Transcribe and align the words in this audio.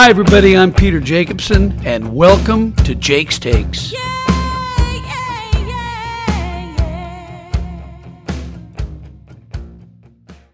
Hi, 0.00 0.10
everybody. 0.10 0.56
I'm 0.56 0.72
Peter 0.72 0.98
Jacobsen, 0.98 1.86
and 1.86 2.14
welcome 2.14 2.72
to 2.84 2.96
Jake's 2.96 3.38
Takes. 3.38 3.92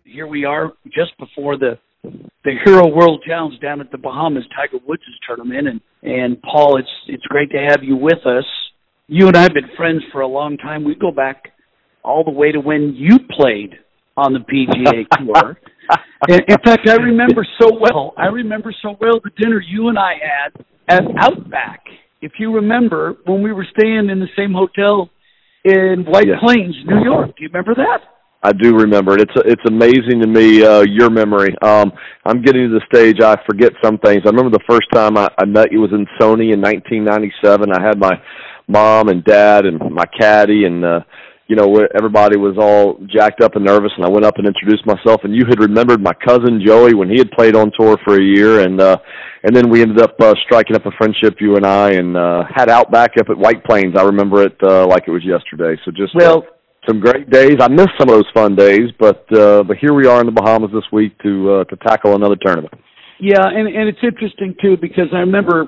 Here 0.05 0.27
we 0.27 0.45
are, 0.45 0.73
just 0.86 1.16
before 1.18 1.57
the 1.57 1.79
the 2.02 2.52
Hero 2.62 2.86
World 2.89 3.23
Challenge 3.27 3.59
down 3.61 3.80
at 3.80 3.91
the 3.91 3.96
Bahamas 3.96 4.45
Tiger 4.55 4.84
Woods' 4.86 5.02
tournament, 5.27 5.66
and 5.68 5.80
and 6.02 6.43
Paul, 6.43 6.79
it's 6.79 6.91
it's 7.09 7.25
great 7.25 7.50
to 7.52 7.59
have 7.71 7.82
you 7.82 7.96
with 7.96 8.27
us. 8.27 8.45
You 9.07 9.29
and 9.29 9.36
I 9.36 9.43
have 9.43 9.55
been 9.55 9.71
friends 9.77 10.02
for 10.12 10.21
a 10.21 10.29
long 10.29 10.59
time. 10.59 10.84
We 10.84 10.95
go 10.95 11.11
back 11.11 11.52
all 12.02 12.23
the 12.23 12.30
way 12.30 12.52
to 12.52 12.61
when 12.61 12.95
you 12.95 13.18
played 13.30 13.79
on 14.17 14.32
the 14.32 14.41
PGA 14.41 15.07
Tour. 15.18 15.57
in, 16.29 16.41
in 16.49 16.57
fact, 16.64 16.89
I 16.89 16.95
remember 16.96 17.46
so 17.61 17.71
well. 17.81 18.14
I 18.17 18.27
remember 18.27 18.75
so 18.82 18.96
well 19.00 19.21
the 19.22 19.31
dinner 19.41 19.61
you 19.61 19.89
and 19.89 19.99
I 19.99 20.13
had 20.22 20.64
at 20.89 21.03
Outback. 21.21 21.82
If 22.22 22.32
you 22.39 22.55
remember, 22.55 23.17
when 23.27 23.43
we 23.43 23.53
were 23.53 23.67
staying 23.79 24.08
in 24.11 24.19
the 24.21 24.29
same 24.36 24.53
hotel 24.53 25.11
in 25.64 26.05
White 26.08 26.27
Yes. 26.29 26.39
Plains, 26.43 26.75
New 26.86 27.03
York. 27.05 27.29
Do 27.36 27.43
you 27.43 27.49
remember 27.49 27.75
that? 27.75 28.00
I 28.43 28.53
do 28.53 28.75
remember 28.77 29.14
it. 29.14 29.22
It's 29.22 29.32
it's 29.46 29.63
amazing 29.67 30.21
to 30.21 30.27
me 30.27 30.63
uh, 30.63 30.83
your 30.83 31.08
memory. 31.08 31.55
Um, 31.63 31.91
I'm 32.27 32.42
getting 32.42 32.69
to 32.69 32.78
the 32.78 32.84
stage 32.94 33.20
I 33.22 33.36
forget 33.47 33.72
some 33.83 33.97
things. 33.98 34.22
I 34.27 34.28
remember 34.28 34.50
the 34.50 34.64
first 34.69 34.86
time 34.92 35.17
I, 35.17 35.31
I 35.39 35.47
met 35.47 35.72
you 35.72 35.81
was 35.81 35.92
in 35.92 36.05
Sony 36.20 36.53
in 36.53 36.61
1997. 36.61 37.72
I 37.72 37.83
had 37.83 37.98
my 37.98 38.12
mom 38.69 39.08
and 39.08 39.25
dad 39.25 39.64
and 39.64 39.78
my 39.91 40.05
caddy 40.19 40.64
and 40.67 40.84
uh, 40.84 41.00
you 41.47 41.56
know 41.56 41.69
where 41.69 41.89
everybody 41.97 42.39
was 42.39 42.56
all 42.58 42.98
jacked 43.06 43.42
up 43.42 43.55
and 43.56 43.64
nervous. 43.64 43.92
And 43.97 44.05
I 44.05 44.08
went 44.08 44.25
up 44.25 44.39
and 44.39 44.47
introduced 44.47 44.86
myself. 44.86 45.20
And 45.25 45.34
you 45.34 45.44
had 45.48 45.61
remembered 45.61 46.02
my 46.02 46.14
cousin 46.14 46.62
Joey 46.64 46.94
when 46.94 47.10
he 47.10 47.19
had 47.19 47.30
played 47.32 47.55
on 47.55 47.70
tour 47.78 47.98
for 48.05 48.16
a 48.16 48.22
year. 48.22 48.60
And 48.60 48.80
uh, 48.80 48.96
and 49.42 49.54
then 49.54 49.69
we 49.69 49.82
ended 49.82 50.00
up 50.00 50.16
uh, 50.20 50.34
striking 50.46 50.74
up 50.74 50.86
a 50.86 50.91
friendship, 50.96 51.36
you 51.38 51.56
and 51.56 51.66
I, 51.66 51.91
and 51.91 52.16
uh, 52.16 52.44
had 52.52 52.70
out 52.70 52.91
back 52.91 53.12
up 53.20 53.28
at 53.28 53.36
White 53.36 53.62
Plains. 53.64 53.94
I 53.96 54.02
remember 54.02 54.42
it 54.42 54.56
uh, 54.66 54.86
like 54.86 55.04
it 55.06 55.10
was 55.10 55.22
yesterday. 55.24 55.78
So 55.84 55.91
just 55.91 56.14
uh, 56.16 56.19
Well, 56.19 56.46
some 56.88 57.00
great 57.00 57.30
days. 57.30 57.56
I 57.60 57.69
missed 57.69 57.92
some 57.98 58.08
of 58.08 58.14
those 58.14 58.30
fun 58.34 58.56
days, 58.56 58.91
but 58.98 59.24
uh, 59.36 59.62
but 59.62 59.76
here 59.76 59.92
we 59.92 60.06
are 60.06 60.20
in 60.20 60.26
the 60.26 60.32
Bahamas 60.32 60.70
this 60.72 60.84
week 60.92 61.19
to 61.22 61.52
uh, 61.52 61.64
to 61.64 61.76
tackle 61.76 62.14
another 62.14 62.36
tournament. 62.41 62.72
Yeah, 63.20 63.44
and 63.44 63.69
and 63.69 63.88
it's 63.88 64.02
interesting 64.02 64.54
too 64.60 64.76
because 64.80 65.08
I 65.12 65.19
remember 65.19 65.66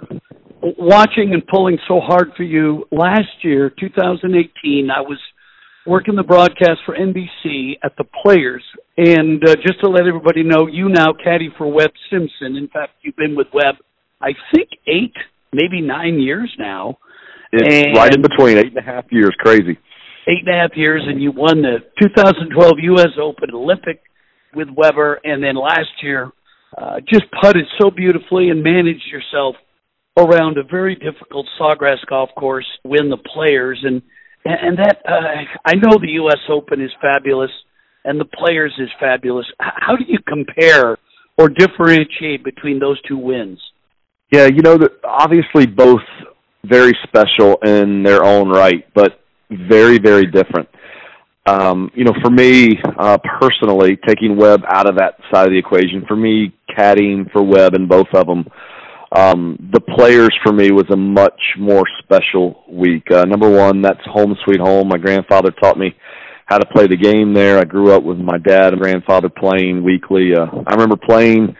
watching 0.78 1.34
and 1.34 1.46
pulling 1.46 1.78
so 1.86 2.00
hard 2.00 2.32
for 2.36 2.42
you 2.42 2.84
last 2.90 3.28
year, 3.42 3.70
2018. 3.78 4.90
I 4.90 5.00
was 5.00 5.18
working 5.86 6.16
the 6.16 6.22
broadcast 6.22 6.80
for 6.84 6.96
NBC 6.96 7.74
at 7.82 7.92
the 7.96 8.04
Players, 8.22 8.62
and 8.96 9.42
uh, 9.46 9.54
just 9.56 9.80
to 9.82 9.88
let 9.90 10.06
everybody 10.06 10.42
know, 10.42 10.66
you 10.66 10.88
now 10.88 11.12
caddy 11.22 11.50
for 11.56 11.70
Webb 11.72 11.90
Simpson. 12.10 12.56
In 12.56 12.68
fact, 12.72 12.92
you've 13.02 13.16
been 13.16 13.36
with 13.36 13.46
Webb, 13.54 13.76
I 14.20 14.30
think 14.54 14.68
eight, 14.86 15.14
maybe 15.52 15.80
nine 15.80 16.18
years 16.20 16.52
now. 16.58 16.98
It's 17.52 17.86
And- 17.86 17.96
right 17.96 18.14
in 18.14 18.22
between 18.22 18.58
eight 18.58 18.66
and 18.74 18.78
a 18.78 18.82
half 18.82 19.04
years. 19.10 19.34
Crazy. 19.38 19.78
eight 20.28 20.40
and 20.44 20.48
a 20.48 20.58
half 20.60 20.76
years, 20.76 21.02
and 21.06 21.22
you 21.22 21.30
won 21.30 21.62
the 21.62 21.78
2012 22.02 22.72
U.S. 22.82 23.10
Open 23.22 23.50
Olympic 23.54 24.02
with 24.56 24.68
Weber, 24.76 25.20
and 25.22 25.40
then 25.42 25.54
last 25.54 26.02
year 26.02 26.32
uh, 26.76 26.96
just 27.08 27.24
putted 27.40 27.64
so 27.80 27.90
beautifully 27.92 28.50
and 28.50 28.60
managed 28.62 29.06
yourself 29.06 29.54
around 30.18 30.58
a 30.58 30.64
very 30.64 30.96
difficult 30.96 31.46
Sawgrass 31.60 31.98
golf 32.08 32.30
course, 32.36 32.66
win 32.84 33.08
the 33.08 33.18
Players, 33.18 33.78
and 33.84 34.02
and, 34.46 34.68
and 34.68 34.78
that 34.78 34.98
uh, 35.06 35.44
I 35.64 35.74
know 35.74 35.98
the 36.00 36.12
U.S. 36.22 36.38
Open 36.50 36.80
is 36.80 36.90
fabulous, 37.00 37.50
and 38.04 38.20
the 38.20 38.24
Players 38.24 38.72
is 38.78 38.88
fabulous. 39.00 39.46
How 39.58 39.96
do 39.96 40.04
you 40.06 40.18
compare 40.26 40.96
or 41.38 41.48
differentiate 41.48 42.44
between 42.44 42.78
those 42.78 43.00
two 43.02 43.18
wins? 43.18 43.60
Yeah, 44.32 44.46
you 44.46 44.62
know 44.62 44.78
that 44.78 44.92
obviously 45.04 45.66
both 45.66 46.00
very 46.64 46.92
special 47.06 47.58
in 47.64 48.02
their 48.02 48.24
own 48.24 48.48
right, 48.48 48.84
but 48.94 49.20
very 49.50 49.98
very 49.98 50.26
different. 50.26 50.68
Um, 51.46 51.92
you 51.94 52.04
know, 52.04 52.14
for 52.24 52.30
me 52.30 52.76
uh, 52.98 53.18
personally, 53.40 53.96
taking 54.06 54.36
Webb 54.36 54.62
out 54.68 54.88
of 54.88 54.96
that 54.96 55.14
side 55.32 55.46
of 55.46 55.52
the 55.52 55.58
equation, 55.58 56.04
for 56.08 56.16
me, 56.16 56.52
caddying 56.76 57.30
for 57.30 57.42
Webb 57.42 57.74
in 57.74 57.86
both 57.86 58.08
of 58.14 58.26
them, 58.26 58.44
um, 59.16 59.56
the 59.72 59.80
players 59.80 60.36
for 60.44 60.52
me 60.52 60.70
was 60.70 60.84
a 60.90 60.96
much 60.96 61.40
more 61.58 61.84
special 62.02 62.64
week. 62.68 63.10
Uh, 63.10 63.24
number 63.24 63.48
one, 63.48 63.80
that's 63.80 64.04
home 64.04 64.36
sweet 64.44 64.60
home. 64.60 64.88
My 64.88 64.98
grandfather 64.98 65.50
taught 65.52 65.78
me 65.78 65.94
how 66.44 66.58
to 66.58 66.66
play 66.66 66.86
the 66.86 66.96
game 66.96 67.32
there. 67.32 67.58
I 67.58 67.64
grew 67.64 67.92
up 67.92 68.02
with 68.02 68.18
my 68.18 68.38
dad 68.38 68.72
and 68.72 68.82
grandfather 68.82 69.30
playing 69.30 69.82
weekly. 69.82 70.34
Uh, 70.34 70.46
I 70.66 70.74
remember 70.74 70.96
playing 70.96 71.56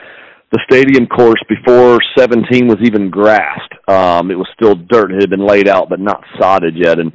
the 0.53 0.61
stadium 0.71 1.07
course 1.07 1.43
before 1.49 1.99
17 2.17 2.69
was 2.69 2.79
even 2.83 3.11
grassed. 3.11 3.73
Um, 3.89 4.31
it 4.31 4.37
was 4.37 4.49
still 4.55 4.75
dirt. 4.75 5.11
It 5.13 5.23
had 5.23 5.31
been 5.31 5.47
laid 5.47 5.67
out, 5.67 5.89
but 5.89 5.99
not 5.99 6.23
sodded 6.39 6.77
yet. 6.77 6.99
And 6.99 7.11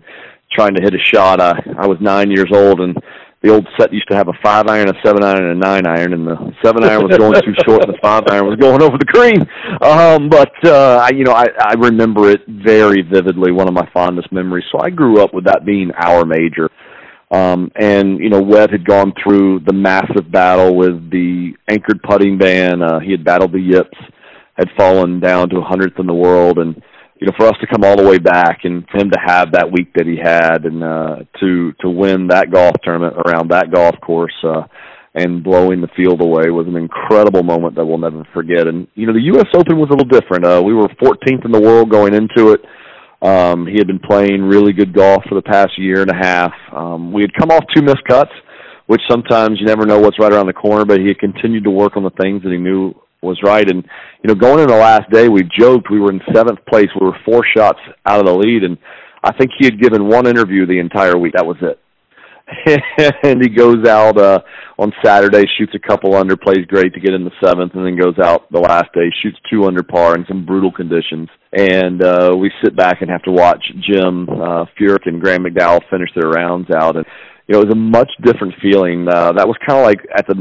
trying 0.52 0.76
to 0.76 0.82
hit 0.82 0.94
a 0.94 1.16
shot, 1.16 1.40
I, 1.40 1.52
I 1.78 1.88
was 1.88 1.98
nine 2.02 2.32
years 2.32 2.50
old, 2.52 2.82
and 2.82 2.98
the 3.42 3.50
old 3.50 3.68
set 3.80 3.92
used 3.92 4.08
to 4.10 4.16
have 4.16 4.28
a 4.28 4.34
five 4.44 4.68
iron, 4.68 4.90
a 4.90 4.94
seven 5.04 5.24
iron, 5.24 5.44
and 5.44 5.64
a 5.64 5.68
nine 5.68 5.88
iron, 5.88 6.14
and 6.14 6.28
the 6.28 6.54
seven 6.64 6.84
iron 6.84 7.08
was 7.08 7.18
going 7.18 7.34
too 7.42 7.56
short, 7.66 7.84
and 7.84 7.94
the 7.94 8.00
five 8.02 8.24
iron 8.30 8.46
was 8.46 8.58
going 8.58 8.82
over 8.82 8.98
the 8.98 9.06
green. 9.06 9.42
Um, 9.82 10.30
but 10.30 10.54
uh, 10.64 10.98
I, 10.98 11.10
you 11.10 11.24
know, 11.24 11.34
I, 11.34 11.48
I 11.60 11.74
remember 11.74 12.30
it 12.30 12.42
very 12.48 13.02
vividly. 13.02 13.52
One 13.52 13.68
of 13.68 13.74
my 13.74 13.90
fondest 13.94 14.32
memories. 14.32 14.66
So 14.72 14.80
I 14.80 14.92
grew 14.92 15.24
up 15.24 15.34
with 15.34 15.46
that 15.46 15.66
being 15.66 15.92
our 15.98 16.24
major. 16.24 16.70
Um, 17.32 17.72
and 17.76 18.20
you 18.20 18.30
know, 18.30 18.42
Webb 18.42 18.72
had 18.72 18.86
gone 18.86 19.14
through 19.24 19.62
the 19.62 19.74
massive 19.74 20.30
battle 20.32 20.76
with 20.76 21.10
the 21.10 21.54
anchored 21.68 22.04
putting 22.04 22.38
ban. 22.38 22.84
Uh, 22.84 23.00
he 23.00 23.12
had 23.12 23.24
battled 23.24 23.54
the 23.54 23.60
yips, 23.60 23.98
had 24.54 24.68
fallen 24.78 25.20
down 25.20 25.50
to 25.50 25.58
a 25.58 25.64
100th 25.64 26.00
in 26.00 26.06
the 26.06 26.14
world, 26.14 26.60
and 26.60 26.80
you 27.22 27.28
know, 27.28 27.34
for 27.38 27.46
us 27.46 27.56
to 27.62 27.68
come 27.68 27.84
all 27.84 27.96
the 27.96 28.10
way 28.10 28.18
back 28.18 28.62
and 28.64 28.84
for 28.90 28.98
him 28.98 29.12
to 29.12 29.20
have 29.24 29.52
that 29.52 29.72
week 29.72 29.94
that 29.94 30.08
he 30.08 30.18
had, 30.18 30.66
and 30.66 30.84
uh, 30.84 31.18
to 31.40 31.72
to 31.82 31.90
win 31.90 32.28
that 32.28 32.52
golf 32.52 32.76
tournament 32.84 33.16
around 33.16 33.52
that 33.52 33.72
golf 33.72 33.96
course. 34.02 34.34
Uh, 34.44 34.64
and 35.14 35.44
blowing 35.44 35.82
the 35.82 35.90
field 35.96 36.22
away 36.22 36.50
was 36.50 36.68
an 36.68 36.78
incredible 36.78 37.44
moment 37.44 37.76
that 37.76 37.86
we'll 37.86 37.98
never 37.98 38.26
forget. 38.34 38.66
And 38.66 38.88
you 38.96 39.06
know, 39.06 39.14
the 39.14 39.28
U.S. 39.36 39.48
Open 39.54 39.78
was 39.78 39.90
a 39.90 39.94
little 39.94 40.08
different. 40.08 40.46
Uh, 40.46 40.64
we 40.66 40.74
were 40.74 40.88
14th 40.88 41.44
in 41.44 41.52
the 41.52 41.60
world 41.60 41.92
going 41.92 42.14
into 42.14 42.54
it. 42.54 42.62
Um, 43.22 43.68
he 43.68 43.76
had 43.78 43.88
been 43.88 44.00
playing 44.00 44.42
really 44.42 44.74
good 44.74 44.94
golf 44.94 45.22
for 45.28 45.36
the 45.36 45.44
past 45.44 45.78
year 45.78 46.02
and 46.02 46.10
a 46.10 46.16
half. 46.16 46.54
Um, 46.74 47.12
we 47.12 47.22
had 47.22 47.34
come 47.38 47.52
off 47.52 47.64
two 47.76 47.84
missed 47.84 48.04
cuts, 48.08 48.32
which 48.88 49.02
sometimes 49.10 49.60
you 49.60 49.66
never 49.66 49.86
know 49.86 50.00
what's 50.00 50.18
right 50.18 50.32
around 50.32 50.48
the 50.48 50.54
corner, 50.54 50.86
but 50.86 51.00
he 51.00 51.10
had 51.10 51.20
continued 51.20 51.66
to 51.66 51.72
work 51.72 51.98
on 51.98 52.04
the 52.04 52.16
things 52.22 52.42
that 52.44 52.52
he 52.52 52.58
knew 52.58 52.96
was 53.22 53.40
right. 53.44 53.70
And, 53.70 53.84
you 54.24 54.28
know, 54.28 54.36
going 54.36 54.60
into 54.60 54.74
the 54.74 54.80
last 54.80 55.10
day, 55.12 55.30
we 55.30 55.42
joked 55.58 55.92
we 55.92 56.00
were 56.00 56.12
in 56.12 56.22
seventh 56.34 56.60
place. 56.68 56.88
We 57.00 57.06
were 57.06 57.18
four 57.26 57.44
shots 57.56 57.80
out 58.06 58.20
of 58.20 58.26
the 58.26 58.34
lead, 58.36 58.64
and 58.64 58.78
I 59.24 59.32
think 59.34 59.52
he 59.58 59.66
had 59.66 59.82
given 59.82 60.08
one 60.08 60.28
interview 60.28 60.66
the 60.66 60.80
entire 60.80 61.18
week. 61.18 61.34
That 61.36 61.46
was 61.46 61.58
it. 61.62 61.80
and 63.24 63.42
he 63.42 63.50
goes 63.50 63.88
out 63.88 64.18
uh 64.18 64.40
on 64.78 64.92
Saturday, 65.06 65.44
shoots 65.58 65.74
a 65.76 65.88
couple 65.88 66.16
under, 66.16 66.36
plays 66.36 66.66
great 66.68 66.94
to 66.94 67.00
get 67.00 67.14
in 67.14 67.24
the 67.24 67.32
seventh, 67.42 67.74
and 67.76 67.86
then 67.86 67.98
goes 67.98 68.18
out 68.22 68.52
the 68.52 68.60
last 68.60 68.92
day, 68.94 69.10
shoots 69.22 69.38
two 69.50 69.66
under 69.66 69.84
par 69.84 70.16
in 70.16 70.26
some 70.28 70.46
brutal 70.46 70.72
conditions. 70.72 71.30
And 71.54 72.04
uh 72.04 72.36
we 72.38 72.52
sit 72.64 72.76
back 72.76 73.02
and 73.02 73.10
have 73.10 73.24
to 73.24 73.32
watch 73.32 73.64
Jim 73.88 74.28
uh 74.28 74.66
Furyk 74.78 75.06
and 75.06 75.22
Graham 75.22 75.46
McDowell 75.46 75.82
finish 75.90 76.10
their 76.16 76.30
rounds 76.30 76.68
out 76.76 76.98
and 76.98 77.06
you 77.48 77.54
know, 77.54 77.62
it 77.62 77.66
was 77.66 77.74
a 77.74 77.78
much 77.78 78.10
different 78.24 78.54
feeling. 78.62 79.08
Uh 79.08 79.32
that 79.34 79.48
was 79.48 79.58
kinda 79.66 79.82
like 79.82 80.00
at 80.16 80.28
the 80.28 80.36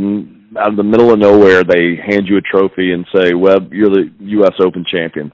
out 0.59 0.71
of 0.71 0.77
the 0.77 0.83
middle 0.83 1.13
of 1.13 1.19
nowhere 1.19 1.63
they 1.63 1.97
hand 1.97 2.27
you 2.27 2.37
a 2.37 2.41
trophy 2.41 2.93
and 2.93 3.07
say, 3.15 3.35
Webb, 3.35 3.73
you're 3.73 3.89
the 3.89 4.11
US 4.19 4.55
Open 4.61 4.85
champion. 4.91 5.33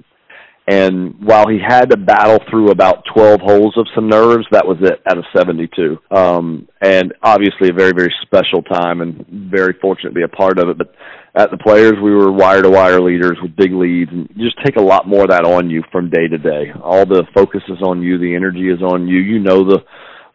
And 0.68 1.14
while 1.24 1.46
he 1.48 1.60
had 1.64 1.90
to 1.90 1.96
battle 1.96 2.40
through 2.50 2.70
about 2.70 3.04
12 3.14 3.40
holes 3.40 3.74
of 3.76 3.86
some 3.94 4.08
nerves, 4.08 4.46
that 4.50 4.66
was 4.66 4.78
it 4.80 5.00
out 5.08 5.16
of 5.16 5.24
72. 5.36 5.96
Um, 6.10 6.68
and 6.82 7.14
obviously 7.22 7.68
a 7.68 7.72
very, 7.72 7.92
very 7.92 8.12
special 8.22 8.62
time 8.62 9.00
and 9.00 9.24
very 9.28 9.74
fortunate 9.80 10.10
to 10.10 10.14
be 10.14 10.24
a 10.24 10.28
part 10.28 10.58
of 10.58 10.68
it. 10.68 10.78
But 10.78 10.92
at 11.36 11.52
the 11.52 11.56
players, 11.56 11.94
we 12.02 12.10
were 12.10 12.32
wire 12.32 12.62
to 12.62 12.70
wire 12.70 13.00
leaders 13.00 13.38
with 13.40 13.54
big 13.54 13.72
leads 13.72 14.10
and 14.10 14.28
you 14.34 14.44
just 14.44 14.58
take 14.64 14.74
a 14.74 14.82
lot 14.82 15.06
more 15.06 15.22
of 15.22 15.30
that 15.30 15.44
on 15.44 15.70
you 15.70 15.84
from 15.92 16.10
day 16.10 16.26
to 16.26 16.38
day. 16.38 16.72
All 16.82 17.06
the 17.06 17.24
focus 17.32 17.62
is 17.68 17.80
on 17.80 18.02
you. 18.02 18.18
The 18.18 18.34
energy 18.34 18.68
is 18.68 18.82
on 18.82 19.06
you. 19.06 19.20
You 19.20 19.38
know 19.38 19.62
the, 19.62 19.78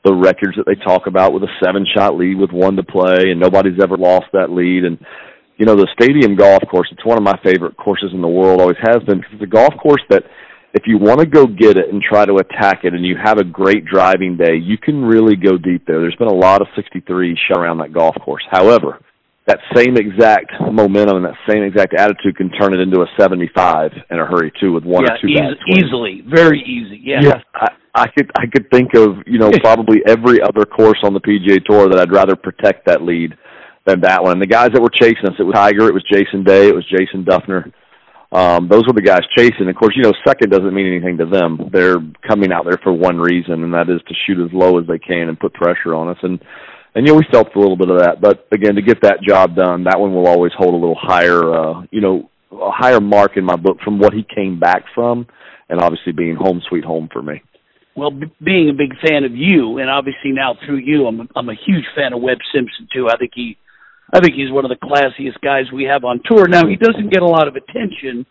the 0.03 0.13
records 0.13 0.57
that 0.57 0.65
they 0.65 0.75
talk 0.75 1.07
about 1.07 1.33
with 1.33 1.43
a 1.43 1.53
seven 1.63 1.85
shot 1.85 2.17
lead 2.17 2.37
with 2.37 2.51
one 2.51 2.75
to 2.75 2.83
play 2.83 3.29
and 3.29 3.39
nobody's 3.39 3.79
ever 3.81 3.97
lost 3.97 4.25
that 4.33 4.49
lead. 4.49 4.83
And, 4.83 4.97
you 5.57 5.65
know, 5.65 5.75
the 5.75 5.87
stadium 5.93 6.35
golf 6.35 6.63
course, 6.69 6.89
it's 6.91 7.05
one 7.05 7.17
of 7.17 7.23
my 7.23 7.39
favorite 7.43 7.77
courses 7.77 8.11
in 8.13 8.21
the 8.21 8.27
world, 8.27 8.61
always 8.61 8.81
has 8.81 9.03
been, 9.03 9.19
because 9.19 9.33
it's 9.33 9.43
a 9.43 9.47
golf 9.47 9.73
course 9.81 10.01
that 10.09 10.23
if 10.73 10.83
you 10.87 10.97
want 10.97 11.19
to 11.19 11.25
go 11.25 11.45
get 11.45 11.77
it 11.77 11.89
and 11.91 12.01
try 12.01 12.25
to 12.25 12.35
attack 12.37 12.83
it 12.83 12.93
and 12.93 13.05
you 13.05 13.15
have 13.21 13.37
a 13.37 13.43
great 13.43 13.85
driving 13.85 14.37
day, 14.37 14.55
you 14.55 14.77
can 14.77 15.03
really 15.03 15.35
go 15.35 15.57
deep 15.57 15.85
there. 15.85 15.99
There's 15.99 16.15
been 16.15 16.27
a 16.27 16.33
lot 16.33 16.61
of 16.61 16.67
63 16.75 17.37
shot 17.47 17.59
around 17.59 17.79
that 17.79 17.93
golf 17.93 18.15
course. 18.23 18.43
However, 18.49 18.99
that 19.47 19.59
same 19.75 19.97
exact 19.97 20.51
momentum 20.71 21.17
and 21.17 21.25
that 21.25 21.37
same 21.49 21.63
exact 21.63 21.93
attitude 21.97 22.37
can 22.37 22.49
turn 22.51 22.73
it 22.73 22.79
into 22.79 23.01
a 23.01 23.07
75 23.19 23.91
in 24.09 24.19
a 24.19 24.25
hurry 24.25 24.51
too 24.59 24.71
with 24.71 24.83
one 24.83 25.03
yeah, 25.03 25.13
or 25.13 25.17
two 25.19 25.27
easy, 25.27 25.39
bad 25.39 25.57
swings. 25.65 25.83
easily, 25.85 26.23
very 26.29 26.59
easy. 26.61 27.01
Yeah. 27.03 27.19
Yeah, 27.21 27.41
I, 27.55 27.67
I 27.93 28.07
could 28.07 28.31
I 28.35 28.45
could 28.45 28.69
think 28.71 28.93
of 28.93 29.17
you 29.25 29.39
know 29.39 29.51
probably 29.61 30.01
every 30.07 30.41
other 30.41 30.65
course 30.65 30.99
on 31.03 31.13
the 31.13 31.19
PGA 31.19 31.63
Tour 31.65 31.89
that 31.89 31.99
I'd 31.99 32.11
rather 32.11 32.35
protect 32.35 32.85
that 32.85 33.01
lead 33.01 33.33
than 33.85 34.01
that 34.01 34.23
one. 34.23 34.33
And 34.33 34.41
the 34.41 34.47
guys 34.47 34.69
that 34.73 34.81
were 34.81 34.93
chasing 34.93 35.25
us, 35.25 35.35
it 35.39 35.43
was 35.43 35.55
Tiger, 35.55 35.87
it 35.87 35.93
was 35.93 36.05
Jason 36.11 36.43
Day, 36.43 36.67
it 36.67 36.75
was 36.75 36.85
Jason 36.85 37.25
Dufner. 37.25 37.73
Um, 38.31 38.69
those 38.69 38.83
were 38.87 38.93
the 38.93 39.01
guys 39.01 39.21
chasing. 39.35 39.67
Of 39.67 39.75
course, 39.75 39.93
you 39.95 40.03
know, 40.03 40.13
second 40.25 40.51
doesn't 40.51 40.73
mean 40.73 40.87
anything 40.87 41.17
to 41.17 41.25
them. 41.25 41.69
They're 41.73 41.99
coming 42.25 42.53
out 42.53 42.63
there 42.63 42.79
for 42.81 42.93
one 42.93 43.17
reason, 43.17 43.63
and 43.63 43.73
that 43.73 43.89
is 43.89 43.99
to 44.07 44.15
shoot 44.25 44.39
as 44.39 44.53
low 44.53 44.79
as 44.79 44.87
they 44.87 44.99
can 44.99 45.27
and 45.27 45.39
put 45.39 45.53
pressure 45.53 45.93
on 45.93 46.07
us. 46.07 46.17
And 46.21 46.39
and 46.93 47.07
you 47.07 47.13
know, 47.13 47.17
we 47.17 47.25
felt 47.31 47.55
a 47.55 47.59
little 47.59 47.77
bit 47.77 47.89
of 47.89 47.99
that. 47.99 48.21
But 48.21 48.47
again, 48.51 48.75
to 48.75 48.81
get 48.81 49.01
that 49.03 49.21
job 49.27 49.55
done, 49.55 49.85
that 49.85 49.99
one 49.99 50.13
will 50.13 50.27
always 50.27 50.51
hold 50.57 50.73
a 50.73 50.77
little 50.77 50.97
higher, 50.99 51.41
uh, 51.53 51.83
you 51.91 52.01
know, 52.01 52.29
a 52.51 52.71
higher 52.71 52.99
mark 52.99 53.37
in 53.37 53.45
my 53.45 53.55
book 53.55 53.77
from 53.83 53.99
what 53.99 54.13
he 54.13 54.25
came 54.35 54.59
back 54.59 54.83
from, 54.93 55.25
and 55.69 55.79
obviously 55.79 56.11
being 56.11 56.35
home 56.35 56.61
sweet 56.67 56.83
home 56.83 57.07
for 57.11 57.21
me. 57.21 57.41
Well, 57.95 58.11
b- 58.11 58.31
being 58.43 58.69
a 58.69 58.73
big 58.73 58.97
fan 58.99 59.23
of 59.23 59.31
you, 59.35 59.77
and 59.79 59.89
obviously 59.89 60.31
now 60.31 60.55
through 60.65 60.79
you, 60.79 61.07
I'm 61.07 61.27
I'm 61.35 61.49
a 61.49 61.55
huge 61.55 61.85
fan 61.95 62.13
of 62.13 62.21
Webb 62.21 62.39
Simpson 62.53 62.87
too. 62.93 63.07
I 63.09 63.17
think 63.17 63.31
he 63.35 63.57
I 64.13 64.19
think 64.19 64.35
he's 64.35 64.51
one 64.51 64.65
of 64.65 64.71
the 64.71 64.79
classiest 64.83 65.39
guys 65.41 65.71
we 65.73 65.85
have 65.85 66.03
on 66.03 66.19
tour. 66.29 66.47
Now 66.47 66.67
he 66.67 66.75
doesn't 66.75 67.11
get 67.11 67.21
a 67.21 67.25
lot 67.25 67.47
of 67.47 67.55
attention 67.55 68.25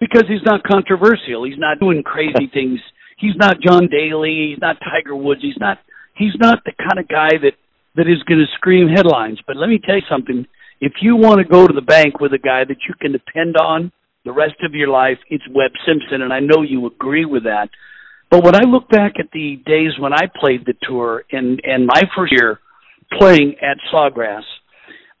because 0.00 0.24
he's 0.28 0.44
not 0.44 0.62
controversial. 0.64 1.44
He's 1.44 1.58
not 1.58 1.80
doing 1.80 2.02
crazy 2.02 2.48
things. 2.52 2.80
He's 3.18 3.36
not 3.36 3.60
John 3.60 3.88
Daly. 3.88 4.52
He's 4.52 4.60
not 4.60 4.76
Tiger 4.80 5.16
Woods. 5.16 5.40
He's 5.42 5.58
not 5.60 5.78
he's 6.16 6.36
not 6.40 6.64
the 6.64 6.72
kind 6.72 6.98
of 6.98 7.08
guy 7.08 7.36
that 7.42 7.52
that 7.96 8.06
is 8.06 8.22
going 8.24 8.40
to 8.40 8.46
scream 8.54 8.88
headlines. 8.88 9.38
But 9.46 9.56
let 9.56 9.68
me 9.68 9.80
tell 9.84 9.96
you 9.96 10.02
something. 10.08 10.46
If 10.80 10.92
you 11.00 11.16
want 11.16 11.38
to 11.38 11.44
go 11.44 11.66
to 11.66 11.72
the 11.72 11.80
bank 11.80 12.20
with 12.20 12.32
a 12.32 12.38
guy 12.38 12.64
that 12.64 12.84
you 12.88 12.94
can 13.00 13.12
depend 13.12 13.56
on 13.56 13.90
the 14.24 14.32
rest 14.32 14.56
of 14.64 14.74
your 14.74 14.88
life, 14.88 15.18
it's 15.30 15.44
Webb 15.54 15.72
Simpson, 15.86 16.22
and 16.22 16.32
I 16.32 16.40
know 16.40 16.62
you 16.62 16.86
agree 16.86 17.24
with 17.24 17.44
that. 17.44 17.68
But 18.30 18.44
when 18.44 18.54
I 18.54 18.68
look 18.68 18.88
back 18.88 19.14
at 19.18 19.30
the 19.32 19.62
days 19.64 19.92
when 19.98 20.12
I 20.12 20.28
played 20.40 20.66
the 20.66 20.74
tour 20.82 21.24
and 21.30 21.60
and 21.64 21.86
my 21.86 22.02
first 22.14 22.32
year 22.32 22.60
playing 23.18 23.54
at 23.62 23.78
Sawgrass, 23.92 24.42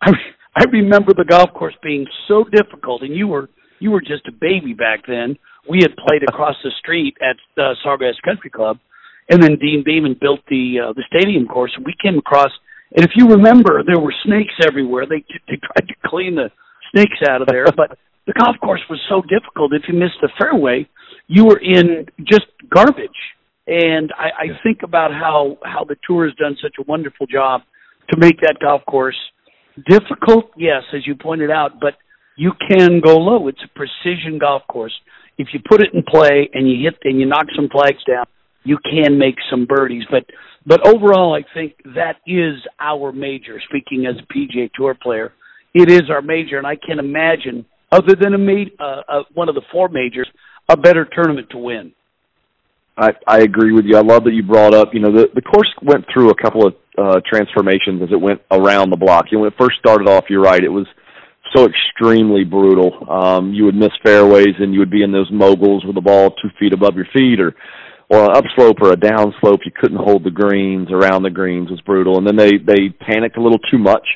I 0.02 0.10
I 0.56 0.64
remember 0.72 1.12
the 1.14 1.24
golf 1.24 1.52
course 1.54 1.74
being 1.82 2.06
so 2.28 2.44
difficult, 2.44 3.02
and 3.02 3.14
you 3.14 3.28
were 3.28 3.48
you 3.78 3.90
were 3.90 4.00
just 4.00 4.26
a 4.26 4.32
baby 4.32 4.74
back 4.74 5.06
then. 5.06 5.36
We 5.68 5.78
had 5.82 5.96
played 5.96 6.22
across 6.28 6.56
the 6.62 6.70
street 6.78 7.16
at 7.20 7.36
uh, 7.62 7.74
Sawgrass 7.84 8.14
Country 8.24 8.50
Club, 8.50 8.78
and 9.28 9.42
then 9.42 9.56
Deane 9.56 9.82
Beman 9.84 10.16
built 10.20 10.40
the 10.48 10.88
uh, 10.88 10.92
the 10.92 11.04
stadium 11.08 11.46
course, 11.46 11.76
we 11.84 11.94
came 12.02 12.18
across. 12.18 12.50
And 12.94 13.04
if 13.04 13.12
you 13.16 13.26
remember, 13.28 13.82
there 13.84 14.00
were 14.00 14.14
snakes 14.24 14.54
everywhere. 14.66 15.06
They 15.06 15.24
they 15.48 15.56
tried 15.56 15.88
to 15.88 15.94
clean 16.06 16.36
the 16.36 16.50
snakes 16.92 17.18
out 17.28 17.42
of 17.42 17.48
there, 17.48 17.66
but 17.76 17.98
the 18.26 18.32
golf 18.32 18.56
course 18.62 18.82
was 18.88 19.00
so 19.08 19.22
difficult. 19.22 19.72
If 19.72 19.82
you 19.88 19.94
missed 19.94 20.18
the 20.20 20.30
fairway, 20.38 20.88
you 21.26 21.44
were 21.44 21.58
in 21.58 22.06
just 22.24 22.46
garbage. 22.72 23.10
And 23.66 24.12
I, 24.16 24.44
I 24.44 24.46
think 24.62 24.78
about 24.84 25.10
how 25.10 25.58
how 25.64 25.84
the 25.84 25.96
tour 26.06 26.26
has 26.26 26.34
done 26.36 26.56
such 26.62 26.74
a 26.78 26.84
wonderful 26.86 27.26
job 27.26 27.62
to 28.10 28.16
make 28.16 28.40
that 28.40 28.58
golf 28.60 28.82
course 28.86 29.16
difficult, 29.88 30.50
yes, 30.56 30.82
as 30.94 31.06
you 31.06 31.14
pointed 31.14 31.50
out, 31.50 31.80
but 31.80 31.94
you 32.36 32.52
can 32.70 33.00
go 33.00 33.16
low. 33.16 33.48
It's 33.48 33.60
a 33.64 33.78
precision 33.78 34.38
golf 34.38 34.62
course. 34.68 34.94
If 35.38 35.48
you 35.52 35.60
put 35.68 35.82
it 35.82 35.92
in 35.92 36.02
play 36.02 36.48
and 36.52 36.68
you 36.70 36.84
hit 36.84 36.98
and 37.04 37.20
you 37.20 37.26
knock 37.26 37.46
some 37.54 37.68
flags 37.68 38.02
down, 38.08 38.26
you 38.64 38.78
can 38.78 39.18
make 39.18 39.36
some 39.50 39.66
birdies. 39.66 40.04
But 40.10 40.24
but 40.66 40.86
overall, 40.86 41.34
I 41.34 41.44
think 41.54 41.74
that 41.94 42.16
is 42.26 42.56
our 42.80 43.12
major. 43.12 43.60
Speaking 43.68 44.06
as 44.06 44.16
a 44.20 44.32
PGA 44.32 44.70
Tour 44.74 44.96
player, 45.00 45.32
it 45.74 45.90
is 45.90 46.10
our 46.10 46.22
major, 46.22 46.58
and 46.58 46.66
I 46.66 46.74
can't 46.76 46.98
imagine, 46.98 47.64
other 47.92 48.14
than 48.20 48.34
a 48.34 48.82
uh, 48.82 49.02
uh, 49.08 49.22
one 49.34 49.48
of 49.48 49.54
the 49.54 49.62
four 49.70 49.88
majors, 49.88 50.28
a 50.68 50.76
better 50.76 51.04
tournament 51.04 51.48
to 51.50 51.58
win. 51.58 51.92
I, 52.98 53.10
I 53.26 53.38
agree 53.40 53.72
with 53.72 53.84
you. 53.84 53.96
I 53.96 54.00
love 54.00 54.24
that 54.24 54.32
you 54.32 54.42
brought 54.42 54.74
up. 54.74 54.88
You 54.92 55.00
know, 55.00 55.12
the 55.12 55.28
the 55.34 55.42
course 55.42 55.72
went 55.82 56.06
through 56.12 56.30
a 56.30 56.42
couple 56.42 56.66
of 56.66 56.74
uh, 56.98 57.20
transformations 57.30 58.02
as 58.02 58.08
it 58.10 58.20
went 58.20 58.40
around 58.50 58.90
the 58.90 58.96
block. 58.96 59.26
You 59.30 59.38
know, 59.38 59.42
when 59.42 59.52
it 59.52 59.58
first 59.58 59.78
started 59.78 60.08
off, 60.08 60.24
you're 60.30 60.42
right. 60.42 60.62
It 60.62 60.68
was 60.68 60.86
so 61.54 61.66
extremely 61.66 62.42
brutal. 62.42 63.08
Um, 63.08 63.52
you 63.52 63.64
would 63.66 63.74
miss 63.74 63.92
fairways, 64.02 64.54
and 64.58 64.72
you 64.72 64.80
would 64.80 64.90
be 64.90 65.02
in 65.02 65.12
those 65.12 65.30
moguls 65.30 65.84
with 65.84 65.94
the 65.94 66.00
ball 66.00 66.30
two 66.30 66.48
feet 66.58 66.72
above 66.72 66.96
your 66.96 67.06
feet, 67.14 67.38
or 67.38 67.54
or 68.08 68.24
an 68.24 68.36
upslope 68.36 68.76
or 68.80 68.92
a 68.92 68.96
downslope. 68.96 69.64
You 69.64 69.72
couldn't 69.78 69.98
hold 69.98 70.24
the 70.24 70.30
greens. 70.30 70.88
Around 70.90 71.22
the 71.22 71.30
greens 71.30 71.70
was 71.70 71.80
brutal, 71.82 72.18
and 72.18 72.26
then 72.26 72.36
they 72.36 72.58
they 72.58 72.88
panicked 72.88 73.36
a 73.36 73.42
little 73.42 73.60
too 73.70 73.78
much 73.78 74.06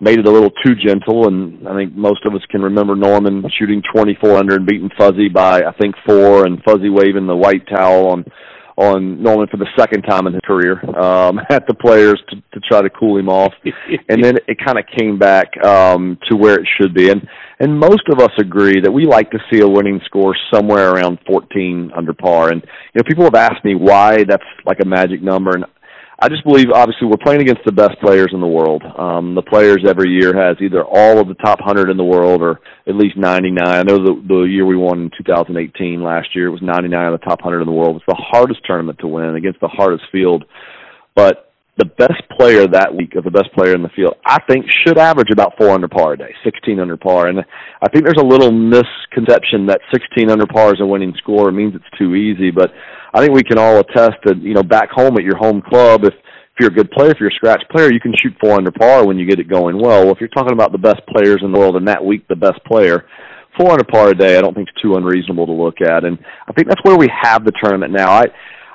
made 0.00 0.18
it 0.18 0.26
a 0.26 0.30
little 0.30 0.50
too 0.64 0.74
gentle, 0.74 1.26
and 1.26 1.66
I 1.66 1.74
think 1.74 1.94
most 1.94 2.24
of 2.24 2.34
us 2.34 2.42
can 2.50 2.62
remember 2.62 2.94
Norman 2.94 3.42
shooting 3.58 3.82
24 3.92 4.36
under 4.36 4.54
and 4.54 4.66
beating 4.66 4.90
Fuzzy 4.96 5.28
by 5.28 5.62
I 5.62 5.72
think 5.80 5.96
four, 6.06 6.46
and 6.46 6.62
Fuzzy 6.62 6.88
waving 6.88 7.26
the 7.26 7.36
white 7.36 7.66
towel 7.68 8.12
on 8.12 8.24
on 8.78 9.20
Norman 9.20 9.48
for 9.48 9.56
the 9.56 9.66
second 9.76 10.02
time 10.02 10.28
in 10.28 10.32
his 10.32 10.42
career 10.44 10.78
um, 10.96 11.40
at 11.50 11.66
the 11.66 11.74
players 11.74 12.22
to, 12.28 12.36
to 12.52 12.60
try 12.60 12.80
to 12.80 12.88
cool 12.88 13.18
him 13.18 13.28
off, 13.28 13.52
and 14.08 14.22
then 14.22 14.36
it 14.46 14.56
kind 14.64 14.78
of 14.78 14.84
came 14.96 15.18
back 15.18 15.48
um, 15.66 16.16
to 16.30 16.36
where 16.36 16.54
it 16.54 16.66
should 16.80 16.94
be, 16.94 17.10
and 17.10 17.26
and 17.60 17.76
most 17.76 18.04
of 18.12 18.20
us 18.20 18.30
agree 18.38 18.80
that 18.80 18.92
we 18.92 19.04
like 19.04 19.32
to 19.32 19.38
see 19.50 19.60
a 19.60 19.66
winning 19.66 20.00
score 20.04 20.36
somewhere 20.54 20.92
around 20.92 21.18
14 21.26 21.90
under 21.96 22.14
par, 22.14 22.50
and 22.50 22.62
you 22.62 22.98
know 22.98 23.02
people 23.06 23.24
have 23.24 23.34
asked 23.34 23.64
me 23.64 23.74
why 23.74 24.22
that's 24.22 24.44
like 24.64 24.78
a 24.80 24.86
magic 24.86 25.22
number, 25.22 25.50
and 25.50 25.64
I 26.20 26.28
just 26.28 26.42
believe, 26.42 26.70
obviously, 26.74 27.06
we're 27.06 27.22
playing 27.22 27.42
against 27.42 27.64
the 27.64 27.70
best 27.70 28.00
players 28.00 28.30
in 28.32 28.40
the 28.40 28.46
world. 28.46 28.82
Um, 28.82 29.36
the 29.36 29.42
players 29.42 29.84
every 29.86 30.10
year 30.10 30.34
has 30.34 30.56
either 30.60 30.84
all 30.84 31.20
of 31.20 31.28
the 31.28 31.34
top 31.34 31.60
100 31.60 31.90
in 31.90 31.96
the 31.96 32.04
world 32.04 32.42
or 32.42 32.58
at 32.88 32.96
least 32.96 33.16
99. 33.16 33.62
I 33.64 33.82
know 33.84 33.98
the, 33.98 34.20
the 34.26 34.40
year 34.42 34.66
we 34.66 34.76
won 34.76 35.02
in 35.02 35.10
2018 35.16 36.02
last 36.02 36.34
year, 36.34 36.48
it 36.48 36.50
was 36.50 36.60
99 36.60 37.12
of 37.12 37.20
the 37.20 37.24
top 37.24 37.40
100 37.44 37.60
in 37.60 37.66
the 37.66 37.72
world. 37.72 37.96
It's 37.96 38.04
the 38.08 38.18
hardest 38.18 38.60
tournament 38.66 38.98
to 38.98 39.06
win 39.06 39.36
against 39.36 39.60
the 39.60 39.68
hardest 39.68 40.04
field. 40.10 40.44
But 41.14 41.47
the 41.78 41.84
best 41.84 42.22
player 42.36 42.66
that 42.66 42.92
week 42.94 43.14
of 43.14 43.22
the 43.22 43.30
best 43.30 43.52
player 43.54 43.74
in 43.74 43.82
the 43.82 43.88
field, 43.94 44.14
I 44.26 44.38
think, 44.50 44.66
should 44.84 44.98
average 44.98 45.30
about 45.32 45.54
four 45.56 45.70
under 45.70 45.86
par 45.86 46.14
a 46.14 46.16
day, 46.16 46.34
16 46.42 46.80
under 46.80 46.96
par. 46.96 47.28
And 47.28 47.38
I 47.38 47.88
think 47.88 48.04
there's 48.04 48.20
a 48.20 48.26
little 48.26 48.50
misconception 48.50 49.66
that 49.66 49.80
16 49.92 50.28
under 50.28 50.46
par 50.46 50.74
is 50.74 50.80
a 50.80 50.86
winning 50.86 51.14
score. 51.18 51.48
It 51.48 51.52
means 51.52 51.74
it's 51.74 51.98
too 51.98 52.16
easy. 52.16 52.50
But 52.50 52.72
I 53.14 53.20
think 53.20 53.32
we 53.32 53.44
can 53.44 53.58
all 53.58 53.78
attest 53.78 54.18
that, 54.24 54.42
you 54.42 54.54
know, 54.54 54.64
back 54.64 54.90
home 54.90 55.16
at 55.16 55.24
your 55.24 55.36
home 55.36 55.62
club, 55.62 56.04
if, 56.04 56.14
if 56.14 56.56
you're 56.58 56.70
a 56.70 56.74
good 56.74 56.90
player, 56.90 57.10
if 57.10 57.18
you're 57.20 57.30
a 57.30 57.38
scratch 57.38 57.62
player, 57.70 57.92
you 57.92 58.00
can 58.00 58.12
shoot 58.20 58.34
four 58.40 58.58
under 58.58 58.72
par 58.72 59.06
when 59.06 59.16
you 59.16 59.28
get 59.28 59.38
it 59.38 59.48
going 59.48 59.80
well. 59.80 60.02
Well, 60.02 60.14
if 60.14 60.18
you're 60.18 60.34
talking 60.34 60.52
about 60.52 60.72
the 60.72 60.78
best 60.78 61.00
players 61.06 61.38
in 61.42 61.52
the 61.52 61.58
world 61.58 61.76
and 61.76 61.86
that 61.86 62.04
week 62.04 62.26
the 62.26 62.34
best 62.34 62.58
player, 62.66 63.06
four 63.56 63.70
under 63.70 63.84
par 63.84 64.08
a 64.08 64.14
day, 64.14 64.36
I 64.36 64.40
don't 64.40 64.54
think 64.54 64.68
is 64.68 64.82
too 64.82 64.96
unreasonable 64.96 65.46
to 65.46 65.52
look 65.52 65.80
at. 65.80 66.04
And 66.04 66.18
I 66.48 66.52
think 66.52 66.66
that's 66.66 66.82
where 66.82 66.98
we 66.98 67.08
have 67.22 67.44
the 67.44 67.52
tournament 67.62 67.92
now. 67.92 68.10
I 68.10 68.24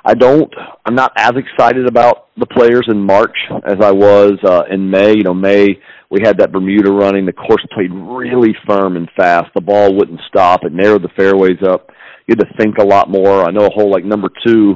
I 0.04 0.14
don't 0.14 0.52
I'm 0.84 0.94
not 0.94 1.12
as 1.16 1.32
excited 1.36 1.86
about 1.86 2.28
the 2.36 2.46
players 2.46 2.86
in 2.88 3.00
March 3.00 3.36
as 3.66 3.76
I 3.80 3.90
was 3.90 4.32
uh 4.44 4.64
in 4.70 4.90
May. 4.90 5.14
You 5.16 5.22
know, 5.22 5.34
May 5.34 5.80
we 6.10 6.20
had 6.22 6.38
that 6.38 6.52
Bermuda 6.52 6.92
running, 6.92 7.24
the 7.24 7.32
course 7.32 7.64
played 7.72 7.90
really 7.92 8.54
firm 8.66 8.96
and 8.96 9.08
fast. 9.16 9.50
The 9.54 9.60
ball 9.60 9.96
wouldn't 9.96 10.20
stop. 10.28 10.64
It 10.64 10.72
narrowed 10.72 11.02
the 11.02 11.08
fairways 11.16 11.58
up. 11.66 11.88
You 12.26 12.36
had 12.38 12.40
to 12.40 12.56
think 12.58 12.76
a 12.78 12.84
lot 12.84 13.10
more. 13.10 13.44
I 13.44 13.50
know 13.50 13.66
a 13.66 13.70
hole 13.70 13.90
like 13.90 14.04
number 14.04 14.28
two 14.46 14.74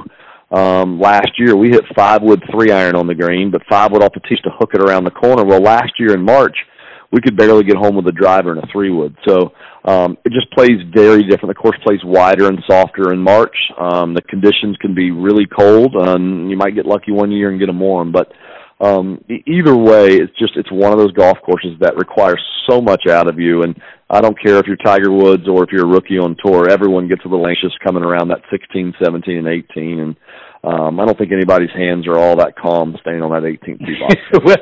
um 0.51 0.99
last 0.99 1.29
year 1.37 1.55
we 1.55 1.69
hit 1.69 1.83
five 1.95 2.23
wood 2.23 2.41
three 2.51 2.71
iron 2.71 2.95
on 2.95 3.05
the 3.05 3.13
green, 3.13 3.51
but 3.51 3.61
five 3.69 3.91
wood 3.91 4.01
off 4.01 4.13
the 4.13 4.21
tee 4.21 4.35
to 4.43 4.49
hook 4.57 4.71
it 4.73 4.81
around 4.81 5.03
the 5.03 5.11
corner. 5.11 5.45
Well 5.45 5.61
last 5.61 5.93
year 5.99 6.13
in 6.13 6.23
March 6.23 6.57
we 7.11 7.21
could 7.21 7.37
barely 7.37 7.63
get 7.63 7.75
home 7.75 7.95
with 7.95 8.07
a 8.07 8.11
driver 8.11 8.51
and 8.51 8.63
a 8.63 8.67
three 8.71 8.91
wood. 8.91 9.15
So 9.27 9.53
um, 9.85 10.17
it 10.25 10.33
just 10.33 10.51
plays 10.51 10.79
very 10.93 11.23
different. 11.23 11.55
The 11.55 11.61
course 11.61 11.77
plays 11.83 11.99
wider 12.03 12.47
and 12.47 12.59
softer 12.69 13.13
in 13.13 13.19
March. 13.19 13.55
Um, 13.79 14.13
the 14.13 14.21
conditions 14.21 14.75
can 14.81 14.93
be 14.93 15.11
really 15.11 15.45
cold, 15.45 15.95
and 15.95 16.49
you 16.49 16.57
might 16.57 16.75
get 16.75 16.85
lucky 16.85 17.11
one 17.11 17.31
year 17.31 17.49
and 17.49 17.59
get 17.59 17.67
them 17.67 17.79
warm. 17.79 18.11
But 18.11 18.31
um, 18.81 19.23
either 19.29 19.75
way, 19.75 20.17
it's 20.17 20.37
just 20.37 20.53
it's 20.55 20.71
one 20.71 20.91
of 20.91 20.99
those 20.99 21.13
golf 21.13 21.37
courses 21.45 21.77
that 21.79 21.97
requires 21.97 22.41
so 22.69 22.81
much 22.81 23.07
out 23.09 23.29
of 23.29 23.39
you. 23.39 23.63
And 23.63 23.79
I 24.09 24.21
don't 24.21 24.37
care 24.41 24.57
if 24.57 24.67
you're 24.67 24.77
Tiger 24.77 25.11
Woods 25.11 25.47
or 25.47 25.63
if 25.63 25.69
you're 25.71 25.85
a 25.85 25.89
rookie 25.89 26.17
on 26.17 26.35
tour. 26.43 26.69
Everyone 26.69 27.07
gets 27.07 27.23
a 27.25 27.27
little 27.27 27.47
anxious 27.47 27.71
coming 27.83 28.03
around 28.03 28.29
that 28.29 28.41
16, 28.51 28.93
17, 29.03 29.37
and 29.37 29.47
18. 29.47 29.99
And 29.99 30.15
um, 30.63 30.99
I 30.99 31.05
don't 31.05 31.17
think 31.17 31.31
anybody's 31.31 31.71
hands 31.75 32.07
are 32.07 32.17
all 32.17 32.35
that 32.37 32.55
calm 32.57 32.95
staying 33.01 33.21
on 33.21 33.31
that 33.31 33.47
18th 33.47 33.79
tee 33.79 33.95
box. 33.99 34.15
well, 34.45 34.57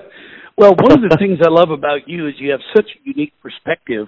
well, 0.57 0.75
one 0.77 0.91
of 0.91 1.07
the 1.07 1.17
things 1.19 1.39
I 1.43 1.49
love 1.49 1.69
about 1.69 2.07
you 2.07 2.27
is 2.27 2.33
you 2.37 2.51
have 2.51 2.61
such 2.75 2.85
a 2.85 2.99
unique 3.03 3.33
perspective 3.41 4.07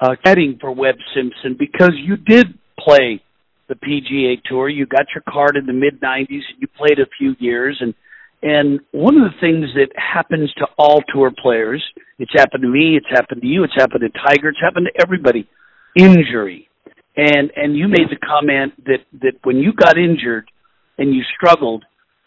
uh, 0.00 0.14
heading 0.24 0.58
for 0.60 0.72
Webb 0.72 0.96
Simpson 1.14 1.56
because 1.58 1.92
you 1.94 2.16
did 2.16 2.46
play 2.78 3.22
the 3.68 3.74
PGA 3.74 4.42
Tour. 4.44 4.68
You 4.68 4.86
got 4.86 5.06
your 5.14 5.22
card 5.28 5.56
in 5.56 5.66
the 5.66 5.72
mid 5.72 6.00
'90s. 6.00 6.42
You 6.58 6.68
played 6.76 6.98
a 6.98 7.06
few 7.18 7.34
years, 7.38 7.76
and 7.80 7.94
and 8.42 8.80
one 8.92 9.16
of 9.16 9.22
the 9.22 9.40
things 9.40 9.66
that 9.74 9.88
happens 9.96 10.52
to 10.58 10.66
all 10.78 11.02
tour 11.12 11.32
players, 11.42 11.82
it's 12.18 12.32
happened 12.34 12.62
to 12.62 12.68
me, 12.68 12.96
it's 12.96 13.06
happened 13.08 13.40
to 13.40 13.46
you, 13.46 13.64
it's 13.64 13.74
happened 13.74 14.02
to 14.02 14.10
Tiger, 14.10 14.50
it's 14.50 14.60
happened 14.60 14.88
to 14.94 15.02
everybody, 15.02 15.48
injury. 15.96 16.68
And 17.16 17.50
and 17.56 17.76
you 17.76 17.88
made 17.88 18.10
the 18.10 18.16
comment 18.16 18.74
that 18.84 19.00
that 19.22 19.32
when 19.42 19.56
you 19.56 19.72
got 19.72 19.96
injured 19.98 20.50
and 20.98 21.14
you 21.14 21.22
struggled, 21.36 21.84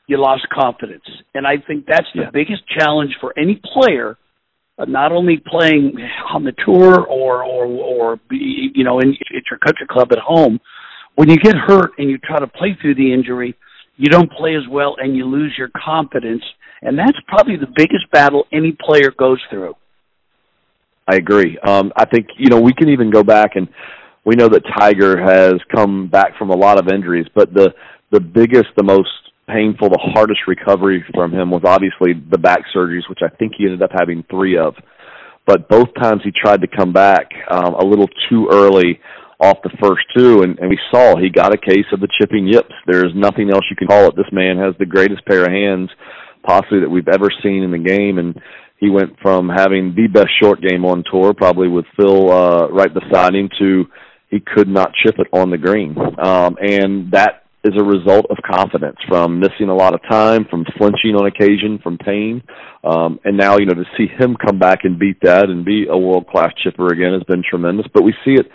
you 0.07 0.17
lost 0.17 0.47
confidence. 0.51 1.03
And 1.35 1.45
I 1.45 1.57
think 1.67 1.85
that's 1.85 2.07
the 2.15 2.21
Yeah. 2.23 2.31
biggest 2.31 2.63
challenge 2.67 3.15
for 3.21 3.33
any 3.37 3.61
player 3.73 4.17
not 4.87 5.11
only 5.11 5.41
playing 5.45 5.93
on 6.33 6.43
the 6.43 6.53
tour 6.65 7.01
or 7.01 7.43
or 7.43 7.65
or 7.65 8.19
be, 8.29 8.71
you 8.73 8.83
know 8.83 8.99
in 8.99 9.09
at 9.09 9.43
your 9.49 9.59
country 9.59 9.87
club 9.89 10.11
at 10.11 10.19
home. 10.19 10.59
When 11.15 11.29
you 11.29 11.37
get 11.37 11.55
hurt 11.55 11.91
and 11.97 12.09
you 12.09 12.17
try 12.17 12.39
to 12.39 12.47
play 12.47 12.77
through 12.81 12.95
the 12.95 13.13
injury, 13.13 13.55
you 13.97 14.09
don't 14.09 14.31
play 14.31 14.55
as 14.55 14.63
well 14.69 14.95
and 14.97 15.17
you 15.17 15.25
lose 15.25 15.53
your 15.57 15.69
confidence, 15.75 16.43
and 16.81 16.97
that's 16.97 17.17
probably 17.27 17.57
the 17.57 17.67
biggest 17.75 18.09
battle 18.11 18.45
any 18.53 18.71
player 18.71 19.11
goes 19.11 19.39
through. 19.49 19.75
I 21.07 21.15
agree. 21.15 21.57
Um, 21.59 21.91
I 21.95 22.05
think 22.05 22.27
you 22.37 22.49
know 22.49 22.61
we 22.61 22.73
can 22.73 22.89
even 22.89 23.09
go 23.09 23.23
back 23.23 23.55
and 23.55 23.67
we 24.25 24.35
know 24.35 24.47
that 24.49 24.61
Tiger 24.77 25.19
has 25.19 25.55
come 25.75 26.07
back 26.07 26.37
from 26.37 26.51
a 26.51 26.55
lot 26.55 26.79
of 26.79 26.87
injuries, 26.87 27.25
but 27.33 27.53
the 27.53 27.73
the 28.11 28.19
biggest, 28.19 28.67
the 28.75 28.83
most 28.83 29.09
painful, 29.51 29.89
the 29.89 30.11
hardest 30.13 30.41
recovery 30.47 31.03
from 31.13 31.33
him 31.33 31.51
was 31.51 31.63
obviously 31.65 32.13
the 32.29 32.37
back 32.37 32.59
surgeries, 32.75 33.09
which 33.09 33.19
I 33.23 33.35
think 33.35 33.53
he 33.57 33.65
ended 33.65 33.81
up 33.81 33.91
having 33.97 34.23
three 34.29 34.57
of. 34.57 34.75
But 35.45 35.67
both 35.67 35.89
times 35.99 36.21
he 36.23 36.31
tried 36.31 36.61
to 36.61 36.67
come 36.67 36.93
back 36.93 37.27
um, 37.49 37.73
a 37.73 37.83
little 37.83 38.07
too 38.29 38.47
early 38.51 38.99
off 39.39 39.57
the 39.63 39.75
first 39.81 40.05
two, 40.15 40.43
and, 40.43 40.59
and 40.59 40.69
we 40.69 40.77
saw 40.91 41.15
he 41.17 41.29
got 41.29 41.53
a 41.53 41.57
case 41.57 41.85
of 41.91 42.01
the 42.01 42.09
chipping 42.19 42.47
yips. 42.47 42.73
There's 42.85 43.13
nothing 43.15 43.49
else 43.49 43.63
you 43.69 43.75
can 43.75 43.87
call 43.87 44.07
it. 44.07 44.15
This 44.15 44.31
man 44.31 44.57
has 44.57 44.75
the 44.77 44.85
greatest 44.85 45.25
pair 45.25 45.45
of 45.45 45.51
hands 45.51 45.89
possibly 46.43 46.79
that 46.81 46.89
we've 46.89 47.07
ever 47.07 47.27
seen 47.43 47.63
in 47.63 47.71
the 47.71 47.77
game, 47.77 48.17
and 48.17 48.39
he 48.77 48.89
went 48.89 49.17
from 49.21 49.49
having 49.49 49.93
the 49.95 50.07
best 50.07 50.29
short 50.41 50.61
game 50.61 50.85
on 50.85 51.03
tour, 51.11 51.33
probably 51.33 51.67
with 51.67 51.85
Phil 51.97 52.31
uh, 52.31 52.67
right 52.69 52.93
beside 52.93 53.35
him, 53.35 53.49
to 53.59 53.85
he 54.29 54.39
could 54.39 54.67
not 54.67 54.93
chip 55.03 55.15
it 55.19 55.27
on 55.33 55.49
the 55.49 55.57
green, 55.57 55.95
um, 56.19 56.55
and 56.61 57.11
that 57.11 57.38
is 57.63 57.73
a 57.77 57.83
result 57.83 58.25
of 58.29 58.37
confidence 58.49 58.97
from 59.07 59.39
missing 59.39 59.67
a 59.69 59.75
lot 59.75 59.93
of 59.93 60.01
time, 60.09 60.45
from 60.49 60.65
flinching 60.77 61.15
on 61.15 61.27
occasion, 61.27 61.79
from 61.83 61.97
pain, 61.97 62.41
um, 62.83 63.19
and 63.25 63.37
now 63.37 63.57
you 63.57 63.65
know 63.65 63.73
to 63.73 63.83
see 63.97 64.07
him 64.07 64.35
come 64.35 64.57
back 64.59 64.79
and 64.83 64.97
beat 64.97 65.17
that 65.21 65.49
and 65.49 65.65
be 65.65 65.85
a 65.89 65.97
world 65.97 66.27
class 66.27 66.51
chipper 66.63 66.87
again 66.87 67.13
has 67.13 67.23
been 67.23 67.43
tremendous. 67.47 67.85
But 67.93 68.03
we 68.03 68.13
see 68.23 68.35
it 68.35 68.47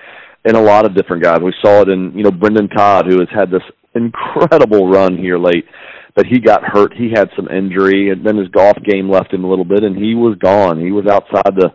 in 0.44 0.56
a 0.56 0.62
lot 0.62 0.86
of 0.86 0.94
different 0.94 1.22
guys. 1.22 1.40
We 1.42 1.54
saw 1.62 1.82
it 1.82 1.88
in 1.88 2.12
you 2.16 2.24
know 2.24 2.30
Brendon 2.30 2.68
Todd, 2.68 3.06
who 3.06 3.18
has 3.18 3.28
had 3.34 3.50
this 3.50 3.62
incredible 3.94 4.88
run 4.88 5.16
here 5.18 5.38
late. 5.38 5.66
But 6.16 6.26
he 6.26 6.38
got 6.38 6.62
hurt. 6.62 6.92
He 6.94 7.10
had 7.12 7.28
some 7.34 7.48
injury, 7.48 8.10
and 8.10 8.24
then 8.24 8.36
his 8.36 8.48
golf 8.48 8.76
game 8.88 9.10
left 9.10 9.34
him 9.34 9.42
a 9.42 9.50
little 9.50 9.64
bit, 9.64 9.82
and 9.82 9.96
he 9.96 10.14
was 10.14 10.38
gone. 10.38 10.78
He 10.80 10.92
was 10.92 11.06
outside 11.10 11.56
the 11.56 11.70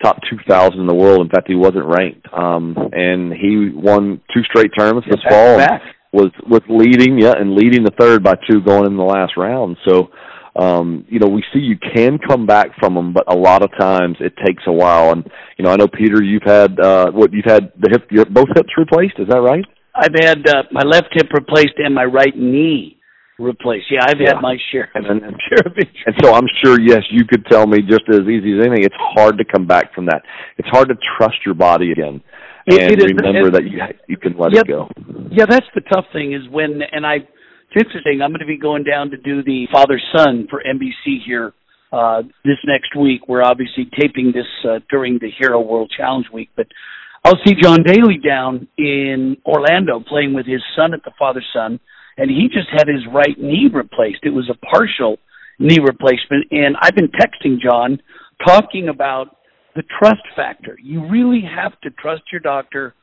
top 0.00 0.18
2,000 0.30 0.78
in 0.78 0.86
the 0.86 0.94
world. 0.94 1.20
In 1.20 1.28
fact, 1.28 1.48
he 1.48 1.56
wasn't 1.56 1.84
ranked. 1.86 2.26
Um, 2.32 2.76
and 2.92 3.32
he 3.32 3.70
won 3.74 4.20
two 4.32 4.42
straight 4.44 4.70
tournaments 4.78 5.08
this 5.10 5.20
fall. 5.28 5.58
Back. 5.58 5.82
Was 6.12 6.30
was 6.48 6.62
leading, 6.68 7.20
yeah, 7.20 7.34
and 7.38 7.54
leading 7.54 7.84
the 7.84 7.92
third 7.98 8.24
by 8.24 8.34
two 8.50 8.60
going 8.60 8.86
in 8.86 8.96
the 8.96 9.04
last 9.04 9.36
round. 9.36 9.76
So, 9.86 10.10
um, 10.56 11.04
you 11.08 11.20
know, 11.20 11.28
we 11.28 11.44
see 11.52 11.60
you 11.60 11.76
can 11.94 12.18
come 12.18 12.46
back 12.46 12.70
from 12.80 12.94
them, 12.94 13.12
but 13.12 13.32
a 13.32 13.36
lot 13.36 13.62
of 13.62 13.70
times 13.78 14.16
it 14.18 14.32
takes 14.44 14.64
a 14.66 14.72
while. 14.72 15.12
And 15.12 15.24
you 15.56 15.64
know, 15.64 15.70
I 15.70 15.76
know 15.76 15.86
Peter, 15.86 16.20
you've 16.20 16.42
had 16.44 16.80
uh, 16.80 17.12
what 17.12 17.32
you've 17.32 17.44
had 17.44 17.70
the 17.78 17.90
hip, 17.92 18.08
your, 18.10 18.24
both 18.24 18.48
hips 18.56 18.70
replaced. 18.76 19.20
Is 19.20 19.28
that 19.28 19.40
right? 19.40 19.64
I've 19.94 20.14
had 20.18 20.48
uh, 20.48 20.62
my 20.72 20.82
left 20.82 21.10
hip 21.12 21.28
replaced 21.32 21.74
and 21.78 21.94
my 21.94 22.04
right 22.06 22.36
knee 22.36 22.96
replaced. 23.38 23.86
Yeah, 23.90 24.04
I've 24.08 24.20
Yeah. 24.20 24.34
had 24.34 24.40
my 24.42 24.56
share. 24.72 24.88
And 24.94 25.04
then- 25.04 25.20
share 25.20 25.62
of 25.66 25.72
injuries. 25.78 25.94
And 26.06 26.16
so 26.22 26.34
I'm 26.34 26.46
sure, 26.64 26.80
yes, 26.80 27.02
you 27.12 27.24
could 27.24 27.46
tell 27.46 27.66
me 27.68 27.78
just 27.82 28.02
as 28.10 28.20
easy 28.22 28.58
as 28.58 28.66
anything. 28.66 28.82
It's 28.84 28.94
hard 28.98 29.38
to 29.38 29.44
come 29.44 29.66
back 29.66 29.94
from 29.94 30.06
that. 30.06 30.22
It's 30.58 30.68
hard 30.68 30.88
to 30.88 30.96
trust 31.16 31.36
your 31.46 31.54
body 31.54 31.92
again 31.92 32.20
It- 32.66 32.80
and 32.82 32.92
it 32.92 32.98
is- 33.02 33.12
remember 33.14 33.48
it- 33.48 33.52
that 33.54 33.64
you 33.64 33.80
you 34.08 34.16
can 34.16 34.36
let 34.36 34.52
Yep. 34.52 34.64
it 34.64 34.68
go. 34.68 34.88
Yeah, 35.30 35.46
that's 35.48 35.66
the 35.74 35.80
tough 35.80 36.06
thing 36.12 36.32
is 36.32 36.42
when, 36.50 36.80
and 36.90 37.06
I, 37.06 37.16
it's 37.16 37.76
interesting. 37.78 38.20
I'm 38.22 38.30
going 38.30 38.40
to 38.40 38.46
be 38.46 38.58
going 38.58 38.82
down 38.82 39.10
to 39.10 39.16
do 39.16 39.44
the 39.44 39.66
father 39.72 40.00
son 40.16 40.48
for 40.50 40.60
NBC 40.60 41.22
here 41.24 41.52
uh, 41.92 42.22
this 42.44 42.58
next 42.66 42.96
week. 42.98 43.28
We're 43.28 43.42
obviously 43.42 43.88
taping 43.98 44.32
this 44.34 44.48
uh, 44.68 44.80
during 44.90 45.18
the 45.20 45.30
Hero 45.38 45.60
World 45.60 45.92
Challenge 45.96 46.26
week, 46.32 46.50
but 46.56 46.66
I'll 47.24 47.38
see 47.46 47.54
John 47.62 47.84
Daly 47.84 48.18
down 48.18 48.66
in 48.76 49.36
Orlando 49.46 50.00
playing 50.00 50.34
with 50.34 50.46
his 50.46 50.62
son 50.74 50.94
at 50.94 51.04
the 51.04 51.12
father 51.16 51.42
son, 51.54 51.78
and 52.16 52.28
he 52.28 52.48
just 52.48 52.68
had 52.72 52.88
his 52.88 53.06
right 53.14 53.38
knee 53.38 53.68
replaced. 53.72 54.20
It 54.24 54.30
was 54.30 54.50
a 54.50 54.66
partial 54.66 55.18
knee 55.60 55.78
replacement, 55.78 56.50
and 56.50 56.76
I've 56.80 56.96
been 56.96 57.10
texting 57.10 57.60
John 57.60 58.00
talking 58.44 58.88
about 58.88 59.36
the 59.76 59.82
trust 60.00 60.22
factor. 60.34 60.76
You 60.82 61.08
really 61.08 61.42
have 61.42 61.78
to 61.82 61.90
trust 61.90 62.22
your 62.32 62.40
doctor 62.40 62.94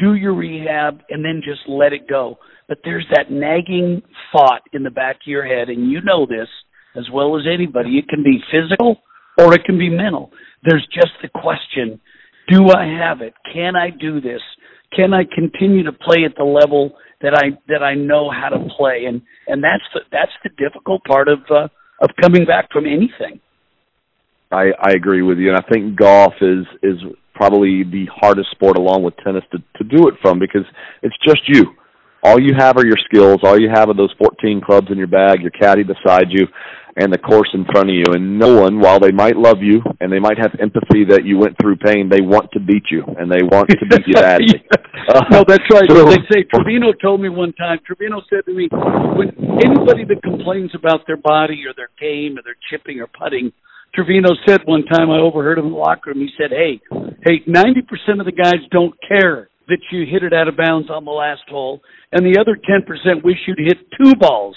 do 0.00 0.14
your 0.14 0.34
rehab 0.34 1.02
and 1.10 1.24
then 1.24 1.42
just 1.44 1.60
let 1.68 1.92
it 1.92 2.08
go. 2.08 2.38
But 2.68 2.78
there's 2.84 3.06
that 3.14 3.30
nagging 3.30 4.02
thought 4.32 4.62
in 4.72 4.82
the 4.82 4.90
back 4.90 5.16
of 5.16 5.26
your 5.26 5.44
head, 5.44 5.68
and 5.68 5.90
you 5.90 6.00
know 6.02 6.26
this 6.26 6.48
as 6.96 7.04
well 7.12 7.36
as 7.36 7.42
anybody. 7.52 7.98
It 7.98 8.08
can 8.08 8.22
be 8.22 8.40
physical 8.50 8.96
or 9.38 9.54
it 9.54 9.64
can 9.64 9.78
be 9.78 9.88
mental. 9.88 10.30
There's 10.64 10.86
just 10.92 11.12
the 11.22 11.28
question 11.28 12.00
do 12.50 12.66
I 12.68 12.84
have 12.84 13.20
it? 13.20 13.34
Can 13.52 13.76
I 13.76 13.90
do 13.90 14.20
this? 14.20 14.40
Can 14.94 15.14
I 15.14 15.22
continue 15.22 15.84
to 15.84 15.92
play 15.92 16.24
at 16.24 16.36
the 16.36 16.44
level 16.44 16.96
that 17.22 17.34
I 17.34 17.56
that 17.68 17.82
I 17.82 17.94
know 17.94 18.30
how 18.30 18.48
to 18.48 18.68
play? 18.76 19.04
And 19.06 19.22
and 19.46 19.62
that's 19.62 19.84
the 19.94 20.00
that's 20.10 20.32
the 20.42 20.50
difficult 20.58 21.04
part 21.04 21.28
of 21.28 21.38
uh, 21.48 21.68
of 22.00 22.10
coming 22.20 22.44
back 22.44 22.72
from 22.72 22.86
anything. 22.86 23.40
I 24.50 24.72
I 24.82 24.92
agree 24.92 25.22
with 25.22 25.38
you, 25.38 25.50
and 25.50 25.58
I 25.58 25.72
think 25.72 25.96
golf 25.96 26.34
is 26.40 26.66
is 26.82 26.98
probably 27.40 27.84
the 27.84 28.04
hardest 28.12 28.50
sport 28.50 28.76
along 28.76 29.02
with 29.02 29.14
tennis 29.24 29.44
to 29.50 29.58
to 29.80 29.84
do 29.84 30.08
it 30.08 30.14
from 30.20 30.38
because 30.38 30.66
it's 31.02 31.16
just 31.26 31.40
you. 31.48 31.72
All 32.22 32.38
you 32.38 32.52
have 32.58 32.76
are 32.76 32.84
your 32.84 33.00
skills. 33.08 33.38
All 33.42 33.58
you 33.58 33.70
have 33.72 33.88
are 33.88 33.96
those 33.96 34.12
14 34.18 34.60
clubs 34.60 34.88
in 34.92 34.98
your 34.98 35.06
bag, 35.06 35.40
your 35.40 35.50
caddy 35.56 35.82
beside 35.82 36.28
you, 36.28 36.44
and 36.96 37.10
the 37.10 37.16
course 37.16 37.48
in 37.54 37.64
front 37.64 37.88
of 37.88 37.94
you. 37.96 38.04
And 38.12 38.38
no 38.38 38.60
one, 38.60 38.78
while 38.78 39.00
they 39.00 39.10
might 39.10 39.36
love 39.36 39.62
you 39.62 39.80
and 40.00 40.12
they 40.12 40.18
might 40.18 40.36
have 40.36 40.52
empathy 40.60 41.08
that 41.08 41.24
you 41.24 41.38
went 41.38 41.56
through 41.58 41.76
pain, 41.76 42.10
they 42.12 42.20
want 42.20 42.52
to 42.52 42.60
beat 42.60 42.84
you 42.90 43.02
and 43.16 43.32
they 43.32 43.40
want 43.40 43.70
to 43.70 43.86
beat 43.88 44.04
you 44.06 44.12
badly. 44.20 44.60
no, 45.32 45.44
that's 45.48 45.64
right. 45.72 45.88
So- 45.88 46.04
they 46.04 46.20
say 46.30 46.44
Trevino 46.52 46.92
told 47.00 47.22
me 47.22 47.30
one 47.30 47.54
time. 47.54 47.78
Trevino 47.86 48.20
said 48.28 48.44
to 48.44 48.52
me, 48.52 48.68
when 49.16 49.32
anybody 49.64 50.04
that 50.04 50.20
complains 50.22 50.72
about 50.74 51.06
their 51.06 51.16
body 51.16 51.64
or 51.66 51.72
their 51.74 51.88
game 51.98 52.36
or 52.36 52.42
their 52.44 52.60
chipping 52.68 53.00
or 53.00 53.06
putting, 53.08 53.50
Trevino 53.94 54.28
said 54.46 54.60
one 54.66 54.84
time 54.84 55.10
I 55.10 55.18
overheard 55.18 55.58
him 55.58 55.66
in 55.66 55.72
the 55.72 55.78
locker 55.78 56.10
room. 56.12 56.20
He 56.20 56.30
said, 56.38 56.50
"Hey, 56.52 56.80
hey, 57.24 57.42
ninety 57.46 57.82
percent 57.82 58.20
of 58.20 58.26
the 58.26 58.32
guys 58.32 58.60
don't 58.70 58.94
care 59.06 59.48
that 59.68 59.78
you 59.92 60.04
hit 60.10 60.22
it 60.22 60.32
out 60.32 60.48
of 60.48 60.56
bounds. 60.56 60.90
On 60.90 61.04
the 61.04 61.10
last 61.10 61.42
hole, 61.48 61.80
and 62.12 62.24
the 62.24 62.40
other 62.40 62.56
ten 62.56 62.82
percent 62.86 63.24
wish 63.24 63.38
you'd 63.46 63.58
hit 63.58 63.78
two 64.00 64.14
balls 64.16 64.56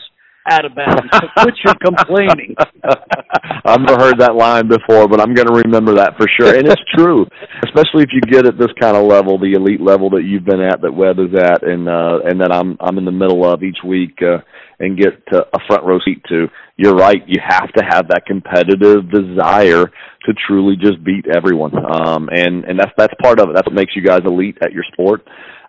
out 0.50 0.66
of 0.66 0.76
bounds. 0.76 1.10
Quit 1.38 1.56
your 1.64 1.76
complaining." 1.84 2.56
I've 3.66 3.80
never 3.80 4.00
heard 4.00 4.20
that 4.20 4.36
line 4.36 4.68
before, 4.68 5.08
but 5.08 5.22
I'm 5.22 5.34
going 5.34 5.48
to 5.48 5.62
remember 5.66 5.96
that 5.96 6.18
for 6.18 6.28
sure. 6.40 6.54
And 6.56 6.68
it's 6.68 6.82
true, 6.94 7.26
especially 7.64 8.04
if 8.04 8.10
you 8.12 8.20
get 8.22 8.46
at 8.46 8.58
this 8.58 8.72
kind 8.80 8.98
of 8.98 9.06
level, 9.08 9.40
the 9.40 9.54
elite 9.54 9.80
level 9.80 10.10
that 10.12 10.24
you've 10.24 10.44
been 10.44 10.60
at, 10.60 10.82
that 10.82 10.92
Webb 10.92 11.20
is 11.20 11.34
at, 11.34 11.64
and 11.64 11.88
uh, 11.88 12.20
and 12.26 12.42
that 12.42 12.52
I'm 12.52 12.78
I'm 12.80 12.98
in 12.98 13.06
the 13.06 13.12
middle 13.12 13.46
of 13.50 13.64
each 13.64 13.78
week, 13.86 14.20
uh, 14.22 14.44
and 14.80 14.98
get 14.98 15.26
to 15.32 15.46
a 15.54 15.60
front 15.68 15.84
row 15.86 16.00
seat 16.04 16.22
to. 16.30 16.48
You're 16.76 16.96
right. 16.96 17.22
You 17.28 17.40
have 17.48 17.72
to 17.74 17.84
have 17.88 18.08
that 18.10 18.26
competitive 18.26 19.12
desire 19.12 19.86
to 19.86 20.34
truly 20.48 20.76
just 20.76 21.04
beat 21.04 21.26
everyone, 21.34 21.74
um, 21.78 22.30
and 22.32 22.66
and 22.66 22.80
that's 22.80 22.92
that's 22.98 23.14
part 23.22 23.40
of 23.40 23.50
it. 23.50 23.56
That's 23.56 23.68
what 23.68 23.76
makes 23.76 23.96
you 23.96 24.04
guys 24.04 24.22
elite 24.26 24.58
at 24.62 24.74
your 24.74 24.84
sport, 24.92 25.22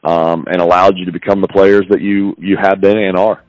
um, 0.02 0.47
and 0.49 0.61
allowed 0.61 0.97
you 0.97 1.04
to 1.04 1.12
become 1.12 1.40
the 1.40 1.49
players 1.49 1.85
that 1.90 2.00
you 2.00 2.35
you 2.38 2.57
have 2.61 2.81
been 2.81 2.99
and 2.99 3.16
are. 3.16 3.45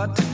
What? 0.00 0.16
to 0.16 0.29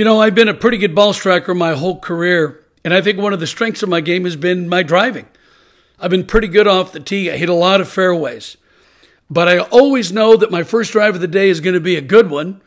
You 0.00 0.04
know, 0.04 0.18
I've 0.18 0.34
been 0.34 0.48
a 0.48 0.54
pretty 0.54 0.78
good 0.78 0.94
ball 0.94 1.12
striker 1.12 1.54
my 1.54 1.74
whole 1.74 1.98
career, 1.98 2.64
and 2.82 2.94
I 2.94 3.02
think 3.02 3.18
one 3.18 3.34
of 3.34 3.40
the 3.40 3.46
strengths 3.46 3.82
of 3.82 3.90
my 3.90 4.00
game 4.00 4.24
has 4.24 4.34
been 4.34 4.66
my 4.66 4.82
driving. 4.82 5.26
I've 5.98 6.10
been 6.10 6.24
pretty 6.24 6.48
good 6.48 6.66
off 6.66 6.92
the 6.92 7.00
tee. 7.00 7.30
I 7.30 7.36
hit 7.36 7.50
a 7.50 7.54
lot 7.54 7.82
of 7.82 7.88
fairways. 7.90 8.56
But 9.28 9.46
I 9.46 9.58
always 9.58 10.10
know 10.10 10.38
that 10.38 10.50
my 10.50 10.62
first 10.62 10.92
drive 10.92 11.16
of 11.16 11.20
the 11.20 11.28
day 11.28 11.50
is 11.50 11.60
going 11.60 11.74
to 11.74 11.80
be 11.80 11.96
a 11.96 12.00
good 12.00 12.30
one 12.30 12.62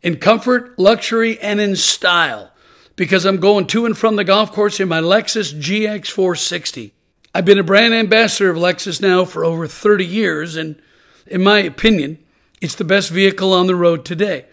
in 0.00 0.16
comfort, 0.16 0.78
luxury, 0.78 1.38
and 1.40 1.60
in 1.60 1.76
style 1.76 2.50
because 2.96 3.26
I'm 3.26 3.40
going 3.40 3.66
to 3.66 3.84
and 3.84 3.94
from 3.94 4.16
the 4.16 4.24
golf 4.24 4.50
course 4.50 4.80
in 4.80 4.88
my 4.88 5.02
Lexus 5.02 5.52
GX460. 5.52 6.92
I've 7.34 7.44
been 7.44 7.58
a 7.58 7.62
brand 7.62 7.92
ambassador 7.92 8.48
of 8.48 8.56
Lexus 8.56 9.02
now 9.02 9.26
for 9.26 9.44
over 9.44 9.66
30 9.66 10.06
years, 10.06 10.56
and 10.56 10.80
in 11.26 11.42
my 11.42 11.58
opinion, 11.58 12.16
it's 12.62 12.74
the 12.74 12.84
best 12.84 13.10
vehicle 13.10 13.52
on 13.52 13.66
the 13.66 13.76
road 13.76 14.06
today. 14.06 14.46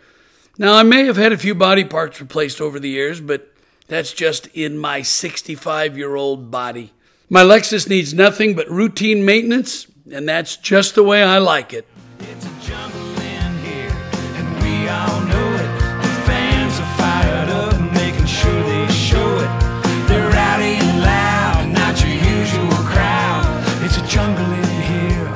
Now, 0.59 0.73
I 0.73 0.81
may 0.81 1.05
have 1.05 1.17
had 1.17 1.33
a 1.33 1.37
few 1.37 1.53
body 1.53 1.83
parts 1.83 2.19
replaced 2.19 2.59
over 2.59 2.79
the 2.79 2.89
years, 2.89 3.21
but 3.21 3.53
that's 3.87 4.11
just 4.11 4.47
in 4.55 4.79
my 4.79 5.03
65 5.03 5.95
year 5.95 6.15
old 6.15 6.49
body. 6.49 6.93
My 7.29 7.43
Lexus 7.43 7.87
needs 7.87 8.11
nothing 8.11 8.55
but 8.55 8.67
routine 8.67 9.23
maintenance, 9.23 9.85
and 10.11 10.27
that's 10.27 10.57
just 10.57 10.95
the 10.95 11.03
way 11.03 11.21
I 11.21 11.37
like 11.37 11.73
it. 11.73 11.85
It's 12.21 12.43
a 12.43 12.67
jungle 12.67 13.21
in 13.21 13.57
here, 13.59 13.91
and 14.33 14.63
we 14.63 14.87
all 14.87 15.21
know 15.25 15.53
it. 15.53 16.01
The 16.01 16.21
fans 16.25 16.79
are 16.79 16.97
fired 16.97 17.49
up, 17.49 17.93
making 17.93 18.25
sure 18.25 18.63
they 18.63 18.87
show 18.87 19.37
it. 19.37 20.07
They're 20.07 20.27
rowdy 20.31 20.77
and 20.81 21.01
loud, 21.01 21.69
not 21.71 22.01
your 22.01 22.15
usual 22.15 22.83
crowd. 22.89 23.83
It's 23.83 23.97
a 23.97 24.07
jungle 24.07 24.51
in 24.51 24.81
here, 24.81 25.27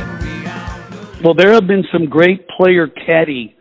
and 0.00 0.22
we 0.22 0.46
all 0.46 0.90
know 0.92 1.12
it. 1.12 1.22
Well, 1.22 1.34
there 1.34 1.52
have 1.52 1.66
been 1.66 1.84
some 1.92 2.06
great 2.06 2.48
player 2.48 2.86
caddy 2.86 3.55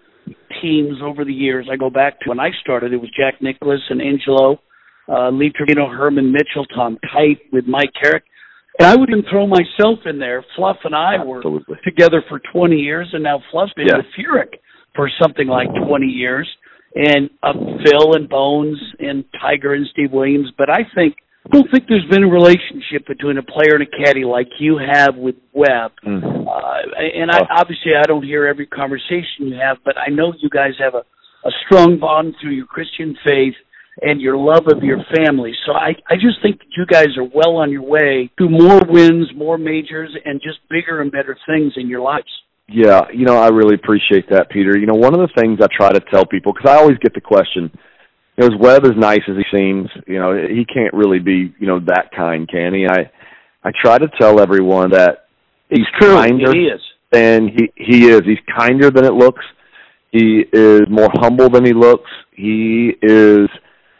teams 0.65 0.97
over 1.03 1.23
the 1.23 1.33
years. 1.33 1.67
I 1.71 1.75
go 1.75 1.89
back 1.89 2.19
to 2.21 2.29
when 2.29 2.39
I 2.39 2.49
started, 2.61 2.93
it 2.93 2.97
was 2.97 3.11
Jack 3.17 3.41
Nicklaus 3.41 3.81
and 3.89 4.01
Angelo, 4.01 4.59
uh, 5.07 5.29
Lee 5.29 5.51
Trevino, 5.55 5.87
Herman 5.87 6.31
Mitchell, 6.31 6.65
Tom 6.73 6.97
Kite 7.11 7.41
with 7.53 7.65
Mike 7.67 7.91
Carrick. 8.01 8.23
And 8.79 8.87
I 8.87 8.95
would 8.95 9.09
even 9.09 9.23
throw 9.29 9.45
myself 9.47 9.99
in 10.05 10.19
there. 10.19 10.43
Fluff 10.55 10.77
and 10.83 10.95
I 10.95 11.23
were 11.23 11.37
Absolutely. 11.37 11.77
together 11.85 12.23
for 12.27 12.41
20 12.51 12.75
years, 12.75 13.07
and 13.13 13.23
now 13.23 13.41
Fluff's 13.51 13.73
been 13.73 13.87
Yeah. 13.87 13.97
with 13.97 14.07
Furyk 14.17 14.53
for 14.95 15.09
something 15.21 15.47
like 15.47 15.69
20 15.87 16.05
years, 16.07 16.47
and 16.95 17.29
uh, 17.43 17.53
Phil 17.83 18.15
and 18.15 18.27
Bones 18.27 18.77
and 18.99 19.23
Tiger 19.39 19.73
and 19.73 19.85
Steve 19.93 20.11
Williams. 20.11 20.51
But 20.57 20.69
I 20.69 20.83
think 20.95 21.15
I 21.45 21.57
don't 21.57 21.69
think 21.71 21.85
there's 21.87 22.05
been 22.09 22.23
a 22.23 22.27
relationship 22.27 23.05
between 23.07 23.37
a 23.37 23.43
player 23.43 23.75
and 23.77 23.83
a 23.83 24.03
caddy 24.03 24.25
like 24.25 24.47
you 24.59 24.77
have 24.77 25.15
with 25.15 25.35
Webb. 25.53 25.91
Mm. 26.05 26.23
Uh, 26.23 26.81
and 27.13 27.29
I 27.29 27.41
obviously 27.55 27.91
I 27.97 28.07
don't 28.07 28.23
hear 28.23 28.47
every 28.47 28.65
conversation 28.65 29.45
you 29.45 29.55
have, 29.55 29.77
but 29.85 29.95
I 29.97 30.09
know 30.09 30.33
you 30.39 30.49
guys 30.49 30.71
have 30.79 30.95
a, 30.95 31.05
a 31.47 31.51
strong 31.65 31.99
bond 31.99 32.35
through 32.41 32.53
your 32.53 32.65
Christian 32.65 33.15
faith 33.23 33.53
and 34.01 34.19
your 34.19 34.37
love 34.37 34.65
of 34.67 34.83
your 34.83 34.99
family. 35.15 35.53
So 35.65 35.73
I 35.73 35.93
I 36.09 36.15
just 36.15 36.41
think 36.41 36.59
that 36.59 36.67
you 36.75 36.85
guys 36.87 37.15
are 37.17 37.23
well 37.23 37.57
on 37.57 37.71
your 37.71 37.83
way 37.83 38.31
to 38.39 38.49
more 38.49 38.81
wins, 38.87 39.29
more 39.35 39.57
majors, 39.57 40.17
and 40.25 40.41
just 40.41 40.57
bigger 40.69 41.01
and 41.01 41.11
better 41.11 41.37
things 41.47 41.73
in 41.77 41.87
your 41.87 42.01
lives. 42.01 42.27
Yeah, 42.67 43.01
you 43.13 43.25
know, 43.25 43.37
I 43.37 43.49
really 43.49 43.75
appreciate 43.75 44.29
that, 44.31 44.49
Peter. 44.49 44.75
You 44.75 44.87
know, 44.87 44.95
one 44.95 45.13
of 45.13 45.19
the 45.19 45.29
things 45.39 45.59
I 45.61 45.67
try 45.75 45.91
to 45.91 46.01
tell 46.11 46.25
people 46.25 46.53
because 46.53 46.69
I 46.69 46.77
always 46.77 46.97
get 46.97 47.13
the 47.13 47.21
question, 47.21 47.69
you 48.37 48.43
know, 48.43 48.53
is 48.53 48.59
Webb 48.59 48.85
as 48.85 48.97
nice 48.97 49.21
as 49.27 49.35
he 49.35 49.43
seems? 49.51 49.89
You 50.07 50.19
know, 50.19 50.35
he 50.35 50.65
can't 50.65 50.93
really 50.93 51.19
be, 51.19 51.53
you 51.59 51.67
know, 51.67 51.79
that 51.79 52.09
kind, 52.15 52.47
can 52.49 52.73
he? 52.73 52.85
I 52.87 53.09
I 53.63 53.71
try 53.81 53.97
to 53.97 54.07
tell 54.19 54.39
everyone 54.39 54.91
that 54.91 55.27
he's 55.69 55.85
True, 55.99 56.15
kinder 56.15 56.51
is, 56.51 56.81
than 57.11 57.47
he 57.47 57.71
he 57.75 58.07
is. 58.07 58.21
He's 58.25 58.39
kinder 58.57 58.91
than 58.91 59.05
it 59.05 59.13
looks. 59.13 59.43
He 60.11 60.45
is 60.51 60.81
more 60.89 61.09
humble 61.13 61.49
than 61.49 61.65
he 61.65 61.73
looks. 61.73 62.09
He 62.31 62.93
is 63.01 63.49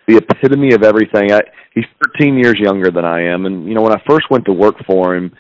the 0.08 0.18
epitome 0.18 0.74
of 0.74 0.84
everything. 0.84 1.32
I, 1.32 1.42
he's 1.74 1.86
13 2.20 2.38
years 2.38 2.58
younger 2.60 2.92
than 2.92 3.06
I 3.06 3.24
am, 3.34 3.46
and 3.46 3.68
you 3.68 3.74
know, 3.74 3.82
when 3.82 3.94
I 3.94 4.01
first 4.08 4.30
went 4.30 4.46
to 4.46 4.54
work 4.54 4.75
for 4.86 5.15
him, 5.15 5.32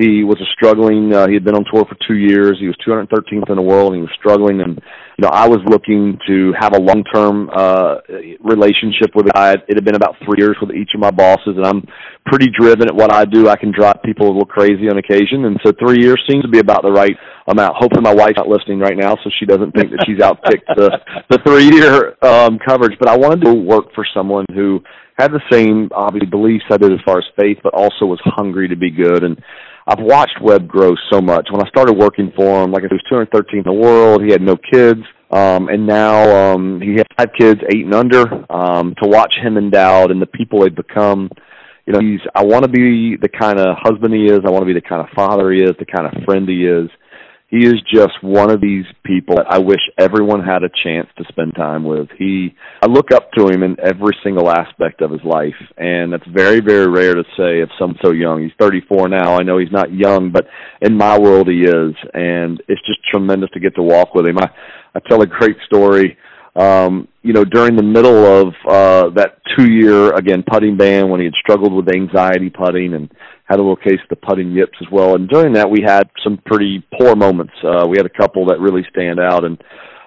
he 0.00 0.24
was 0.24 0.40
a 0.40 0.48
struggling. 0.56 1.12
Uh, 1.12 1.28
he 1.28 1.34
had 1.34 1.44
been 1.44 1.54
on 1.54 1.64
tour 1.68 1.84
for 1.84 1.96
two 2.08 2.16
years. 2.16 2.56
He 2.58 2.66
was 2.66 2.76
213th 2.86 3.50
in 3.50 3.56
the 3.56 3.62
world. 3.62 3.92
And 3.92 3.96
he 3.96 4.02
was 4.02 4.16
struggling, 4.18 4.60
and 4.60 4.80
you 5.20 5.22
know, 5.22 5.30
I 5.30 5.46
was 5.46 5.60
looking 5.68 6.18
to 6.26 6.54
have 6.58 6.72
a 6.72 6.80
long-term 6.80 7.50
uh, 7.52 8.00
relationship 8.40 9.12
with 9.14 9.26
a 9.26 9.32
guy. 9.36 9.52
It 9.68 9.76
had 9.76 9.84
been 9.84 9.96
about 9.96 10.16
three 10.24 10.40
years 10.40 10.56
with 10.60 10.72
each 10.72 10.90
of 10.94 11.00
my 11.00 11.10
bosses, 11.10 11.60
and 11.60 11.66
I'm 11.66 11.84
pretty 12.24 12.48
driven 12.48 12.88
at 12.88 12.94
what 12.94 13.12
I 13.12 13.26
do. 13.26 13.48
I 13.48 13.56
can 13.56 13.72
drive 13.76 14.00
people 14.02 14.26
a 14.26 14.32
little 14.32 14.48
crazy 14.48 14.88
on 14.88 14.96
occasion, 14.96 15.44
and 15.44 15.60
so 15.64 15.72
three 15.76 16.00
years 16.00 16.22
seems 16.28 16.42
to 16.44 16.48
be 16.48 16.60
about 16.60 16.82
the 16.82 16.90
right 16.90 17.16
amount. 17.48 17.76
Hopefully, 17.76 18.00
my 18.00 18.14
wife's 18.14 18.38
not 18.38 18.48
listening 18.48 18.80
right 18.80 18.96
now, 18.96 19.16
so 19.22 19.28
she 19.38 19.44
doesn't 19.44 19.72
think 19.72 19.90
that 19.90 20.00
she's 20.08 20.24
outpicked 20.24 20.64
the 20.76 20.88
the 21.28 21.38
three-year 21.44 22.16
um, 22.24 22.58
coverage. 22.66 22.96
But 22.98 23.10
I 23.10 23.16
wanted 23.18 23.44
to 23.44 23.52
work 23.52 23.92
for 23.94 24.06
someone 24.14 24.46
who 24.54 24.80
had 25.20 25.32
the 25.32 25.42
same 25.52 25.90
obviously 25.92 26.30
beliefs 26.30 26.64
I 26.70 26.78
did 26.78 26.92
as 26.92 26.98
far 27.04 27.18
as 27.18 27.24
faith, 27.38 27.58
but 27.62 27.74
also 27.74 28.06
was 28.06 28.20
hungry 28.24 28.68
to 28.68 28.76
be 28.76 28.90
good. 28.90 29.22
And 29.22 29.36
I've 29.90 30.04
watched 30.04 30.40
Webb 30.40 30.68
grow 30.68 30.94
so 31.12 31.20
much. 31.20 31.48
When 31.50 31.60
I 31.60 31.68
started 31.68 31.94
working 31.94 32.32
for 32.36 32.62
him, 32.62 32.70
like 32.70 32.84
he 32.84 32.94
was 32.94 33.02
213 33.10 33.58
in 33.58 33.64
the 33.64 33.72
world. 33.72 34.22
He 34.22 34.30
had 34.30 34.40
no 34.40 34.56
kids. 34.56 35.00
Um, 35.32 35.68
and 35.68 35.84
now 35.84 36.54
um, 36.54 36.80
he 36.80 36.94
has 36.94 37.04
five 37.18 37.30
kids, 37.36 37.60
eight 37.74 37.84
and 37.84 37.94
under. 37.94 38.22
Um, 38.52 38.94
to 39.02 39.08
watch 39.08 39.34
him 39.42 39.58
endowed 39.58 40.12
and 40.12 40.22
the 40.22 40.26
people 40.26 40.60
they've 40.60 40.74
become, 40.74 41.28
you 41.86 41.92
know, 41.92 41.98
he's. 41.98 42.20
I 42.36 42.44
want 42.44 42.64
to 42.64 42.70
be 42.70 43.16
the 43.16 43.28
kind 43.28 43.58
of 43.58 43.76
husband 43.80 44.14
he 44.14 44.26
is. 44.26 44.40
I 44.46 44.50
want 44.50 44.62
to 44.62 44.66
be 44.66 44.74
the 44.74 44.80
kind 44.80 45.02
of 45.02 45.08
father 45.14 45.50
he 45.50 45.60
is, 45.60 45.72
the 45.80 45.86
kind 45.86 46.06
of 46.06 46.22
friend 46.22 46.48
he 46.48 46.66
is. 46.66 46.88
He 47.50 47.66
is 47.66 47.82
just 47.92 48.22
one 48.22 48.48
of 48.48 48.60
these 48.60 48.84
people 49.04 49.34
that 49.36 49.46
I 49.50 49.58
wish 49.58 49.80
everyone 49.98 50.44
had 50.44 50.62
a 50.62 50.70
chance 50.84 51.08
to 51.18 51.24
spend 51.28 51.56
time 51.56 51.82
with. 51.82 52.08
He, 52.16 52.54
I 52.80 52.86
look 52.86 53.10
up 53.10 53.32
to 53.32 53.48
him 53.48 53.64
in 53.64 53.76
every 53.80 54.16
single 54.22 54.48
aspect 54.48 55.02
of 55.02 55.10
his 55.10 55.24
life, 55.24 55.58
and 55.76 56.12
that's 56.12 56.26
very, 56.28 56.60
very 56.60 56.86
rare 56.86 57.14
to 57.14 57.24
say 57.36 57.60
of 57.60 57.68
someone 57.76 57.98
so 58.04 58.12
young. 58.12 58.40
He's 58.40 58.52
34 58.60 59.08
now. 59.08 59.34
I 59.34 59.42
know 59.42 59.58
he's 59.58 59.72
not 59.72 59.92
young, 59.92 60.30
but 60.30 60.46
in 60.80 60.96
my 60.96 61.18
world 61.18 61.48
he 61.48 61.62
is, 61.62 61.94
and 62.14 62.62
it's 62.68 62.86
just 62.86 63.00
tremendous 63.10 63.50
to 63.54 63.60
get 63.60 63.74
to 63.74 63.82
walk 63.82 64.14
with 64.14 64.26
him. 64.26 64.38
I, 64.38 64.48
I 64.94 65.00
tell 65.08 65.22
a 65.22 65.26
great 65.26 65.56
story. 65.66 66.16
Um, 66.56 67.08
you 67.22 67.32
know, 67.32 67.44
during 67.44 67.76
the 67.76 67.82
middle 67.82 68.24
of 68.24 68.54
uh, 68.68 69.10
that 69.14 69.38
two-year 69.56 70.14
again 70.14 70.42
putting 70.50 70.76
ban, 70.76 71.08
when 71.08 71.20
he 71.20 71.26
had 71.26 71.34
struggled 71.40 71.72
with 71.72 71.94
anxiety 71.94 72.50
putting 72.50 72.94
and 72.94 73.10
had 73.44 73.58
a 73.58 73.62
little 73.62 73.76
case 73.76 74.00
of 74.02 74.08
the 74.08 74.16
putting 74.16 74.52
yips 74.52 74.78
as 74.80 74.86
well. 74.90 75.14
And 75.14 75.28
during 75.28 75.52
that, 75.54 75.70
we 75.70 75.82
had 75.84 76.08
some 76.24 76.38
pretty 76.46 76.84
poor 76.98 77.16
moments. 77.16 77.52
Uh, 77.64 77.86
we 77.86 77.96
had 77.96 78.06
a 78.06 78.18
couple 78.20 78.46
that 78.46 78.60
really 78.60 78.82
stand 78.90 79.20
out, 79.20 79.44
and 79.44 79.62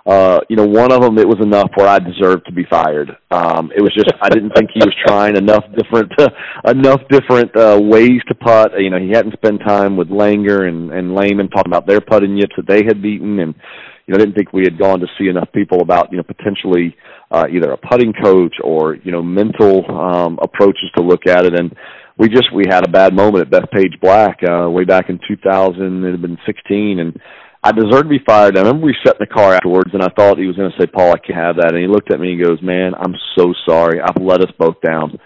uh, 0.06 0.40
you 0.50 0.58
know, 0.58 0.66
one 0.66 0.92
of 0.92 1.02
them 1.02 1.18
it 1.18 1.28
was 1.28 1.40
enough 1.42 1.70
where 1.76 1.88
I 1.88 1.98
deserved 1.98 2.46
to 2.48 2.52
be 2.52 2.66
fired. 2.70 3.10
Um, 3.32 3.72
it 3.74 3.82
was 3.82 3.94
just 3.94 4.12
I 4.22 4.28
didn't 4.28 4.52
think 4.52 4.70
he 4.74 4.82
was 4.84 4.94
trying 5.06 5.38
enough 5.38 5.64
different 5.78 6.12
enough 6.68 7.02
different 7.10 7.56
uh, 7.56 7.80
ways 7.82 8.20
to 8.28 8.36
putt. 8.36 8.72
You 8.78 8.90
know, 8.90 9.00
he 9.00 9.12
hadn't 9.12 9.34
spent 9.34 9.62
time 9.66 9.96
with 9.96 10.10
Langer 10.10 10.68
and 10.68 10.92
and 10.92 11.16
Lehman 11.16 11.50
talking 11.50 11.72
about 11.72 11.88
their 11.88 12.02
putting 12.02 12.36
yips 12.36 12.56
that 12.58 12.68
they 12.68 12.84
had 12.84 13.02
beaten, 13.02 13.40
and 13.40 13.56
you 14.06 14.14
know, 14.14 14.16
I 14.16 14.26
didn't 14.26 14.36
think 14.36 14.54
we 14.54 14.64
had 14.64 14.78
gone 14.78 15.00
to 15.00 15.08
see 15.18 15.28
enough 15.28 15.50
people 15.54 15.82
about 15.82 16.12
you 16.12 16.18
know 16.18 16.24
potentially 16.24 16.96
uh, 17.32 17.46
either 17.52 17.72
a 17.72 17.78
putting 17.78 18.14
coach 18.14 18.56
or 18.64 18.96
you 18.96 19.12
know 19.12 19.22
mental 19.22 19.84
um, 19.90 20.40
approaches 20.42 20.92
to 20.96 21.04
look 21.04 21.28
at 21.28 21.46
it 21.46 21.60
and 21.60 21.76
we 22.18 22.30
just 22.30 22.54
we 22.54 22.64
had 22.70 22.86
a 22.86 22.92
bad 22.92 23.16
moment 23.16 23.46
at 23.46 23.52
Bethpage 23.52 24.00
Black 24.02 24.40
uh, 24.44 24.70
way 24.70 24.84
back 24.84 25.10
in 25.10 25.20
2000. 25.28 26.04
It 26.04 26.12
had 26.12 26.22
been 26.22 26.38
16, 26.46 27.00
and 27.00 27.20
I 27.64 27.72
deserved 27.72 28.06
to 28.06 28.10
be 28.10 28.20
fired. 28.26 28.58
I 28.58 28.62
remember 28.62 28.86
we 28.86 28.96
sat 29.06 29.16
in 29.20 29.26
the 29.28 29.34
car 29.34 29.54
afterwards, 29.54 29.92
and 29.94 30.04
I 30.04 30.10
thought 30.10 30.38
he 30.38 30.46
was 30.46 30.56
going 30.56 30.72
to 30.72 30.78
say, 30.80 30.88
"Paul, 30.88 31.14
I 31.14 31.18
can't 31.18 31.40
have 31.40 31.56
that." 31.58 31.74
And 31.74 31.82
he 31.82 31.88
looked 31.88 32.14
at 32.14 32.20
me 32.20 32.34
and 32.34 32.44
goes, 32.44 32.62
"Man, 32.62 32.94
I'm 32.96 33.16
so 33.38 33.54
sorry. 33.68 34.00
I've 34.02 34.22
let 34.22 34.42
us 34.42 34.52
both 34.60 34.80
down." 34.82 35.18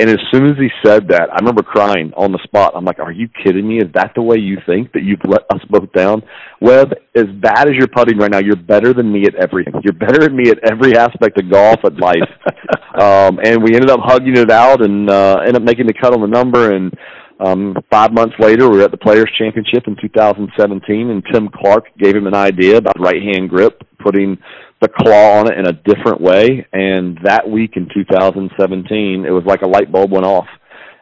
And 0.00 0.08
as 0.08 0.18
soon 0.30 0.46
as 0.46 0.56
he 0.56 0.68
said 0.84 1.08
that, 1.08 1.28
I 1.32 1.36
remember 1.40 1.62
crying 1.62 2.12
on 2.16 2.30
the 2.30 2.38
spot. 2.44 2.72
I'm 2.76 2.84
like, 2.84 3.00
"Are 3.00 3.10
you 3.10 3.28
kidding 3.42 3.66
me? 3.66 3.78
Is 3.78 3.92
that 3.94 4.12
the 4.14 4.22
way 4.22 4.36
you 4.38 4.58
think 4.64 4.92
that 4.92 5.02
you've 5.02 5.24
let 5.26 5.42
us 5.50 5.60
both 5.68 5.92
down?" 5.92 6.22
Webb, 6.60 6.92
as 7.16 7.26
bad 7.40 7.68
as 7.68 7.74
you're 7.74 7.88
putting 7.88 8.16
right 8.16 8.30
now, 8.30 8.38
you're 8.38 8.54
better 8.54 8.92
than 8.92 9.12
me 9.12 9.24
at 9.26 9.34
everything. 9.34 9.74
You're 9.82 9.94
better 9.94 10.20
than 10.20 10.36
me 10.36 10.50
at 10.50 10.58
every 10.62 10.96
aspect 10.96 11.40
of 11.40 11.50
golf, 11.50 11.80
at 11.84 11.98
life. 11.98 12.30
um, 13.00 13.40
and 13.42 13.62
we 13.62 13.74
ended 13.74 13.90
up 13.90 14.00
hugging 14.02 14.36
it 14.36 14.50
out 14.52 14.84
and 14.84 15.10
uh, 15.10 15.38
ended 15.40 15.56
up 15.56 15.62
making 15.62 15.86
the 15.86 15.94
cut 15.94 16.14
on 16.14 16.20
the 16.20 16.28
number. 16.28 16.72
And 16.74 16.94
um, 17.40 17.76
five 17.90 18.12
months 18.12 18.34
later, 18.38 18.68
we 18.68 18.78
were 18.78 18.84
at 18.84 18.92
the 18.92 18.96
Players 18.96 19.30
Championship 19.36 19.84
in 19.86 19.96
2017, 20.00 21.10
and 21.10 21.24
Tim 21.32 21.48
Clark 21.48 21.86
gave 21.98 22.14
him 22.14 22.26
an 22.26 22.34
idea 22.34 22.76
about 22.76 22.98
right 23.00 23.22
hand 23.22 23.50
grip, 23.50 23.82
putting 23.98 24.38
the 24.80 24.88
claw 24.88 25.40
on 25.40 25.50
it 25.50 25.58
in 25.58 25.66
a 25.66 25.72
different 25.72 26.20
way. 26.20 26.66
And 26.72 27.18
that 27.24 27.48
week 27.48 27.72
in 27.76 27.88
2017, 27.92 29.24
it 29.26 29.30
was 29.30 29.44
like 29.44 29.62
a 29.62 29.68
light 29.68 29.90
bulb 29.90 30.12
went 30.12 30.26
off. 30.26 30.46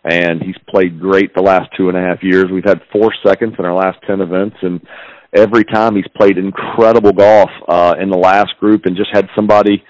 And 0.05 0.41
he's 0.41 0.57
played 0.69 1.01
great 1.01 1.35
the 1.35 1.43
last 1.43 1.69
two 1.77 1.89
and 1.89 1.97
a 1.97 2.01
half 2.01 2.23
years. 2.23 2.47
We've 2.53 2.65
had 2.65 2.81
four 2.93 3.13
seconds 3.27 3.55
in 3.59 3.65
our 3.65 3.75
last 3.75 3.99
10 4.07 4.21
events, 4.21 4.57
and 4.63 4.81
every 5.35 5.65
time 5.65 5.97
he's 5.97 6.07
played 6.17 6.39
incredible 6.39 7.13
golf 7.13 7.51
uh, 7.69 7.95
in 8.01 8.09
the 8.09 8.17
last 8.17 8.57
group 8.61 8.87
and 8.87 8.97
just 8.97 9.11
had 9.13 9.27
somebody 9.35 9.83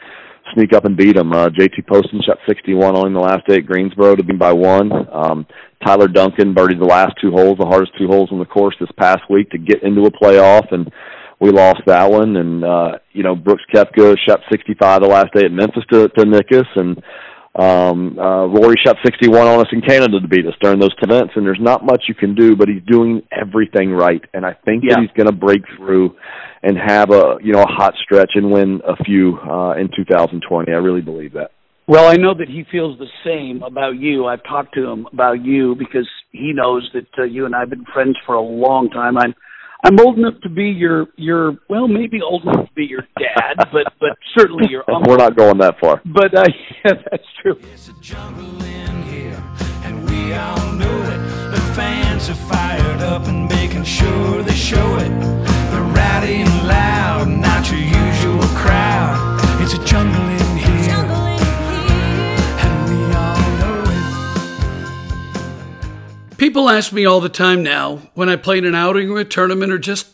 sneak 0.54 0.72
up 0.72 0.84
and 0.84 0.96
beat 0.96 1.16
him. 1.16 1.32
Uh, 1.32 1.48
JT 1.48 1.86
Poston 1.86 2.22
shot 2.24 2.38
61 2.48 2.96
on 2.96 3.12
the 3.12 3.20
last 3.20 3.46
day 3.46 3.56
at 3.56 3.66
Greensboro 3.66 4.16
to 4.16 4.22
beat 4.22 4.38
by 4.38 4.52
one. 4.52 4.90
Um, 5.12 5.46
Tyler 5.84 6.08
Duncan 6.08 6.54
birdied 6.54 6.78
the 6.78 6.86
last 6.86 7.14
two 7.20 7.30
holes, 7.30 7.58
the 7.58 7.66
hardest 7.66 7.92
two 7.98 8.06
holes 8.06 8.30
on 8.32 8.38
the 8.38 8.46
course 8.46 8.74
this 8.80 8.88
past 8.98 9.20
week 9.28 9.50
to 9.50 9.58
get 9.58 9.82
into 9.82 10.02
a 10.02 10.10
playoff, 10.10 10.72
and 10.72 10.90
we 11.40 11.50
lost 11.50 11.80
that 11.86 12.10
one. 12.10 12.36
And 12.36 12.64
uh, 12.64 12.98
you 13.12 13.22
know, 13.22 13.36
Brooks 13.36 13.62
Koepka 13.74 14.16
shot 14.26 14.40
65 14.50 15.02
the 15.02 15.08
last 15.08 15.32
day 15.34 15.44
at 15.44 15.52
Memphis 15.52 15.84
to, 15.92 16.08
to 16.08 16.24
Nickus, 16.24 16.66
and 16.76 17.02
um, 17.58 18.18
uh, 18.18 18.46
Rory 18.46 18.76
shot 18.84 18.96
61 19.04 19.46
on 19.46 19.60
us 19.60 19.66
in 19.72 19.80
Canada 19.80 20.20
to 20.20 20.28
beat 20.28 20.46
us 20.46 20.54
during 20.60 20.78
those 20.78 20.94
events. 21.00 21.32
And 21.36 21.46
there's 21.46 21.58
not 21.60 21.84
much 21.84 22.04
you 22.08 22.14
can 22.14 22.34
do, 22.34 22.54
but 22.54 22.68
he's 22.68 22.82
doing 22.86 23.22
everything 23.32 23.92
right. 23.92 24.22
And 24.34 24.44
I 24.44 24.52
think 24.64 24.84
Yeah. 24.84 24.94
that 24.94 25.00
he's 25.00 25.16
going 25.16 25.28
to 25.28 25.32
break 25.32 25.62
through 25.76 26.14
and 26.62 26.76
have 26.76 27.10
a 27.10 27.38
you 27.42 27.52
know 27.52 27.62
a 27.62 27.72
hot 27.72 27.94
stretch 28.02 28.32
and 28.34 28.50
win 28.50 28.80
a 28.86 28.96
few 29.04 29.38
uh, 29.38 29.74
in 29.74 29.88
2020. 29.96 30.72
I 30.72 30.76
really 30.76 31.00
believe 31.00 31.32
that. 31.34 31.52
Well, 31.88 32.10
I 32.10 32.16
know 32.16 32.34
that 32.34 32.48
he 32.48 32.64
feels 32.70 32.98
the 32.98 33.06
same 33.24 33.62
about 33.62 33.92
you. 33.92 34.26
I've 34.26 34.42
talked 34.42 34.74
to 34.74 34.84
him 34.84 35.06
about 35.12 35.44
you 35.44 35.76
because 35.76 36.08
he 36.32 36.52
knows 36.52 36.90
that 36.94 37.06
uh, 37.16 37.22
you 37.22 37.46
and 37.46 37.54
I 37.54 37.60
have 37.60 37.70
been 37.70 37.84
friends 37.94 38.16
for 38.26 38.34
a 38.34 38.40
long 38.40 38.90
time. 38.90 39.16
I'm 39.16 39.34
I'm 39.84 40.00
old 40.00 40.18
enough 40.18 40.40
to 40.42 40.48
be 40.48 40.64
your 40.64 41.06
your 41.16 41.58
well, 41.68 41.86
maybe 41.88 42.20
old 42.22 42.42
enough 42.42 42.66
to 42.66 42.72
be 42.74 42.86
your 42.86 43.06
dad, 43.18 43.56
but 43.72 43.92
but 44.00 44.16
certainly 44.36 44.68
your 44.70 44.84
uncle. 44.90 45.10
We're 45.10 45.18
not 45.18 45.36
going 45.36 45.58
that 45.58 45.78
far. 45.78 46.00
But 46.04 46.34
uh, 46.34 46.44
yeah, 46.84 46.92
that's 47.10 47.26
true. 47.42 47.58
It's 47.72 47.88
a 47.88 47.92
jungle 48.00 48.62
in 48.62 49.02
here, 49.04 49.42
and 49.84 50.08
we 50.08 50.34
all 50.34 50.72
know 50.72 51.02
it. 51.02 51.18
The 51.50 51.60
fans 51.74 52.28
are 52.30 52.34
fired 52.34 53.02
up 53.02 53.26
and 53.26 53.48
making 53.48 53.84
sure 53.84 54.42
they 54.42 54.54
show 54.54 54.96
it. 54.96 55.10
They're 55.70 55.82
rowdy 55.82 56.40
and 56.40 56.68
loud, 56.68 57.28
not 57.28 57.70
your 57.70 57.80
usual 57.80 58.42
crowd. 58.56 59.40
It's 59.60 59.74
a 59.74 59.84
jungle 59.84 60.35
People 66.46 66.70
ask 66.70 66.92
me 66.92 67.04
all 67.04 67.18
the 67.18 67.28
time 67.28 67.64
now 67.64 68.02
when 68.14 68.28
I 68.28 68.36
play 68.36 68.58
in 68.58 68.64
an 68.64 68.76
outing 68.76 69.10
or 69.10 69.18
a 69.18 69.24
tournament 69.24 69.72
or 69.72 69.78
just 69.78 70.06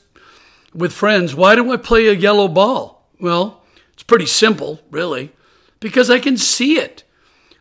with 0.72 0.90
friends, 0.90 1.34
why 1.34 1.54
do 1.54 1.70
I 1.70 1.76
play 1.76 2.06
a 2.06 2.14
yellow 2.14 2.48
ball? 2.48 3.06
Well, 3.20 3.62
it's 3.92 4.02
pretty 4.02 4.24
simple, 4.24 4.80
really, 4.90 5.30
because 5.78 6.08
I 6.08 6.18
can 6.20 6.38
see 6.38 6.78
it. 6.78 7.04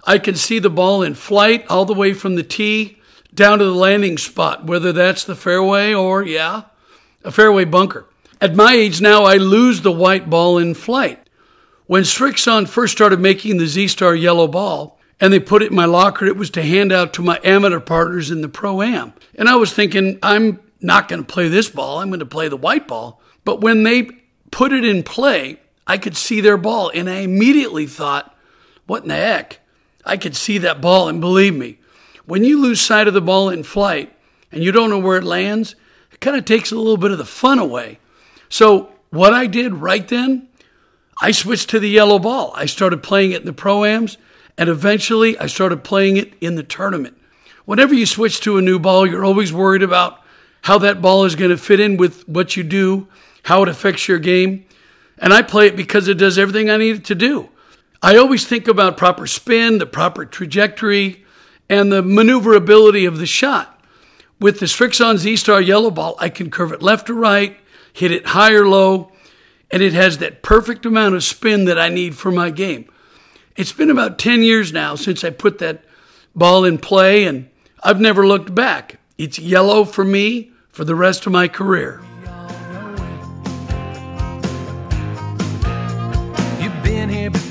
I 0.05 0.17
can 0.19 0.35
see 0.35 0.57
the 0.57 0.69
ball 0.69 1.03
in 1.03 1.15
flight 1.15 1.65
all 1.67 1.83
the 1.83 1.93
way 1.93 2.13
from 2.13 2.35
the 2.35 2.43
tee 2.43 3.01
down 3.35 3.59
to 3.59 3.65
the 3.65 3.71
landing 3.71 4.17
spot, 4.17 4.65
whether 4.65 4.93
that's 4.93 5.25
the 5.25 5.35
fairway 5.35 5.93
or, 5.93 6.23
yeah, 6.23 6.61
a 7.25 7.31
fairway 7.31 7.65
bunker. 7.65 8.05
At 8.39 8.55
my 8.55 8.71
age 8.71 9.01
now, 9.01 9.25
I 9.25 9.35
lose 9.35 9.81
the 9.81 9.91
white 9.91 10.29
ball 10.29 10.57
in 10.57 10.75
flight. 10.75 11.29
When 11.87 12.03
Srixon 12.03 12.69
first 12.69 12.93
started 12.93 13.19
making 13.19 13.57
the 13.57 13.67
Z 13.67 13.89
Star 13.89 14.15
yellow 14.15 14.47
ball 14.47 14.97
and 15.21 15.31
they 15.31 15.39
put 15.39 15.61
it 15.61 15.69
in 15.69 15.75
my 15.75 15.85
locker, 15.85 16.25
it 16.25 16.35
was 16.35 16.49
to 16.49 16.63
hand 16.63 16.91
out 16.91 17.13
to 17.13 17.21
my 17.21 17.39
amateur 17.43 17.79
partners 17.79 18.31
in 18.31 18.41
the 18.41 18.49
Pro 18.49 18.81
Am. 18.81 19.13
And 19.35 19.47
I 19.47 19.55
was 19.55 19.71
thinking, 19.71 20.17
I'm 20.23 20.59
not 20.81 21.07
going 21.07 21.23
to 21.23 21.33
play 21.33 21.47
this 21.47 21.69
ball, 21.69 21.99
I'm 21.99 22.09
going 22.09 22.19
to 22.19 22.25
play 22.25 22.49
the 22.49 22.57
white 22.57 22.87
ball. 22.87 23.21
But 23.45 23.61
when 23.61 23.83
they 23.83 24.09
put 24.49 24.73
it 24.73 24.83
in 24.83 25.03
play, 25.03 25.59
I 25.85 25.99
could 25.99 26.17
see 26.17 26.41
their 26.41 26.57
ball 26.57 26.91
and 26.93 27.09
I 27.09 27.19
immediately 27.19 27.85
thought, 27.85 28.35
what 28.87 29.03
in 29.03 29.09
the 29.09 29.15
heck? 29.15 29.59
I 30.03 30.17
could 30.17 30.35
see 30.35 30.57
that 30.57 30.81
ball, 30.81 31.07
and 31.07 31.21
believe 31.21 31.55
me, 31.55 31.77
when 32.25 32.43
you 32.43 32.59
lose 32.59 32.81
sight 32.81 33.07
of 33.07 33.13
the 33.13 33.21
ball 33.21 33.49
in 33.49 33.61
flight 33.61 34.11
and 34.51 34.63
you 34.63 34.71
don't 34.71 34.89
know 34.89 34.97
where 34.97 35.19
it 35.19 35.23
lands, 35.23 35.75
it 36.11 36.19
kind 36.19 36.35
of 36.35 36.45
takes 36.45 36.71
a 36.71 36.75
little 36.75 36.97
bit 36.97 37.11
of 37.11 37.19
the 37.19 37.25
fun 37.25 37.59
away. 37.59 37.99
So, 38.49 38.91
what 39.11 39.33
I 39.33 39.45
did 39.45 39.75
right 39.75 40.07
then, 40.07 40.47
I 41.21 41.31
switched 41.31 41.69
to 41.69 41.79
the 41.79 41.89
yellow 41.89 42.17
ball. 42.17 42.51
I 42.55 42.65
started 42.65 43.03
playing 43.03 43.31
it 43.31 43.41
in 43.41 43.45
the 43.45 43.53
pro 43.53 43.81
proams, 43.81 44.17
and 44.57 44.69
eventually 44.69 45.37
I 45.37 45.47
started 45.47 45.83
playing 45.83 46.17
it 46.17 46.33
in 46.41 46.55
the 46.55 46.63
tournament. 46.63 47.17
Whenever 47.65 47.93
you 47.93 48.05
switch 48.05 48.39
to 48.41 48.57
a 48.57 48.61
new 48.61 48.79
ball, 48.79 49.07
you're 49.07 49.25
always 49.25 49.53
worried 49.53 49.83
about 49.83 50.21
how 50.63 50.77
that 50.79 51.01
ball 51.01 51.25
is 51.25 51.35
going 51.35 51.51
to 51.51 51.57
fit 51.57 51.79
in 51.79 51.97
with 51.97 52.27
what 52.27 52.55
you 52.55 52.63
do, 52.63 53.07
how 53.43 53.63
it 53.63 53.69
affects 53.69 54.07
your 54.07 54.19
game. 54.19 54.65
And 55.17 55.33
I 55.33 55.41
play 55.41 55.67
it 55.67 55.75
because 55.75 56.07
it 56.07 56.17
does 56.17 56.37
everything 56.37 56.69
I 56.69 56.77
need 56.77 56.97
it 56.97 57.05
to 57.05 57.15
do. 57.15 57.49
I 58.01 58.17
always 58.17 58.45
think 58.45 58.67
about 58.67 58.97
proper 58.97 59.27
spin, 59.27 59.77
the 59.77 59.85
proper 59.85 60.25
trajectory, 60.25 61.23
and 61.69 61.91
the 61.91 62.01
maneuverability 62.01 63.05
of 63.05 63.19
the 63.19 63.27
shot. 63.27 63.79
With 64.39 64.59
the 64.59 64.65
Srixon 64.65 65.17
Z 65.17 65.35
Star 65.35 65.61
yellow 65.61 65.91
ball, 65.91 66.15
I 66.19 66.29
can 66.29 66.49
curve 66.49 66.71
it 66.71 66.81
left 66.81 67.09
or 67.09 67.13
right, 67.13 67.57
hit 67.93 68.11
it 68.11 68.27
high 68.27 68.53
or 68.53 68.67
low, 68.67 69.11
and 69.69 69.83
it 69.83 69.93
has 69.93 70.17
that 70.17 70.41
perfect 70.41 70.85
amount 70.85 71.15
of 71.15 71.23
spin 71.23 71.65
that 71.65 71.77
I 71.77 71.89
need 71.89 72.17
for 72.17 72.31
my 72.31 72.49
game. 72.49 72.89
It's 73.57 73.73
been 73.73 73.89
about 73.89 74.17
10 74.17 74.43
years 74.43 74.71
now 74.71 74.95
since 74.95 75.25
I 75.25 75.29
put 75.29 75.59
that 75.59 75.83
ball 76.33 76.63
in 76.63 76.77
play, 76.77 77.25
and 77.25 77.49
I've 77.83 77.99
never 77.99 78.25
looked 78.25 78.55
back. 78.55 78.99
It's 79.17 79.37
yellow 79.37 79.83
for 79.83 80.05
me 80.05 80.51
for 80.69 80.85
the 80.85 80.95
rest 80.95 81.25
of 81.25 81.33
my 81.33 81.49
career. 81.49 82.01
You've 86.61 86.83
been 86.83 87.09
here 87.09 87.29
before, 87.29 87.50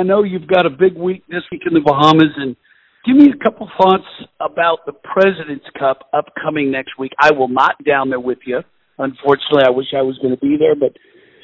I 0.00 0.02
know 0.02 0.22
you've 0.22 0.46
got 0.46 0.64
a 0.64 0.70
big 0.70 0.96
week 0.96 1.24
this 1.28 1.42
week 1.52 1.60
in 1.66 1.74
the 1.74 1.80
Bahamas, 1.84 2.32
and 2.38 2.56
give 3.04 3.16
me 3.16 3.28
a 3.28 3.44
couple 3.44 3.68
thoughts 3.76 4.08
about 4.40 4.78
the 4.86 4.92
President's 4.92 5.66
Cup 5.78 6.08
upcoming 6.14 6.72
next 6.72 6.98
week. 6.98 7.12
I 7.20 7.32
will 7.32 7.48
not 7.48 7.76
down 7.84 8.08
there 8.08 8.18
with 8.18 8.38
you. 8.46 8.60
Unfortunately, 8.98 9.64
I 9.66 9.68
wish 9.68 9.88
I 9.94 10.00
was 10.00 10.16
going 10.22 10.34
to 10.34 10.40
be 10.40 10.56
there, 10.58 10.74
but 10.74 10.96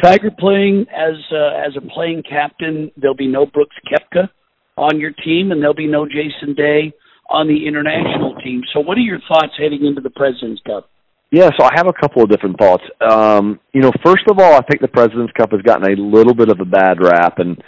Tiger 0.02 0.30
playing 0.38 0.86
as 0.88 1.20
uh, 1.30 1.68
as 1.68 1.76
a 1.76 1.84
playing 1.92 2.22
captain. 2.22 2.90
There'll 2.96 3.14
be 3.14 3.28
no 3.28 3.44
Brooks 3.44 3.76
Koepka 3.92 4.30
on 4.78 5.00
your 5.00 5.12
team, 5.12 5.52
and 5.52 5.60
there'll 5.60 5.74
be 5.74 5.86
no 5.86 6.06
Jason 6.06 6.54
Day 6.54 6.94
on 7.28 7.48
the 7.48 7.66
international 7.66 8.36
team. 8.42 8.62
So, 8.72 8.80
what 8.80 8.96
are 8.96 9.04
your 9.04 9.20
thoughts 9.28 9.52
heading 9.58 9.84
into 9.84 10.00
the 10.00 10.10
President's 10.10 10.62
Cup? 10.66 10.88
Yeah, 11.30 11.50
so 11.58 11.66
I 11.66 11.72
have 11.74 11.88
a 11.88 11.92
couple 11.92 12.22
of 12.22 12.30
different 12.30 12.56
thoughts. 12.58 12.84
Um, 13.02 13.60
you 13.74 13.82
know, 13.82 13.92
first 14.02 14.24
of 14.30 14.38
all, 14.38 14.54
I 14.54 14.62
think 14.62 14.80
the 14.80 14.88
President's 14.88 15.32
Cup 15.32 15.52
has 15.52 15.60
gotten 15.60 15.92
a 15.92 16.00
little 16.00 16.34
bit 16.34 16.48
of 16.48 16.60
a 16.60 16.64
bad 16.64 17.02
rap, 17.02 17.38
and 17.38 17.60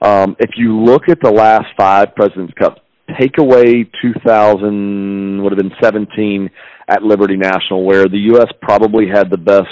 um, 0.00 0.36
if 0.38 0.50
you 0.56 0.78
look 0.84 1.08
at 1.08 1.18
the 1.22 1.30
last 1.30 1.66
five 1.76 2.14
President's 2.14 2.54
Cups, 2.54 2.80
take 3.18 3.38
away 3.38 3.88
2000 4.02 5.42
would 5.42 5.52
have 5.52 5.58
been 5.58 5.76
17 5.82 6.50
at 6.88 7.02
Liberty 7.02 7.36
National, 7.36 7.84
where 7.84 8.06
the 8.06 8.18
U.S. 8.32 8.48
probably 8.60 9.06
had 9.12 9.30
the 9.30 9.38
best 9.38 9.68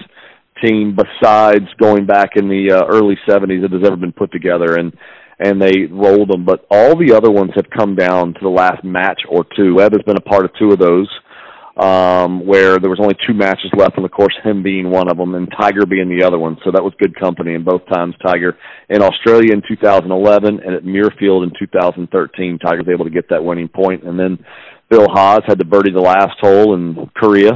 team 0.64 0.96
besides 0.96 1.66
going 1.80 2.06
back 2.06 2.30
in 2.36 2.48
the 2.48 2.72
uh, 2.72 2.86
early 2.86 3.16
70s 3.28 3.62
that 3.62 3.72
has 3.72 3.82
ever 3.84 3.96
been 3.96 4.12
put 4.12 4.32
together, 4.32 4.76
and 4.76 4.92
and 5.38 5.60
they 5.60 5.86
rolled 5.90 6.30
them. 6.30 6.44
But 6.44 6.66
all 6.70 6.96
the 6.96 7.12
other 7.14 7.30
ones 7.30 7.50
have 7.56 7.68
come 7.76 7.96
down 7.96 8.34
to 8.34 8.40
the 8.40 8.48
last 8.48 8.84
match 8.84 9.22
or 9.28 9.44
two. 9.56 9.74
Webb 9.74 9.92
has 9.92 10.02
been 10.02 10.16
a 10.16 10.20
part 10.20 10.44
of 10.44 10.52
two 10.58 10.70
of 10.70 10.78
those 10.78 11.08
um, 11.76 12.46
where 12.46 12.78
there 12.78 12.90
was 12.90 13.00
only 13.00 13.16
two 13.26 13.34
matches 13.34 13.70
left, 13.76 13.96
and 13.96 14.04
of 14.04 14.10
course 14.10 14.34
him 14.44 14.62
being 14.62 14.90
one 14.90 15.10
of 15.10 15.16
them, 15.16 15.34
and 15.34 15.48
Tiger 15.58 15.86
being 15.86 16.08
the 16.08 16.24
other 16.24 16.38
one. 16.38 16.56
So 16.64 16.70
that 16.70 16.82
was 16.82 16.92
good 16.98 17.18
company. 17.18 17.54
And 17.54 17.64
both 17.64 17.82
times, 17.92 18.14
Tiger 18.24 18.58
in 18.88 19.02
Australia 19.02 19.52
in 19.52 19.62
2011 19.66 20.60
and 20.60 20.74
at 20.74 20.84
Muirfield 20.84 21.44
in 21.44 21.52
2013, 21.58 22.58
Tiger 22.58 22.78
was 22.78 22.88
able 22.92 23.04
to 23.04 23.10
get 23.10 23.28
that 23.30 23.42
winning 23.42 23.68
point. 23.68 24.02
And 24.04 24.18
then 24.18 24.44
Bill 24.90 25.06
Haas 25.08 25.40
had 25.46 25.58
to 25.60 25.64
birdie 25.64 25.92
the 25.92 26.00
last 26.00 26.36
hole 26.40 26.74
in 26.74 27.10
Korea 27.16 27.52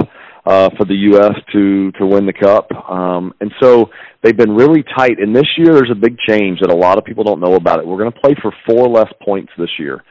uh, 0.47 0.71
for 0.79 0.87
the 0.87 0.95
U.S. 1.13 1.35
to 1.53 1.93
to 1.93 2.07
win 2.07 2.25
the 2.25 2.33
cup. 2.33 2.71
Um, 2.89 3.35
and 3.41 3.53
so 3.61 3.91
they've 4.23 4.37
been 4.37 4.55
really 4.55 4.83
tight. 4.97 5.19
And 5.19 5.37
this 5.37 5.49
year, 5.59 5.75
there's 5.75 5.91
a 5.91 6.01
big 6.01 6.17
change 6.27 6.61
that 6.61 6.71
a 6.71 6.77
lot 6.77 6.97
of 6.97 7.05
people 7.05 7.25
don't 7.25 7.41
know 7.41 7.57
about 7.57 7.81
it. 7.81 7.87
We're 7.87 7.99
going 7.99 8.13
to 8.13 8.21
play 8.21 8.35
for 8.41 8.53
four 8.67 8.89
less 8.89 9.13
points 9.23 9.53
this 9.59 9.71
year. 9.79 10.03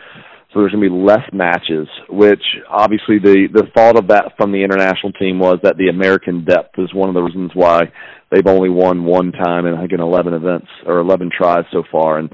So 0.55 0.61
there's 0.61 0.71
going 0.71 0.85
to 0.85 0.89
be 0.89 0.95
less 0.95 1.27
matches, 1.33 1.85
which 2.07 2.41
obviously 2.69 3.19
the 3.19 3.49
the 3.51 3.67
thought 3.75 3.99
of 3.99 4.07
that 4.07 4.31
from 4.37 4.53
the 4.53 4.63
international 4.63 5.11
team 5.11 5.37
was 5.37 5.57
that 5.63 5.75
the 5.75 5.89
American 5.89 6.45
depth 6.45 6.79
is 6.79 6.93
one 6.93 7.09
of 7.09 7.13
the 7.13 7.21
reasons 7.21 7.51
why 7.53 7.91
they've 8.31 8.47
only 8.47 8.69
won 8.69 9.03
one 9.03 9.33
time 9.33 9.65
in 9.65 9.73
I 9.73 9.81
think 9.81 9.91
in 9.91 9.99
11 9.99 10.33
events 10.33 10.67
or 10.85 10.99
11 10.99 11.29
tries 11.35 11.65
so 11.73 11.83
far. 11.91 12.19
And 12.19 12.31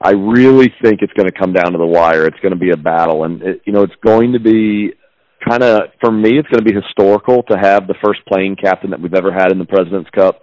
I 0.00 0.10
really 0.10 0.74
think 0.82 0.98
it's 1.00 1.12
going 1.12 1.28
to 1.28 1.38
come 1.38 1.52
down 1.52 1.70
to 1.70 1.78
the 1.78 1.86
wire. 1.86 2.26
It's 2.26 2.40
going 2.40 2.54
to 2.54 2.58
be 2.58 2.72
a 2.72 2.76
battle, 2.76 3.22
and 3.22 3.40
it, 3.40 3.62
you 3.64 3.72
know 3.72 3.84
it's 3.84 4.00
going 4.04 4.32
to 4.32 4.40
be 4.40 4.90
kind 5.48 5.62
of 5.62 5.94
for 6.00 6.10
me. 6.10 6.40
It's 6.40 6.48
going 6.48 6.64
to 6.64 6.68
be 6.68 6.74
historical 6.74 7.44
to 7.44 7.56
have 7.56 7.86
the 7.86 7.94
first 8.04 8.26
playing 8.26 8.56
captain 8.56 8.90
that 8.90 9.00
we've 9.00 9.14
ever 9.14 9.30
had 9.32 9.52
in 9.52 9.58
the 9.60 9.64
President's 9.64 10.10
Cup 10.10 10.40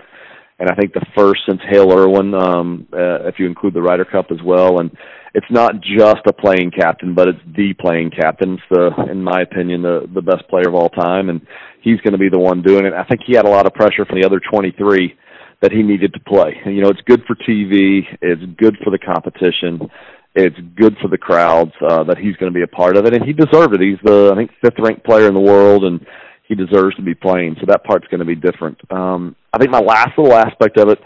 and 0.59 0.69
I 0.69 0.75
think 0.75 0.93
the 0.93 1.05
first 1.15 1.41
since 1.47 1.61
Hale 1.69 1.91
Irwin, 1.91 2.33
um, 2.33 2.87
uh, 2.91 3.27
if 3.27 3.35
you 3.37 3.45
include 3.45 3.73
the 3.73 3.81
Ryder 3.81 4.05
Cup 4.05 4.27
as 4.31 4.41
well. 4.43 4.79
And 4.79 4.91
it's 5.33 5.49
not 5.51 5.81
just 5.81 6.25
a 6.25 6.33
playing 6.33 6.71
captain, 6.71 7.13
but 7.13 7.27
it's 7.27 7.39
the 7.55 7.73
playing 7.79 8.11
captain. 8.11 8.53
It's 8.53 8.63
the, 8.71 9.11
in 9.11 9.23
my 9.23 9.41
opinion, 9.41 9.83
the 9.83 10.09
the 10.13 10.21
best 10.21 10.47
player 10.49 10.67
of 10.67 10.73
all 10.73 10.89
time, 10.89 11.29
and 11.29 11.41
he's 11.81 12.01
going 12.01 12.13
to 12.13 12.17
be 12.17 12.29
the 12.29 12.39
one 12.39 12.63
doing 12.63 12.85
it. 12.85 12.93
I 12.93 13.03
think 13.03 13.21
he 13.25 13.35
had 13.35 13.45
a 13.45 13.49
lot 13.49 13.67
of 13.67 13.73
pressure 13.73 14.05
from 14.05 14.19
the 14.19 14.25
other 14.25 14.41
23 14.51 15.15
that 15.61 15.71
he 15.71 15.83
needed 15.83 16.13
to 16.13 16.19
play. 16.19 16.55
And, 16.65 16.75
you 16.75 16.83
know, 16.83 16.89
it's 16.89 17.01
good 17.01 17.23
for 17.25 17.35
TV. 17.35 18.01
It's 18.21 18.43
good 18.57 18.77
for 18.83 18.91
the 18.91 18.99
competition. 18.99 19.89
It's 20.35 20.57
good 20.75 20.95
for 21.01 21.07
the 21.07 21.17
crowds 21.17 21.71
uh, 21.81 22.03
that 22.03 22.19
he's 22.19 22.35
going 22.35 22.51
to 22.51 22.55
be 22.55 22.61
a 22.61 22.67
part 22.67 22.95
of 22.95 23.05
it, 23.05 23.15
and 23.15 23.25
he 23.25 23.33
deserved 23.33 23.73
it. 23.73 23.81
He's 23.81 23.97
the 24.03 24.31
I 24.33 24.37
think 24.37 24.51
fifth 24.61 24.79
ranked 24.79 25.03
player 25.03 25.27
in 25.27 25.33
the 25.33 25.41
world, 25.41 25.83
and 25.83 26.05
he 26.47 26.55
deserves 26.55 26.95
to 26.95 27.01
be 27.01 27.13
playing. 27.13 27.55
So 27.59 27.65
that 27.67 27.83
part's 27.83 28.07
going 28.07 28.19
to 28.19 28.25
be 28.25 28.35
different. 28.35 28.79
Um, 28.91 29.35
I 29.53 29.57
think 29.57 29.71
my 29.71 29.79
last 29.79 30.17
little 30.17 30.35
aspect 30.35 30.79
of 30.79 30.89
it 30.89 30.99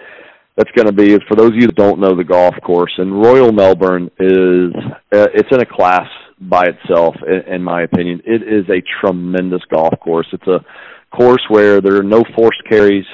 that's 0.55 0.71
going 0.75 0.87
to 0.87 0.93
be 0.93 1.13
is 1.13 1.21
for 1.27 1.35
those 1.35 1.51
of 1.51 1.55
you 1.55 1.67
that 1.67 1.75
don't 1.75 1.99
know 1.99 2.15
the 2.15 2.23
golf 2.23 2.55
course, 2.63 2.91
and 2.97 3.21
Royal 3.21 3.51
Melbourne 3.51 4.11
is 4.19 4.73
uh, 5.11 5.27
it's 5.33 5.49
in 5.51 5.61
a 5.61 5.65
class 5.65 6.07
by 6.39 6.63
itself, 6.65 7.15
in, 7.25 7.55
in 7.55 7.63
my 7.63 7.83
opinion. 7.83 8.21
It 8.25 8.43
is 8.43 8.69
a 8.69 8.81
tremendous 8.99 9.61
golf 9.73 9.93
course. 9.99 10.27
It's 10.33 10.47
a 10.47 10.63
course 11.15 11.43
where 11.49 11.81
there 11.81 11.97
are 11.97 12.03
no 12.03 12.23
forced 12.35 12.61
carries. 12.69 13.05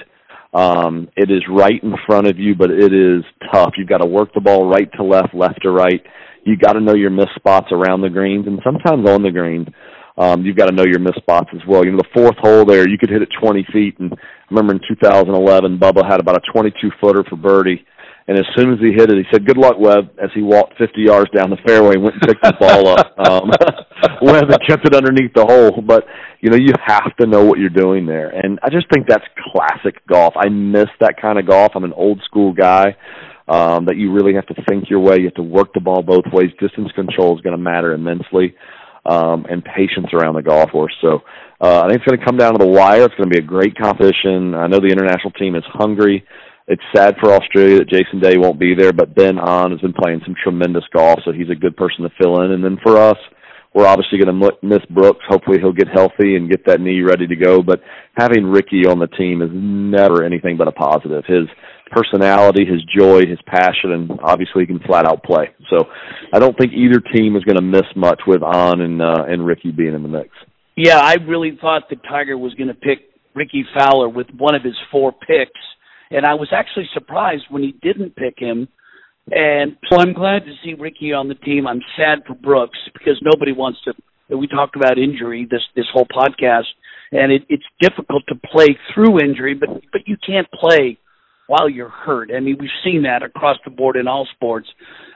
Um, 0.54 1.10
it 1.16 1.30
is 1.30 1.44
right 1.50 1.82
in 1.84 1.94
front 2.06 2.28
of 2.28 2.40
you, 2.40 2.56
but 2.56 2.72
it 2.72 2.94
is 2.94 3.24
tough. 3.54 3.74
You've 3.78 3.90
got 3.90 4.00
to 4.00 4.08
work 4.08 4.34
the 4.34 4.42
ball 4.42 4.68
right 4.68 4.92
to 4.94 5.04
left, 5.04 5.34
left 5.34 5.62
to 5.64 5.72
right. 5.72 6.02
You 6.44 6.58
got 6.58 6.74
to 6.74 6.80
know 6.80 6.96
your 6.96 7.10
missed 7.10 7.36
spots 7.36 7.68
around 7.72 8.02
the 8.02 8.10
greens 8.10 8.48
and 8.48 8.60
sometimes 8.64 9.08
on 9.10 9.22
the 9.22 9.32
green. 9.32 9.68
Um, 10.18 10.44
you've 10.44 10.58
got 10.58 10.66
to 10.66 10.76
know 10.76 10.86
your 10.86 11.00
missed 11.00 11.18
spots 11.18 11.50
as 11.54 11.62
well. 11.68 11.86
You 11.86 11.92
know, 11.92 11.98
the 11.98 12.10
fourth 12.14 12.38
hole 12.38 12.66
there, 12.66 12.90
you 12.90 12.98
could 12.98 13.10
hit 13.10 13.22
it 13.22 13.30
20 13.40 13.68
feet. 13.72 14.00
And 14.00 14.14
I 14.14 14.18
remember 14.50 14.74
in 14.74 14.82
2011, 14.88 15.78
Bubba 15.78 16.10
had 16.10 16.20
about 16.20 16.38
a 16.38 16.52
22 16.52 16.92
footer 17.00 17.24
for 17.30 17.36
birdie. 17.36 17.86
And 18.28 18.38
as 18.38 18.46
soon 18.58 18.74
as 18.74 18.80
he 18.80 18.92
hit 18.92 19.10
it, 19.10 19.16
he 19.16 19.24
said, 19.32 19.46
"Good 19.46 19.56
luck, 19.56 19.80
Webb." 19.80 20.10
As 20.22 20.30
he 20.36 20.42
walked 20.42 20.78
50 20.78 21.02
yards 21.02 21.32
down 21.32 21.50
the 21.50 21.64
fairway, 21.66 21.96
went 21.96 22.16
and 22.16 22.24
picked 22.24 22.44
the 22.44 22.58
ball 22.60 22.88
up. 22.90 23.14
Um, 23.28 23.50
Webb 24.22 24.52
had 24.52 24.60
kept 24.68 24.86
it 24.86 24.94
underneath 24.94 25.34
the 25.34 25.46
hole, 25.46 25.82
but 25.82 26.06
you 26.40 26.50
know 26.50 26.58
you 26.58 26.72
have 26.86 27.16
to 27.18 27.26
know 27.26 27.44
what 27.44 27.58
you're 27.58 27.70
doing 27.70 28.06
there. 28.06 28.30
And 28.30 28.60
I 28.62 28.70
just 28.70 28.86
think 28.94 29.08
that's 29.08 29.24
classic 29.52 30.06
golf. 30.08 30.34
I 30.38 30.50
miss 30.50 30.88
that 31.00 31.20
kind 31.20 31.40
of 31.40 31.48
golf. 31.48 31.72
I'm 31.74 31.84
an 31.84 31.94
old 31.94 32.22
school 32.26 32.54
guy 32.54 32.96
um, 33.48 33.86
that 33.86 33.96
you 33.96 34.12
really 34.12 34.36
have 34.36 34.46
to 34.48 34.56
think 34.68 34.90
your 34.90 35.00
way. 35.00 35.18
You 35.18 35.26
have 35.26 35.34
to 35.36 35.44
work 35.44 35.74
the 35.74 35.80
ball 35.80 36.04
both 36.04 36.26
ways. 36.32 36.52
Distance 36.60 36.92
control 36.94 37.36
is 37.36 37.42
going 37.42 37.58
to 37.58 37.62
matter 37.62 37.94
immensely 37.94 38.56
um, 39.08 39.46
and 39.50 39.64
patience 39.64 40.08
around 40.14 40.36
the 40.36 40.44
golf 40.44 40.72
course. 40.72 40.94
So 41.02 41.22
uh, 41.62 41.82
I 41.84 41.88
think 41.88 42.02
it's 42.02 42.06
going 42.06 42.20
to 42.20 42.26
come 42.26 42.38
down 42.38 42.54
to 42.54 42.60
the 42.60 42.70
wire. 42.70 43.04
It's 43.04 43.16
going 43.16 43.30
to 43.30 43.34
be 43.34 43.44
a 43.44 43.48
great 43.48 43.78
competition. 43.78 44.54
I 44.54 44.68
know 44.68 44.80
the 44.80 44.92
international 44.92 45.32
team 45.32 45.56
is 45.56 45.64
hungry. 45.74 46.26
It's 46.68 46.84
sad 46.94 47.16
for 47.22 47.32
Australia 47.32 47.80
that 47.80 47.90
Jason 47.90 48.20
Day 48.20 48.38
won't 48.38 48.60
be 48.60 48.76
there, 48.76 48.92
but 48.92 49.16
Ben 49.16 49.38
An 49.40 49.72
has 49.72 49.80
been 49.80 49.94
playing 49.94 50.22
some 50.26 50.36
tremendous 50.44 50.84
golf, 50.94 51.20
so 51.24 51.32
he's 51.32 51.50
a 51.50 51.56
good 51.56 51.78
person 51.78 52.04
to 52.04 52.12
fill 52.22 52.42
in. 52.42 52.52
And 52.52 52.64
then 52.64 52.78
for 52.84 52.98
us, 52.98 53.18
we're 53.74 53.88
obviously 53.88 54.20
going 54.20 54.38
to 54.38 54.52
miss 54.62 54.84
Brooks. 54.90 55.24
Hopefully, 55.30 55.60
he'll 55.60 55.72
get 55.72 55.88
healthy 55.88 56.36
and 56.36 56.50
get 56.50 56.66
that 56.66 56.82
knee 56.82 57.02
ready 57.02 57.26
to 57.28 57.36
go. 57.36 57.62
But 57.62 57.82
having 58.18 58.44
Rickie 58.44 58.86
on 58.86 59.00
the 59.00 59.08
team 59.08 59.42
is 59.42 59.50
never 59.54 60.24
anything 60.24 60.58
but 60.58 60.68
a 60.68 60.72
positive. 60.74 61.24
His 61.26 61.48
personality, 61.92 62.66
his 62.66 62.82
joy, 62.98 63.22
his 63.28 63.40
passion, 63.46 63.92
and 63.92 64.12
obviously 64.24 64.64
he 64.64 64.68
can 64.68 64.80
flat 64.80 65.06
out 65.06 65.24
play. 65.24 65.50
So 65.70 65.86
I 66.34 66.40
don't 66.40 66.58
think 66.58 66.74
either 66.74 67.02
team 67.16 67.36
is 67.36 67.44
going 67.44 67.58
to 67.58 67.62
miss 67.62 67.86
much 67.96 68.22
with 68.28 68.42
An 68.44 68.82
and 68.82 69.02
uh, 69.02 69.26
and 69.28 69.46
Rickie 69.46 69.72
being 69.72 69.94
in 69.94 70.04
the 70.04 70.10
mix. 70.10 70.30
Yeah, 70.76 71.00
I 71.00 71.16
really 71.28 71.58
thought 71.60 71.90
that 71.90 72.04
Tiger 72.04 72.38
was 72.38 72.54
going 72.54 72.68
to 72.68 72.74
pick 72.74 73.00
Rickie 73.34 73.66
Fowler 73.78 74.10
with 74.10 74.28
one 74.38 74.56
of 74.56 74.64
his 74.64 74.76
four 74.92 75.12
picks, 75.12 75.60
and 76.12 76.26
I 76.26 76.36
was 76.36 76.50
actually 76.52 76.88
surprised 76.94 77.46
when 77.50 77.64
he 77.64 77.74
didn't 77.82 78.16
pick 78.16 78.36
him. 78.38 78.68
And 79.30 79.76
so 79.90 80.00
I'm 80.00 80.14
glad 80.14 80.46
to 80.46 80.54
see 80.64 80.74
Rickie 80.74 81.12
on 81.12 81.28
the 81.28 81.36
team. 81.36 81.68
I'm 81.68 81.82
sad 81.98 82.20
for 82.26 82.34
Brooks 82.34 82.78
because 82.94 83.22
nobody 83.22 83.52
wants 83.52 83.80
to. 83.84 83.94
We 84.36 84.48
talked 84.48 84.76
about 84.76 84.98
injury 84.98 85.48
this 85.50 85.64
this 85.76 85.86
whole 85.94 86.08
podcast, 86.08 86.68
and 87.12 87.32
it, 87.32 87.44
it's 87.50 87.64
difficult 87.82 88.24
to 88.30 88.36
play 88.36 88.78
through 88.94 89.20
injury, 89.20 89.54
but 89.54 89.70
but 89.92 90.02
you 90.06 90.16
can't 90.26 90.48
play 90.52 90.98
while 91.48 91.70
you're 91.70 91.90
hurt. 91.90 92.30
I 92.36 92.40
mean, 92.40 92.58
we've 92.60 92.70
seen 92.84 93.04
that 93.04 93.24
across 93.24 93.58
the 93.66 93.72
board 93.72 93.96
in 93.96 94.08
all 94.08 94.28
sports. 94.36 94.68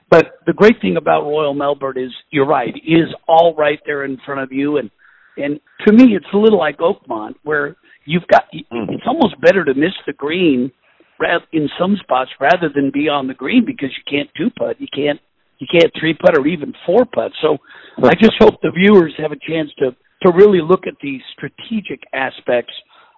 But 0.09 0.39
the 0.45 0.53
great 0.53 0.81
thing 0.81 0.97
about 0.97 1.21
Royal 1.23 1.53
Melbourne 1.53 1.97
is 1.97 2.11
you're 2.31 2.47
right, 2.47 2.73
is 2.75 3.07
all 3.27 3.55
right 3.57 3.79
there 3.85 4.03
in 4.03 4.17
front 4.25 4.41
of 4.41 4.51
you 4.51 4.77
and 4.77 4.89
and 5.37 5.61
to 5.87 5.93
me 5.93 6.13
it's 6.13 6.25
a 6.33 6.37
little 6.37 6.59
like 6.59 6.79
Oakmont 6.79 7.35
where 7.43 7.77
you've 8.05 8.27
got 8.27 8.43
Mm-hmm. 8.53 8.93
it's 8.93 9.03
almost 9.07 9.39
better 9.39 9.63
to 9.63 9.73
miss 9.73 9.93
the 10.05 10.13
green 10.13 10.71
in 11.53 11.69
some 11.79 11.95
spots 12.01 12.31
rather 12.39 12.69
than 12.73 12.91
be 12.91 13.07
on 13.07 13.27
the 13.27 13.33
green 13.33 13.63
because 13.65 13.89
you 13.95 14.03
can't 14.09 14.29
two 14.35 14.49
putt, 14.57 14.79
you 14.79 14.87
can't 14.93 15.19
you 15.59 15.67
can't 15.71 15.91
three 15.99 16.15
putt 16.15 16.37
or 16.37 16.47
even 16.47 16.73
four 16.85 17.05
putt. 17.05 17.31
So 17.41 17.57
I 18.03 18.15
just 18.15 18.33
hope 18.39 18.59
the 18.61 18.71
viewers 18.71 19.13
have 19.17 19.31
a 19.31 19.35
chance 19.35 19.69
to 19.79 19.95
to 20.23 20.33
really 20.33 20.61
look 20.61 20.87
at 20.87 20.95
the 21.01 21.19
strategic 21.33 22.01
aspects 22.13 22.73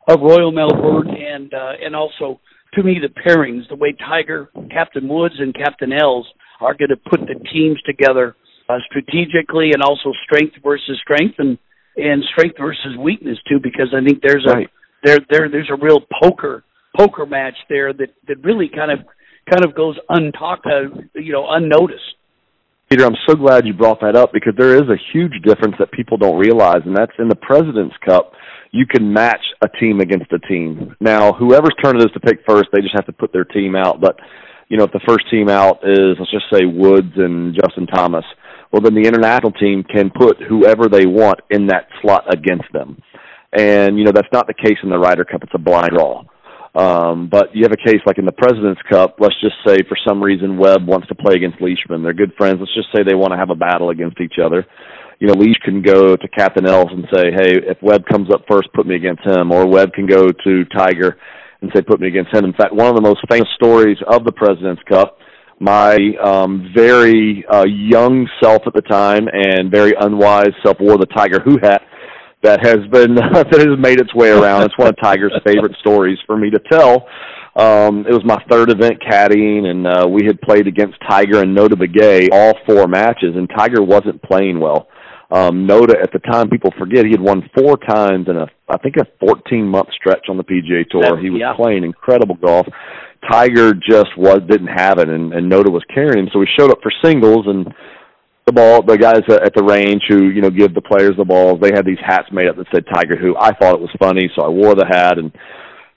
of 0.09 0.19
Royal 0.21 0.51
Melbourne 0.51 1.09
and 1.09 1.53
uh, 1.53 1.73
and 1.83 1.95
also 1.95 2.39
to 2.75 2.83
me 2.83 2.97
the 3.01 3.09
pairings, 3.21 3.67
the 3.69 3.75
way 3.75 3.93
Tiger, 3.93 4.49
Captain 4.71 5.07
Woods, 5.07 5.35
and 5.39 5.53
Captain 5.53 5.91
Els 5.93 6.27
are 6.61 6.73
going 6.73 6.89
to 6.89 6.97
put 6.97 7.21
the 7.21 7.35
teams 7.51 7.81
together 7.83 8.35
uh, 8.69 8.77
strategically, 8.89 9.71
and 9.73 9.83
also 9.83 10.11
strength 10.25 10.55
versus 10.63 10.99
strength, 11.01 11.35
and 11.37 11.57
and 11.95 12.23
strength 12.33 12.57
versus 12.59 12.97
weakness 12.99 13.37
too, 13.47 13.59
because 13.61 13.93
I 13.95 14.03
think 14.03 14.21
there's 14.21 14.45
a 14.45 14.63
there 15.03 15.17
there 15.29 15.49
there's 15.49 15.69
a 15.71 15.83
real 15.83 15.99
poker 16.21 16.63
poker 16.97 17.25
match 17.25 17.55
there 17.69 17.93
that 17.93 18.09
that 18.27 18.43
really 18.43 18.69
kind 18.69 18.91
of 18.91 18.99
kind 19.49 19.65
of 19.65 19.75
goes 19.75 19.97
untalked, 20.09 20.65
uh, 20.65 21.01
you 21.15 21.33
know, 21.33 21.45
unnoticed. 21.49 22.15
Peter, 22.89 23.05
I'm 23.05 23.17
so 23.27 23.35
glad 23.35 23.65
you 23.65 23.73
brought 23.73 24.01
that 24.01 24.15
up 24.15 24.31
because 24.33 24.53
there 24.57 24.75
is 24.75 24.87
a 24.89 24.97
huge 25.11 25.33
difference 25.43 25.75
that 25.79 25.91
people 25.91 26.17
don't 26.17 26.37
realize, 26.37 26.81
and 26.85 26.95
that's 26.95 27.11
in 27.17 27.27
the 27.27 27.35
President's 27.35 27.95
Cup. 28.05 28.33
You 28.73 28.85
can 28.85 29.13
match 29.13 29.45
a 29.61 29.69
team 29.79 30.01
against 30.01 30.33
a 30.33 30.39
team. 30.39 30.95
Now, 30.99 31.31
whoever's 31.31 31.75
turn 31.81 31.95
it 31.95 32.03
is 32.03 32.11
to 32.13 32.19
pick 32.19 32.39
first, 32.45 32.69
they 32.73 32.81
just 32.81 32.95
have 32.95 33.05
to 33.05 33.13
put 33.13 33.31
their 33.31 33.45
team 33.45 33.75
out. 33.75 34.01
But 34.01 34.17
you 34.67 34.77
know, 34.77 34.85
if 34.85 34.91
the 34.91 35.05
first 35.07 35.29
team 35.29 35.47
out 35.47 35.79
is 35.83 36.17
let's 36.17 36.31
just 36.31 36.49
say 36.51 36.65
Woods 36.65 37.13
and 37.15 37.53
Justin 37.53 37.85
Thomas, 37.87 38.25
well, 38.71 38.81
then 38.81 38.95
the 38.95 39.07
international 39.07 39.51
team 39.51 39.83
can 39.83 40.09
put 40.09 40.41
whoever 40.41 40.89
they 40.89 41.05
want 41.05 41.39
in 41.51 41.67
that 41.67 41.85
slot 42.01 42.25
against 42.33 42.65
them. 42.73 42.97
And 43.55 43.99
you 43.99 44.03
know, 44.03 44.11
that's 44.11 44.33
not 44.33 44.47
the 44.47 44.55
case 44.55 44.77
in 44.81 44.89
the 44.89 44.97
Ryder 44.97 45.25
Cup. 45.25 45.43
It's 45.43 45.53
a 45.53 45.59
blind 45.59 45.91
draw. 45.93 46.23
Um, 46.75 47.29
but 47.29 47.53
you 47.53 47.61
have 47.61 47.71
a 47.71 47.77
case 47.77 48.01
like 48.07 48.17
in 48.17 48.25
the 48.25 48.31
President's 48.33 48.81
Cup. 48.89 49.17
Let's 49.19 49.39
just 49.39 49.55
say 49.65 49.77
for 49.87 49.95
some 50.07 50.23
reason 50.23 50.57
Webb 50.57 50.87
wants 50.87 51.07
to 51.09 51.15
play 51.15 51.35
against 51.35 51.61
Leishman. 51.61 52.01
They're 52.01 52.17
good 52.17 52.33
friends. 52.35 52.57
Let's 52.59 52.73
just 52.73 52.89
say 52.95 53.03
they 53.03 53.13
want 53.13 53.31
to 53.31 53.37
have 53.37 53.51
a 53.51 53.55
battle 53.55 53.91
against 53.91 54.19
each 54.19 54.41
other. 54.43 54.65
You 55.23 55.29
know, 55.29 55.35
Leash 55.35 55.55
can 55.63 55.81
go 55.81 56.17
to 56.17 56.27
Captain 56.37 56.67
Els 56.67 56.89
and 56.91 57.07
say, 57.13 57.31
"Hey, 57.31 57.55
if 57.55 57.81
Webb 57.81 58.03
comes 58.11 58.29
up 58.29 58.43
first, 58.45 58.67
put 58.73 58.85
me 58.85 58.95
against 58.95 59.23
him." 59.25 59.53
Or 59.53 59.65
Webb 59.65 59.93
can 59.93 60.05
go 60.05 60.27
to 60.27 60.65
Tiger 60.65 61.15
and 61.61 61.71
say, 61.73 61.81
"Put 61.81 62.01
me 62.01 62.09
against 62.09 62.35
him." 62.35 62.43
In 62.43 62.51
fact, 62.51 62.73
one 62.73 62.89
of 62.89 62.95
the 62.95 63.01
most 63.01 63.21
famous 63.31 63.47
stories 63.55 63.97
of 64.05 64.25
the 64.25 64.33
President's 64.33 64.83
Cup. 64.83 65.17
My 65.61 65.95
um, 66.21 66.69
very 66.75 67.45
uh, 67.49 67.63
young 67.65 68.27
self 68.43 68.63
at 68.67 68.73
the 68.73 68.81
time 68.81 69.29
and 69.31 69.71
very 69.71 69.93
unwise 69.97 70.51
self 70.61 70.75
wore 70.81 70.97
the 70.97 71.05
Tiger 71.05 71.39
Who 71.39 71.57
hat 71.63 71.83
that 72.41 72.59
has 72.65 72.85
been 72.91 73.15
that 73.15 73.47
has 73.49 73.79
made 73.79 74.01
its 74.01 74.13
way 74.13 74.29
around. 74.29 74.63
It's 74.63 74.77
one 74.77 74.89
of 74.89 74.95
Tiger's 75.01 75.39
favorite 75.45 75.77
stories 75.79 76.17
for 76.27 76.35
me 76.35 76.49
to 76.49 76.59
tell. 76.69 77.07
Um, 77.55 78.05
it 78.05 78.11
was 78.11 78.25
my 78.25 78.43
third 78.51 78.71
event 78.71 79.01
caddying, 79.09 79.67
and 79.67 79.87
uh, 79.87 80.05
we 80.05 80.25
had 80.25 80.41
played 80.41 80.67
against 80.67 80.97
Tiger 81.09 81.41
and 81.41 81.55
Notah 81.55 81.79
Begay 81.79 82.27
all 82.29 82.55
four 82.67 82.89
matches, 82.89 83.37
and 83.37 83.49
Tiger 83.55 83.81
wasn't 83.81 84.21
playing 84.21 84.59
well. 84.59 84.89
Um, 85.33 85.67
Notah 85.67 85.99
at 85.99 86.13
the 86.13 86.19
time, 86.19 86.47
people 86.47 86.71
forget 86.77 87.05
he 87.05 87.11
had 87.11 87.19
won 87.19 87.49
four 87.57 87.75
times 87.77 88.27
in 88.29 88.37
a 88.37 88.45
I 88.69 88.77
think 88.77 88.97
a 88.97 89.07
14 89.19 89.65
month 89.65 89.89
stretch 89.97 90.29
on 90.29 90.37
the 90.37 90.43
PGA 90.43 90.87
Tour. 90.89 91.01
That- 91.01 91.19
he 91.23 91.31
was 91.31 91.41
yeah. 91.41 91.53
playing 91.55 91.83
incredible 91.83 92.35
golf. 92.35 92.67
Tiger 93.31 93.73
just 93.73 94.15
was 94.15 94.41
didn't 94.47 94.67
have 94.67 94.99
it, 94.99 95.09
and, 95.09 95.33
and 95.33 95.51
Notah 95.51 95.71
was 95.71 95.83
carrying 95.93 96.25
him. 96.25 96.29
So 96.31 96.39
we 96.39 96.47
showed 96.59 96.71
up 96.71 96.79
for 96.83 96.91
singles, 97.03 97.47
and 97.47 97.65
the 98.45 98.53
ball, 98.53 98.83
the 98.83 98.97
guys 98.97 99.23
at 99.29 99.55
the 99.55 99.63
range 99.63 100.01
who 100.07 100.29
you 100.29 100.41
know 100.41 100.51
give 100.51 100.75
the 100.75 100.81
players 100.81 101.15
the 101.17 101.25
balls, 101.25 101.59
they 101.61 101.71
had 101.73 101.85
these 101.85 102.01
hats 102.05 102.27
made 102.31 102.47
up 102.47 102.57
that 102.57 102.67
said 102.73 102.85
Tiger 102.93 103.17
Who. 103.17 103.35
I 103.39 103.53
thought 103.53 103.73
it 103.73 103.81
was 103.81 103.95
funny, 103.97 104.29
so 104.35 104.45
I 104.45 104.49
wore 104.49 104.75
the 104.75 104.85
hat, 104.85 105.17
and 105.17 105.31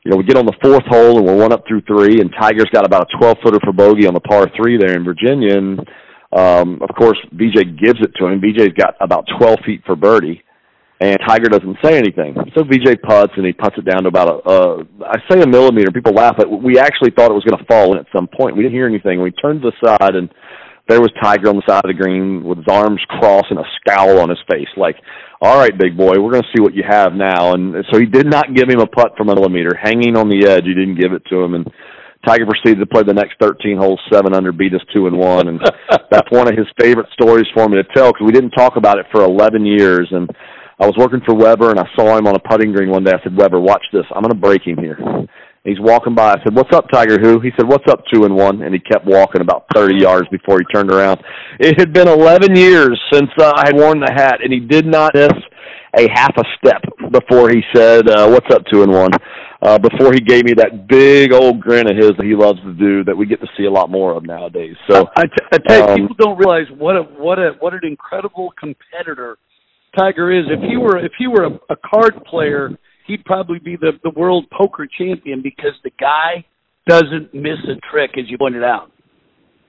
you 0.05 0.11
know 0.13 0.17
we 0.17 0.25
get 0.25 0.39
on 0.39 0.47
the 0.47 0.57
fourth 0.63 0.87
hole 0.87 1.19
and 1.19 1.27
we're 1.27 1.37
one 1.37 1.53
up 1.53 1.65
through 1.69 1.83
three, 1.83 2.21
and 2.21 2.33
Tiger's 2.41 2.71
got 2.73 2.87
about 2.87 3.09
a 3.13 3.19
12 3.19 3.37
footer 3.43 3.61
for 3.65 3.73
bogey 3.73 4.07
on 4.07 4.15
the 4.15 4.21
par 4.21 4.47
three 4.57 4.79
there 4.79 4.97
in 4.97 5.05
Virginia, 5.05 5.59
and 5.59 5.81
um, 6.33 6.81
of 6.83 6.95
course 6.97 7.19
VJ 7.33 7.79
gives 7.79 8.01
it 8.01 8.13
to 8.19 8.27
him. 8.27 8.41
VJ's 8.41 8.75
got 8.77 8.95
about 9.01 9.27
12 9.39 9.59
feet 9.65 9.83
for 9.87 9.97
birdie. 9.97 10.43
And 10.99 11.19
Tiger 11.29 11.51
doesn't 11.51 11.77
say 11.85 11.99
anything. 11.99 12.35
So 12.57 12.65
VJ 12.65 13.03
putts 13.03 13.33
and 13.37 13.45
he 13.45 13.53
puts 13.53 13.77
it 13.77 13.85
down 13.85 14.05
to 14.05 14.09
about 14.09 14.29
a, 14.29 14.49
uh, 14.49 14.85
I 15.05 15.19
say 15.31 15.43
a 15.43 15.47
millimeter. 15.47 15.91
People 15.93 16.15
laugh, 16.15 16.37
but 16.39 16.49
we 16.49 16.79
actually 16.79 17.11
thought 17.11 17.31
it 17.31 17.35
was 17.35 17.45
going 17.45 17.59
to 17.59 17.67
fall 17.67 17.93
in 17.93 17.99
at 17.99 18.07
some 18.17 18.27
point. 18.27 18.57
We 18.57 18.63
didn't 18.63 18.75
hear 18.75 18.87
anything. 18.87 19.21
We 19.21 19.31
turned 19.33 19.61
to 19.61 19.71
the 19.71 19.87
side 19.87 20.15
and 20.15 20.31
there 20.89 21.01
was 21.01 21.11
Tiger 21.21 21.49
on 21.49 21.57
the 21.57 21.67
side 21.67 21.85
of 21.85 21.91
the 21.91 22.01
green 22.01 22.45
with 22.45 22.59
his 22.59 22.71
arms 22.71 23.01
crossed 23.09 23.51
and 23.51 23.59
a 23.59 23.67
scowl 23.81 24.21
on 24.21 24.31
his 24.31 24.39
face, 24.49 24.69
like, 24.77 24.97
"All 25.41 25.59
right, 25.59 25.77
big 25.77 25.97
boy, 25.97 26.15
we're 26.15 26.31
going 26.31 26.47
to 26.47 26.55
see 26.55 26.63
what 26.63 26.75
you 26.75 26.85
have 26.89 27.13
now." 27.13 27.55
And 27.55 27.85
so 27.91 27.99
he 27.99 28.07
did 28.07 28.27
not 28.27 28.55
give 28.55 28.69
him 28.69 28.81
a 28.81 28.87
putt 28.87 29.17
from 29.17 29.29
a 29.29 29.35
millimeter, 29.35 29.75
hanging 29.75 30.17
on 30.17 30.29
the 30.29 30.47
edge. 30.47 30.65
He 30.65 30.75
didn't 30.75 31.01
give 31.01 31.13
it 31.13 31.23
to 31.31 31.43
him, 31.43 31.55
and 31.55 31.67
Tiger 32.27 32.47
proceeded 32.47 32.81
to 32.81 32.87
play 32.87 33.03
the 33.03 33.15
next 33.15 33.35
13 33.41 33.79
holes 33.79 34.01
seven 34.13 34.35
under, 34.35 34.51
beat 34.51 34.75
us 34.75 34.81
two 34.95 35.07
and 35.07 35.17
one, 35.17 35.49
and 35.49 35.61
that's 36.11 36.31
one 36.31 36.49
of 36.49 36.59
his 36.59 36.67
favorite 36.79 37.07
stories 37.13 37.47
for 37.55 37.69
me 37.69 37.77
to 37.77 37.85
tell 37.95 38.13
because 38.13 38.27
we 38.27 38.33
didn't 38.33 38.51
talk 38.51 38.77
about 38.77 38.99
it 38.99 39.07
for 39.13 39.23
11 39.23 39.65
years. 39.65 40.09
And 40.11 40.29
I 40.81 40.87
was 40.87 40.95
working 40.99 41.21
for 41.25 41.35
Weber, 41.35 41.71
and 41.71 41.79
I 41.79 41.87
saw 41.97 42.19
him 42.19 42.27
on 42.27 42.35
a 42.35 42.39
putting 42.41 42.73
green 42.73 42.91
one 42.91 43.05
day. 43.05 43.13
I 43.13 43.23
said, 43.23 43.37
"Weber, 43.37 43.61
watch 43.61 43.85
this. 43.93 44.05
I'm 44.15 44.23
going 44.23 44.35
to 44.35 44.41
break 44.41 44.67
him 44.67 44.77
here." 44.77 44.99
He's 45.65 45.81
walking 45.81 46.15
by. 46.15 46.33
I 46.33 46.43
said, 46.45 46.55
"What's 46.55 46.75
up, 46.77 46.87
Tiger? 46.93 47.19
Who?" 47.21 47.41
He 47.41 47.51
said, 47.57 47.67
"What's 47.67 47.91
up, 47.91 48.03
two 48.13 48.25
and 48.25 48.35
one?" 48.35 48.63
And 48.63 48.75
he 48.75 48.81
kept 48.81 49.07
walking 49.07 49.41
about 49.41 49.65
30 49.75 49.97
yards 49.97 50.29
before 50.29 50.59
he 50.59 50.65
turned 50.75 50.93
around. 50.93 51.23
It 51.59 51.79
had 51.79 51.93
been 51.93 52.09
11 52.09 52.57
years 52.57 53.01
since 53.13 53.31
uh, 53.41 53.53
I 53.57 53.67
had 53.67 53.77
worn 53.77 54.01
the 54.01 54.13
hat, 54.13 54.39
and 54.43 54.53
he 54.53 54.61
did 54.61 54.87
not 54.87 55.15
miss 55.15 55.33
a 55.99 56.09
half 56.13 56.37
a 56.37 56.45
step 56.59 56.83
before 57.11 57.49
he 57.49 57.63
said, 57.75 58.09
uh, 58.09 58.29
"What's 58.29 58.53
up, 58.55 58.63
two 58.71 58.83
and 58.83 58.93
one?" 58.93 59.11
Uh, 59.67 59.79
before 59.79 60.13
he 60.13 60.21
gave 60.21 60.45
me 60.45 60.53
that 60.55 60.87
big 60.87 61.33
old 61.33 61.61
grin 61.61 61.91
of 61.91 61.97
his 61.97 62.13
that 62.17 62.25
he 62.25 62.37
loves 62.37 62.61
to 62.61 62.73
do 62.75 63.03
that 63.03 63.17
we 63.17 63.27
get 63.27 63.41
to 63.41 63.49
see 63.59 63.65
a 63.65 63.71
lot 63.71 63.91
more 63.91 64.17
of 64.17 64.23
nowadays. 64.25 64.77
So 64.89 65.09
I, 65.17 65.23
t- 65.25 65.47
I 65.53 65.59
tell 65.67 65.79
you, 65.79 65.85
um, 65.85 66.01
people 66.03 66.17
don't 66.21 66.39
realize 66.39 66.67
what 66.79 66.95
a 66.95 67.03
what 67.03 67.41
a 67.41 67.51
what 67.59 67.75
an 67.75 67.81
incredible 67.83 68.53
competitor 68.61 69.39
Tiger 69.99 70.31
is. 70.31 70.45
If 70.49 70.61
he 70.61 70.77
were 70.77 71.05
if 71.05 71.11
he 71.19 71.27
were 71.27 71.47
a, 71.47 71.73
a 71.73 71.77
card 71.85 72.15
player, 72.27 72.71
he'd 73.09 73.25
probably 73.25 73.59
be 73.59 73.75
the 73.75 73.99
the 74.05 74.11
world 74.11 74.47
poker 74.57 74.87
champion 74.87 75.43
because 75.43 75.73
the 75.83 75.91
guy 75.99 76.45
doesn't 76.87 77.35
miss 77.35 77.59
a 77.65 77.75
trick, 77.91 78.13
as 78.17 78.31
you 78.31 78.39
pointed 78.39 78.63
out. 78.63 78.93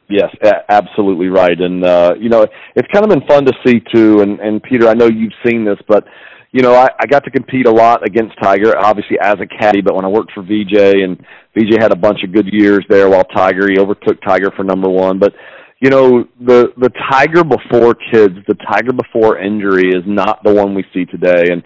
Yes, 0.09 0.29
a- 0.43 0.71
absolutely 0.71 1.29
right. 1.29 1.59
And 1.59 1.83
uh, 1.83 2.13
you 2.19 2.29
know, 2.29 2.45
it's 2.75 2.87
kind 2.93 3.03
of 3.03 3.09
been 3.09 3.27
fun 3.27 3.45
to 3.45 3.53
see 3.65 3.81
too. 3.91 4.21
And 4.21 4.39
and 4.41 4.61
Peter, 4.61 4.87
I 4.87 4.93
know 4.93 5.07
you've 5.07 5.33
seen 5.43 5.65
this, 5.65 5.79
but 5.87 6.05
you 6.51 6.61
know, 6.61 6.73
I, 6.73 6.87
I 6.99 7.05
got 7.05 7.23
to 7.25 7.31
compete 7.31 7.67
a 7.67 7.71
lot 7.71 8.05
against 8.05 8.35
Tiger, 8.41 8.77
obviously 8.77 9.17
as 9.21 9.35
a 9.41 9.45
caddy. 9.45 9.81
But 9.81 9.95
when 9.95 10.05
I 10.05 10.07
worked 10.07 10.31
for 10.33 10.43
VJ, 10.43 11.03
and 11.03 11.17
VJ 11.55 11.79
had 11.79 11.91
a 11.91 11.97
bunch 11.97 12.19
of 12.23 12.33
good 12.33 12.47
years 12.51 12.85
there, 12.89 13.09
while 13.09 13.23
Tiger 13.25 13.69
he 13.69 13.79
overtook 13.79 14.21
Tiger 14.21 14.51
for 14.55 14.63
number 14.63 14.89
one. 14.89 15.19
But 15.19 15.33
you 15.79 15.89
know, 15.89 16.25
the 16.39 16.73
the 16.77 16.91
Tiger 17.11 17.43
before 17.43 17.95
kids, 18.11 18.35
the 18.47 18.55
Tiger 18.71 18.93
before 18.93 19.37
injury 19.37 19.89
is 19.89 20.03
not 20.05 20.43
the 20.43 20.53
one 20.53 20.73
we 20.73 20.85
see 20.93 21.05
today. 21.05 21.51
And 21.51 21.63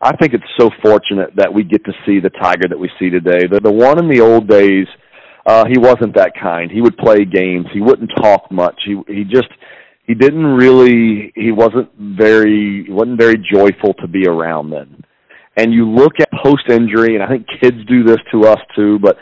I 0.00 0.16
think 0.16 0.34
it's 0.34 0.44
so 0.58 0.70
fortunate 0.82 1.30
that 1.36 1.52
we 1.52 1.62
get 1.62 1.84
to 1.84 1.92
see 2.06 2.18
the 2.18 2.30
Tiger 2.30 2.68
that 2.68 2.78
we 2.78 2.90
see 2.98 3.10
today. 3.10 3.46
The 3.50 3.60
the 3.60 3.72
one 3.72 3.98
in 3.98 4.08
the 4.08 4.20
old 4.20 4.48
days 4.48 4.86
uh, 5.44 5.64
he 5.66 5.78
wasn't 5.78 6.14
that 6.14 6.32
kind. 6.40 6.70
He 6.70 6.80
would 6.80 6.96
play 6.96 7.24
games. 7.24 7.66
He 7.72 7.80
wouldn't 7.80 8.10
talk 8.20 8.50
much. 8.50 8.80
He 8.86 9.00
he 9.08 9.24
just 9.24 9.48
he 10.04 10.14
didn't 10.14 10.44
really 10.44 11.32
he 11.34 11.52
wasn't 11.52 11.90
very 11.98 12.84
he 12.86 12.92
wasn't 12.92 13.18
very 13.20 13.36
joyful 13.36 13.94
to 13.94 14.08
be 14.08 14.26
around 14.26 14.70
then. 14.70 15.02
And 15.56 15.72
you 15.72 15.88
look 15.88 16.14
at 16.18 16.28
post 16.42 16.68
injury, 16.70 17.14
and 17.14 17.22
I 17.22 17.28
think 17.28 17.46
kids 17.60 17.76
do 17.86 18.04
this 18.04 18.18
to 18.32 18.46
us 18.46 18.58
too. 18.74 18.98
But 18.98 19.16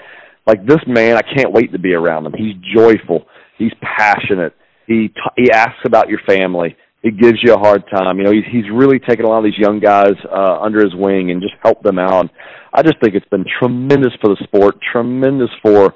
like 0.46 0.64
this 0.64 0.80
man, 0.86 1.16
I 1.16 1.22
can't 1.22 1.52
wait 1.52 1.72
to 1.72 1.78
be 1.78 1.92
around 1.92 2.26
him. 2.26 2.34
He's 2.36 2.54
joyful. 2.74 3.26
He's 3.58 3.72
passionate. 3.82 4.54
He 4.86 5.08
t- 5.08 5.36
he 5.36 5.50
asks 5.50 5.80
about 5.84 6.08
your 6.08 6.20
family. 6.26 6.76
He 7.02 7.10
gives 7.10 7.38
you 7.42 7.54
a 7.54 7.58
hard 7.58 7.82
time. 7.90 8.18
You 8.18 8.24
know, 8.24 8.32
he's 8.32 8.44
he's 8.50 8.70
really 8.72 8.98
taken 8.98 9.24
a 9.24 9.28
lot 9.28 9.38
of 9.38 9.44
these 9.44 9.58
young 9.58 9.80
guys 9.80 10.14
uh, 10.30 10.60
under 10.60 10.82
his 10.82 10.94
wing 10.94 11.30
and 11.30 11.42
just 11.42 11.54
helped 11.62 11.82
them 11.82 11.98
out. 11.98 12.20
And 12.20 12.30
I 12.72 12.82
just 12.82 13.00
think 13.02 13.14
it's 13.14 13.28
been 13.28 13.44
tremendous 13.58 14.12
for 14.20 14.28
the 14.28 14.36
sport, 14.44 14.76
tremendous 14.92 15.50
for 15.62 15.94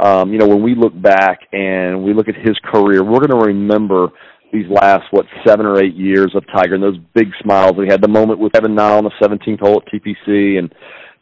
um, 0.00 0.32
you 0.32 0.38
know, 0.38 0.48
when 0.48 0.62
we 0.62 0.74
look 0.74 1.00
back 1.00 1.40
and 1.52 2.02
we 2.02 2.14
look 2.14 2.28
at 2.28 2.34
his 2.36 2.58
career, 2.64 3.04
we're 3.04 3.24
going 3.24 3.38
to 3.38 3.46
remember 3.46 4.08
these 4.52 4.66
last 4.70 5.04
what 5.10 5.26
seven 5.46 5.66
or 5.66 5.82
eight 5.82 5.94
years 5.94 6.32
of 6.34 6.44
Tiger 6.54 6.74
and 6.74 6.82
those 6.82 6.98
big 7.14 7.28
smiles. 7.42 7.72
We 7.76 7.88
had 7.88 8.00
the 8.00 8.08
moment 8.08 8.38
with 8.38 8.52
Kevin 8.52 8.74
Na 8.74 8.96
on 8.96 9.04
the 9.04 9.10
17th 9.20 9.60
hole 9.60 9.82
at 9.84 9.92
TPC, 9.92 10.58
and 10.58 10.72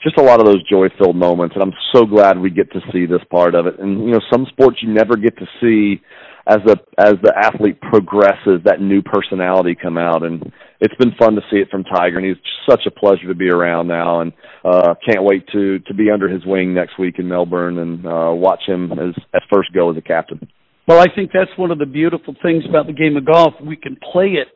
just 0.02 0.18
a 0.18 0.22
lot 0.22 0.40
of 0.40 0.46
those 0.46 0.62
joy-filled 0.68 1.16
moments. 1.16 1.54
And 1.54 1.62
I'm 1.62 1.72
so 1.94 2.04
glad 2.04 2.38
we 2.38 2.50
get 2.50 2.70
to 2.72 2.80
see 2.92 3.06
this 3.06 3.22
part 3.30 3.54
of 3.54 3.66
it. 3.66 3.78
And 3.78 4.00
you 4.00 4.12
know, 4.12 4.20
some 4.32 4.46
sports 4.50 4.78
you 4.82 4.92
never 4.92 5.16
get 5.16 5.36
to 5.38 5.46
see 5.60 6.02
as 6.46 6.58
the 6.66 6.76
as 6.98 7.14
the 7.22 7.32
athlete 7.36 7.80
progresses, 7.80 8.60
that 8.64 8.80
new 8.80 9.02
personality 9.02 9.76
come 9.80 9.96
out, 9.96 10.22
and 10.22 10.52
it's 10.80 10.94
been 10.96 11.12
fun 11.18 11.34
to 11.34 11.42
see 11.50 11.58
it 11.58 11.68
from 11.70 11.84
Tiger. 11.84 12.18
And 12.18 12.26
he's 12.26 12.36
such 12.68 12.82
a 12.86 12.90
pleasure 12.90 13.28
to 13.28 13.34
be 13.34 13.48
around 13.48 13.86
now, 13.86 14.20
and 14.20 14.32
uh, 14.64 14.94
can't 15.08 15.24
wait 15.24 15.46
to 15.52 15.78
to 15.80 15.94
be 15.94 16.10
under 16.10 16.28
his 16.28 16.44
wing 16.44 16.74
next 16.74 16.98
week 16.98 17.18
in 17.18 17.28
Melbourne 17.28 17.78
and 17.78 18.06
uh, 18.06 18.32
watch 18.32 18.62
him 18.66 18.92
as 18.92 19.14
as 19.34 19.42
first 19.52 19.72
go 19.72 19.90
as 19.90 19.96
a 19.96 20.02
captain. 20.02 20.48
Well, 20.88 20.98
I 20.98 21.06
think 21.14 21.30
that's 21.32 21.56
one 21.56 21.70
of 21.70 21.78
the 21.78 21.86
beautiful 21.86 22.34
things 22.42 22.64
about 22.68 22.86
the 22.86 22.92
game 22.92 23.16
of 23.16 23.24
golf. 23.24 23.54
We 23.64 23.76
can 23.76 23.96
play 24.12 24.30
it 24.30 24.48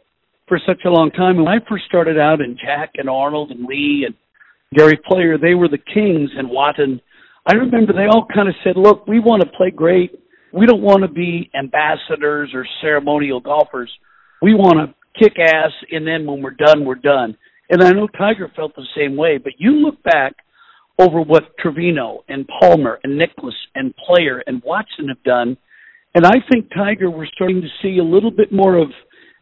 for 0.48 0.58
such 0.66 0.80
a 0.84 0.90
long 0.90 1.12
time. 1.12 1.36
When 1.36 1.46
I 1.46 1.58
first 1.68 1.84
started 1.86 2.18
out, 2.18 2.40
and 2.40 2.58
Jack 2.58 2.94
and 2.96 3.08
Arnold 3.08 3.52
and 3.52 3.64
Lee 3.64 4.04
and 4.06 4.14
Gary 4.76 4.98
Player, 5.06 5.38
they 5.38 5.54
were 5.54 5.68
the 5.68 5.78
kings, 5.78 6.30
and 6.36 6.50
Watson. 6.50 7.00
I 7.46 7.54
remember 7.54 7.92
they 7.92 8.06
all 8.06 8.26
kind 8.34 8.48
of 8.48 8.56
said, 8.64 8.76
"Look, 8.76 9.06
we 9.06 9.20
want 9.20 9.42
to 9.42 9.48
play 9.56 9.70
great. 9.70 10.18
We 10.56 10.66
don't 10.66 10.82
want 10.82 11.02
to 11.02 11.08
be 11.08 11.50
ambassadors 11.58 12.50
or 12.54 12.66
ceremonial 12.80 13.40
golfers. 13.40 13.90
We 14.40 14.54
want 14.54 14.78
to 14.78 15.22
kick 15.22 15.34
ass, 15.38 15.72
and 15.90 16.06
then 16.06 16.26
when 16.26 16.42
we're 16.42 16.50
done, 16.50 16.84
we're 16.84 16.94
done." 16.94 17.36
And 17.68 17.82
I 17.82 17.90
know 17.90 18.06
Tiger 18.06 18.50
felt 18.54 18.74
the 18.74 18.86
same 18.96 19.16
way. 19.16 19.38
But 19.38 19.54
you 19.58 19.72
look 19.72 20.02
back 20.02 20.34
over 20.98 21.20
what 21.20 21.56
Trevino 21.58 22.24
and 22.28 22.48
Palmer 22.60 22.98
and 23.04 23.18
Nicklaus 23.18 23.54
and 23.74 23.94
Player 23.96 24.42
and 24.46 24.62
Watson 24.64 25.08
have 25.08 25.22
done, 25.24 25.56
and 26.14 26.24
I 26.24 26.36
think 26.50 26.70
Tiger 26.74 27.10
we're 27.10 27.26
starting 27.26 27.60
to 27.60 27.68
see 27.82 27.98
a 27.98 28.04
little 28.04 28.30
bit 28.30 28.50
more 28.50 28.76
of 28.76 28.88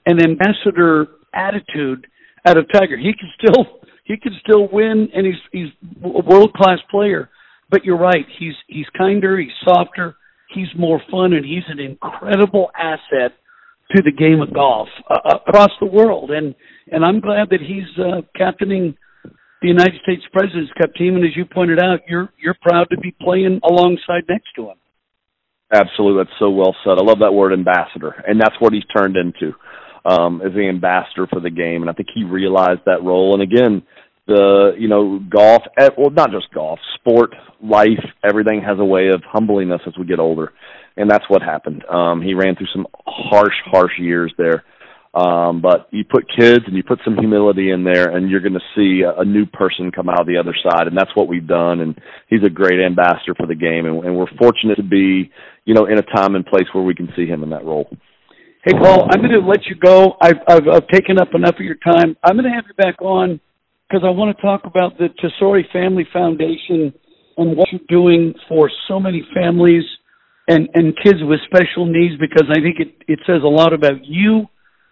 an 0.07 0.20
ambassador 0.20 1.07
attitude 1.33 2.07
out 2.46 2.57
of 2.59 2.66
Tiger. 2.72 2.96
He 2.96 3.12
can 3.12 3.31
still 3.38 3.81
he 4.05 4.16
can 4.16 4.33
still 4.42 4.68
win, 4.72 5.09
and 5.14 5.27
he's 5.27 5.42
he's 5.53 5.68
a 6.03 6.09
world 6.09 6.53
class 6.55 6.79
player. 6.90 7.31
But 7.70 7.85
you're 7.85 7.98
right. 7.98 8.27
He's 8.38 8.55
he's 8.66 8.87
kinder. 8.96 9.38
He's 9.38 9.50
softer. 9.64 10.16
He's 10.54 10.68
more 10.78 11.00
fun, 11.10 11.32
and 11.32 11.44
he's 11.44 11.64
an 11.68 11.80
incredible 11.80 12.70
asset 12.78 13.32
to 13.94 14.02
the 14.02 14.12
game 14.12 14.40
of 14.40 14.52
golf 14.52 14.88
uh, 15.10 15.38
across 15.46 15.70
the 15.80 15.86
world. 15.86 16.30
And 16.30 16.54
and 16.90 17.04
I'm 17.04 17.20
glad 17.20 17.48
that 17.50 17.60
he's 17.60 17.88
uh, 17.98 18.22
captaining 18.36 18.96
the 19.62 19.68
United 19.68 20.00
States 20.02 20.22
President's 20.32 20.72
Cup 20.80 20.94
team. 20.94 21.16
And 21.16 21.24
as 21.24 21.36
you 21.36 21.44
pointed 21.44 21.78
out, 21.82 22.00
you're 22.08 22.28
you're 22.42 22.56
proud 22.60 22.86
to 22.90 22.98
be 22.98 23.14
playing 23.20 23.60
alongside 23.64 24.24
next 24.28 24.48
to 24.56 24.70
him. 24.70 24.76
Absolutely, 25.72 26.22
that's 26.22 26.38
so 26.38 26.50
well 26.50 26.76
said. 26.84 26.98
I 26.98 27.04
love 27.04 27.18
that 27.20 27.32
word 27.32 27.52
ambassador, 27.52 28.22
and 28.26 28.40
that's 28.40 28.54
what 28.60 28.72
he's 28.72 28.84
turned 28.96 29.16
into 29.16 29.54
um, 30.04 30.42
as 30.42 30.52
the 30.52 30.68
ambassador 30.68 31.26
for 31.26 31.40
the 31.40 31.50
game. 31.50 31.82
And 31.82 31.90
I 31.90 31.94
think 31.94 32.08
he 32.14 32.24
realized 32.24 32.82
that 32.86 33.02
role. 33.02 33.32
And 33.32 33.42
again, 33.42 33.82
the 34.26 34.72
you 34.78 34.88
know 34.88 35.18
golf, 35.18 35.62
eh, 35.78 35.90
well, 35.96 36.10
not 36.10 36.30
just 36.30 36.52
golf, 36.52 36.78
sport, 36.94 37.34
life, 37.62 38.04
everything 38.24 38.62
has 38.62 38.78
a 38.78 38.84
way 38.84 39.08
of 39.08 39.22
humbling 39.24 39.72
us 39.72 39.80
as 39.87 39.94
we 39.98 40.06
get 40.06 40.18
older, 40.18 40.52
and 40.96 41.10
that's 41.10 41.24
what 41.28 41.42
happened. 41.42 41.84
Um, 41.87 42.22
he 42.22 42.34
ran 42.34 42.56
through 42.56 42.68
some 42.74 42.87
harsh, 43.06 43.54
harsh 43.66 43.92
years 43.98 44.32
there. 44.38 44.64
Um, 45.14 45.62
but 45.62 45.87
you 45.92 46.02
put 46.04 46.24
kids 46.28 46.64
and 46.66 46.74
you 46.74 46.82
put 46.82 46.98
some 47.04 47.16
humility 47.16 47.70
in 47.70 47.84
there, 47.84 48.16
and 48.16 48.28
you're 48.28 48.40
going 48.40 48.54
to 48.54 48.74
see 48.74 49.02
a, 49.02 49.20
a 49.20 49.24
new 49.24 49.46
person 49.46 49.92
come 49.92 50.08
out 50.08 50.20
of 50.20 50.26
the 50.26 50.38
other 50.38 50.56
side, 50.60 50.88
and 50.88 50.96
that's 50.96 51.14
what 51.14 51.28
we've 51.28 51.46
done. 51.46 51.80
And 51.80 51.96
he's 52.28 52.42
a 52.44 52.50
great 52.50 52.80
ambassador 52.84 53.34
for 53.37 53.46
the 53.46 53.54
game, 53.54 53.87
and, 53.87 54.04
and 54.04 54.16
we're 54.16 54.26
fortunate 54.37 54.74
to 54.74 54.82
be, 54.82 55.30
you 55.66 55.74
know, 55.74 55.87
in 55.87 55.98
a 55.98 56.02
time 56.02 56.34
and 56.34 56.44
place 56.44 56.66
where 56.72 56.82
we 56.82 56.96
can 56.96 57.10
see 57.14 57.26
him 57.26 57.44
in 57.44 57.50
that 57.50 57.64
role. 57.64 57.88
Hey, 58.64 58.72
Paul, 58.72 59.06
I'm 59.08 59.20
going 59.20 59.30
to 59.30 59.46
let 59.46 59.66
you 59.66 59.76
go. 59.76 60.16
I've, 60.20 60.40
I've, 60.48 60.66
I've 60.66 60.88
taken 60.88 61.20
up 61.20 61.28
enough 61.32 61.54
of 61.54 61.64
your 61.64 61.76
time. 61.76 62.16
I'm 62.24 62.34
going 62.34 62.50
to 62.50 62.50
have 62.50 62.64
you 62.66 62.74
back 62.74 63.00
on 63.00 63.38
because 63.88 64.05
I 64.05 64.11
want 64.11 64.37
to 64.37 64.42
talk 64.42 64.62
about 64.64 64.99
the 64.99 65.09
Tesori 65.23 65.62
Family 65.73 66.07
Foundation 66.12 66.92
and 67.37 67.57
what 67.57 67.68
you're 67.73 67.81
doing 67.88 68.35
for 68.49 68.70
so 68.88 68.99
many 68.99 69.27
families 69.35 69.85
and 70.49 70.68
and 70.75 70.94
kids 71.03 71.18
with 71.23 71.40
special 71.47 71.87
needs 71.87 72.14
because 72.20 72.49
I 72.51 72.61
think 72.61 72.77
it 72.79 72.94
it 73.09 73.20
says 73.27 73.42
a 73.42 73.49
lot 73.49 73.73
about 73.73 74.05
you 74.05 74.47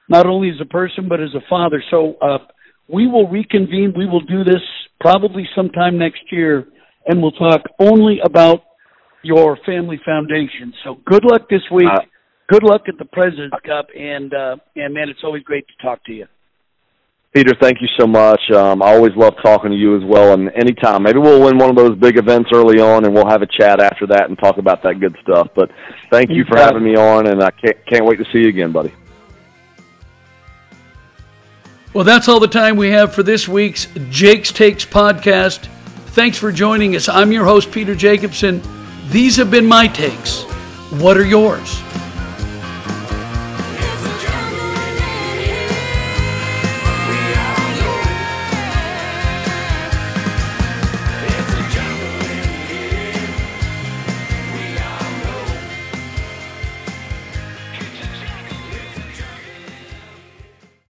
not 0.09 0.27
only 0.27 0.51
as 0.51 0.57
a 0.61 0.67
person 0.67 1.09
but 1.09 1.21
as 1.21 1.35
a 1.35 1.43
father. 1.49 1.83
So 1.91 2.15
uh, 2.21 2.39
we 2.89 3.07
will 3.07 3.29
reconvene. 3.29 3.95
We 3.97 4.07
will 4.07 4.21
do 4.21 4.45
this 4.45 4.63
probably 5.01 5.49
sometime 5.55 5.99
next 5.99 6.23
year, 6.31 6.67
and 7.07 7.21
we'll 7.21 7.33
talk 7.33 7.63
only 7.79 8.19
about 8.25 8.61
your 9.23 9.59
family 9.65 10.01
foundation. 10.05 10.73
So 10.85 10.97
good 11.07 11.25
luck 11.25 11.49
this 11.49 11.63
week. 11.73 11.89
Uh, 11.91 12.01
good 12.49 12.63
luck 12.63 12.83
at 12.89 12.99
the 12.99 13.05
President's 13.05 13.57
Cup, 13.65 13.87
and 13.97 14.33
uh, 14.35 14.57
and 14.77 14.95
man, 14.95 15.09
it's 15.09 15.21
always 15.25 15.43
great 15.43 15.67
to 15.69 15.85
talk 15.85 16.05
to 16.07 16.13
you. 16.13 16.27
Peter, 17.33 17.55
thank 17.59 17.81
you 17.81 17.89
so 17.99 18.07
much. 18.07 18.41
Um, 18.51 18.83
I 18.83 18.95
always 18.95 19.17
love 19.17 19.35
talking 19.43 19.71
to 19.71 19.77
you 19.77 19.97
as 19.97 20.05
well. 20.05 20.35
And 20.35 20.51
anytime, 20.55 21.03
maybe 21.03 21.19
we'll 21.19 21.43
win 21.43 21.57
one 21.57 21.71
of 21.71 21.77
those 21.77 21.97
big 21.97 22.19
events 22.19 22.51
early 22.53 22.79
on, 22.79 23.07
and 23.07 23.15
we'll 23.15 23.29
have 23.29 23.41
a 23.41 23.47
chat 23.47 23.81
after 23.81 24.07
that 24.09 24.29
and 24.29 24.39
talk 24.39 24.59
about 24.59 24.83
that 24.83 25.01
good 25.01 25.17
stuff. 25.23 25.49
But 25.55 25.71
thank 26.11 26.29
you, 26.29 26.45
for 26.45 26.59
having 26.59 26.85
me 26.85 26.95
on, 26.95 27.27
and 27.27 27.43
I 27.43 27.51
can't 27.51 27.87
can't 27.87 28.05
wait 28.05 28.17
to 28.19 28.25
see 28.33 28.41
you 28.41 28.49
again, 28.49 28.71
buddy. 28.71 28.93
Well, 31.95 32.05
that's 32.05 32.29
all 32.29 32.41
the 32.41 32.49
time 32.49 32.77
we 32.77 32.91
have 32.91 33.15
for 33.15 33.23
this 33.23 33.49
week's 33.49 33.87
Jake's 34.11 34.53
Takes 34.53 34.85
podcast. 34.85 35.69
Thanks 36.09 36.37
for 36.37 36.53
joining 36.53 36.95
us. 36.97 37.09
I'm 37.09 37.33
your 37.33 37.45
host, 37.45 37.73
Peter 37.73 37.95
Jacobsen. 37.95 38.61
These 39.09 39.37
have 39.37 39.51
been 39.51 39.67
my 39.67 39.89
takes. 39.89 40.43
What 41.01 41.17
are 41.17 41.25
yours? 41.25 41.81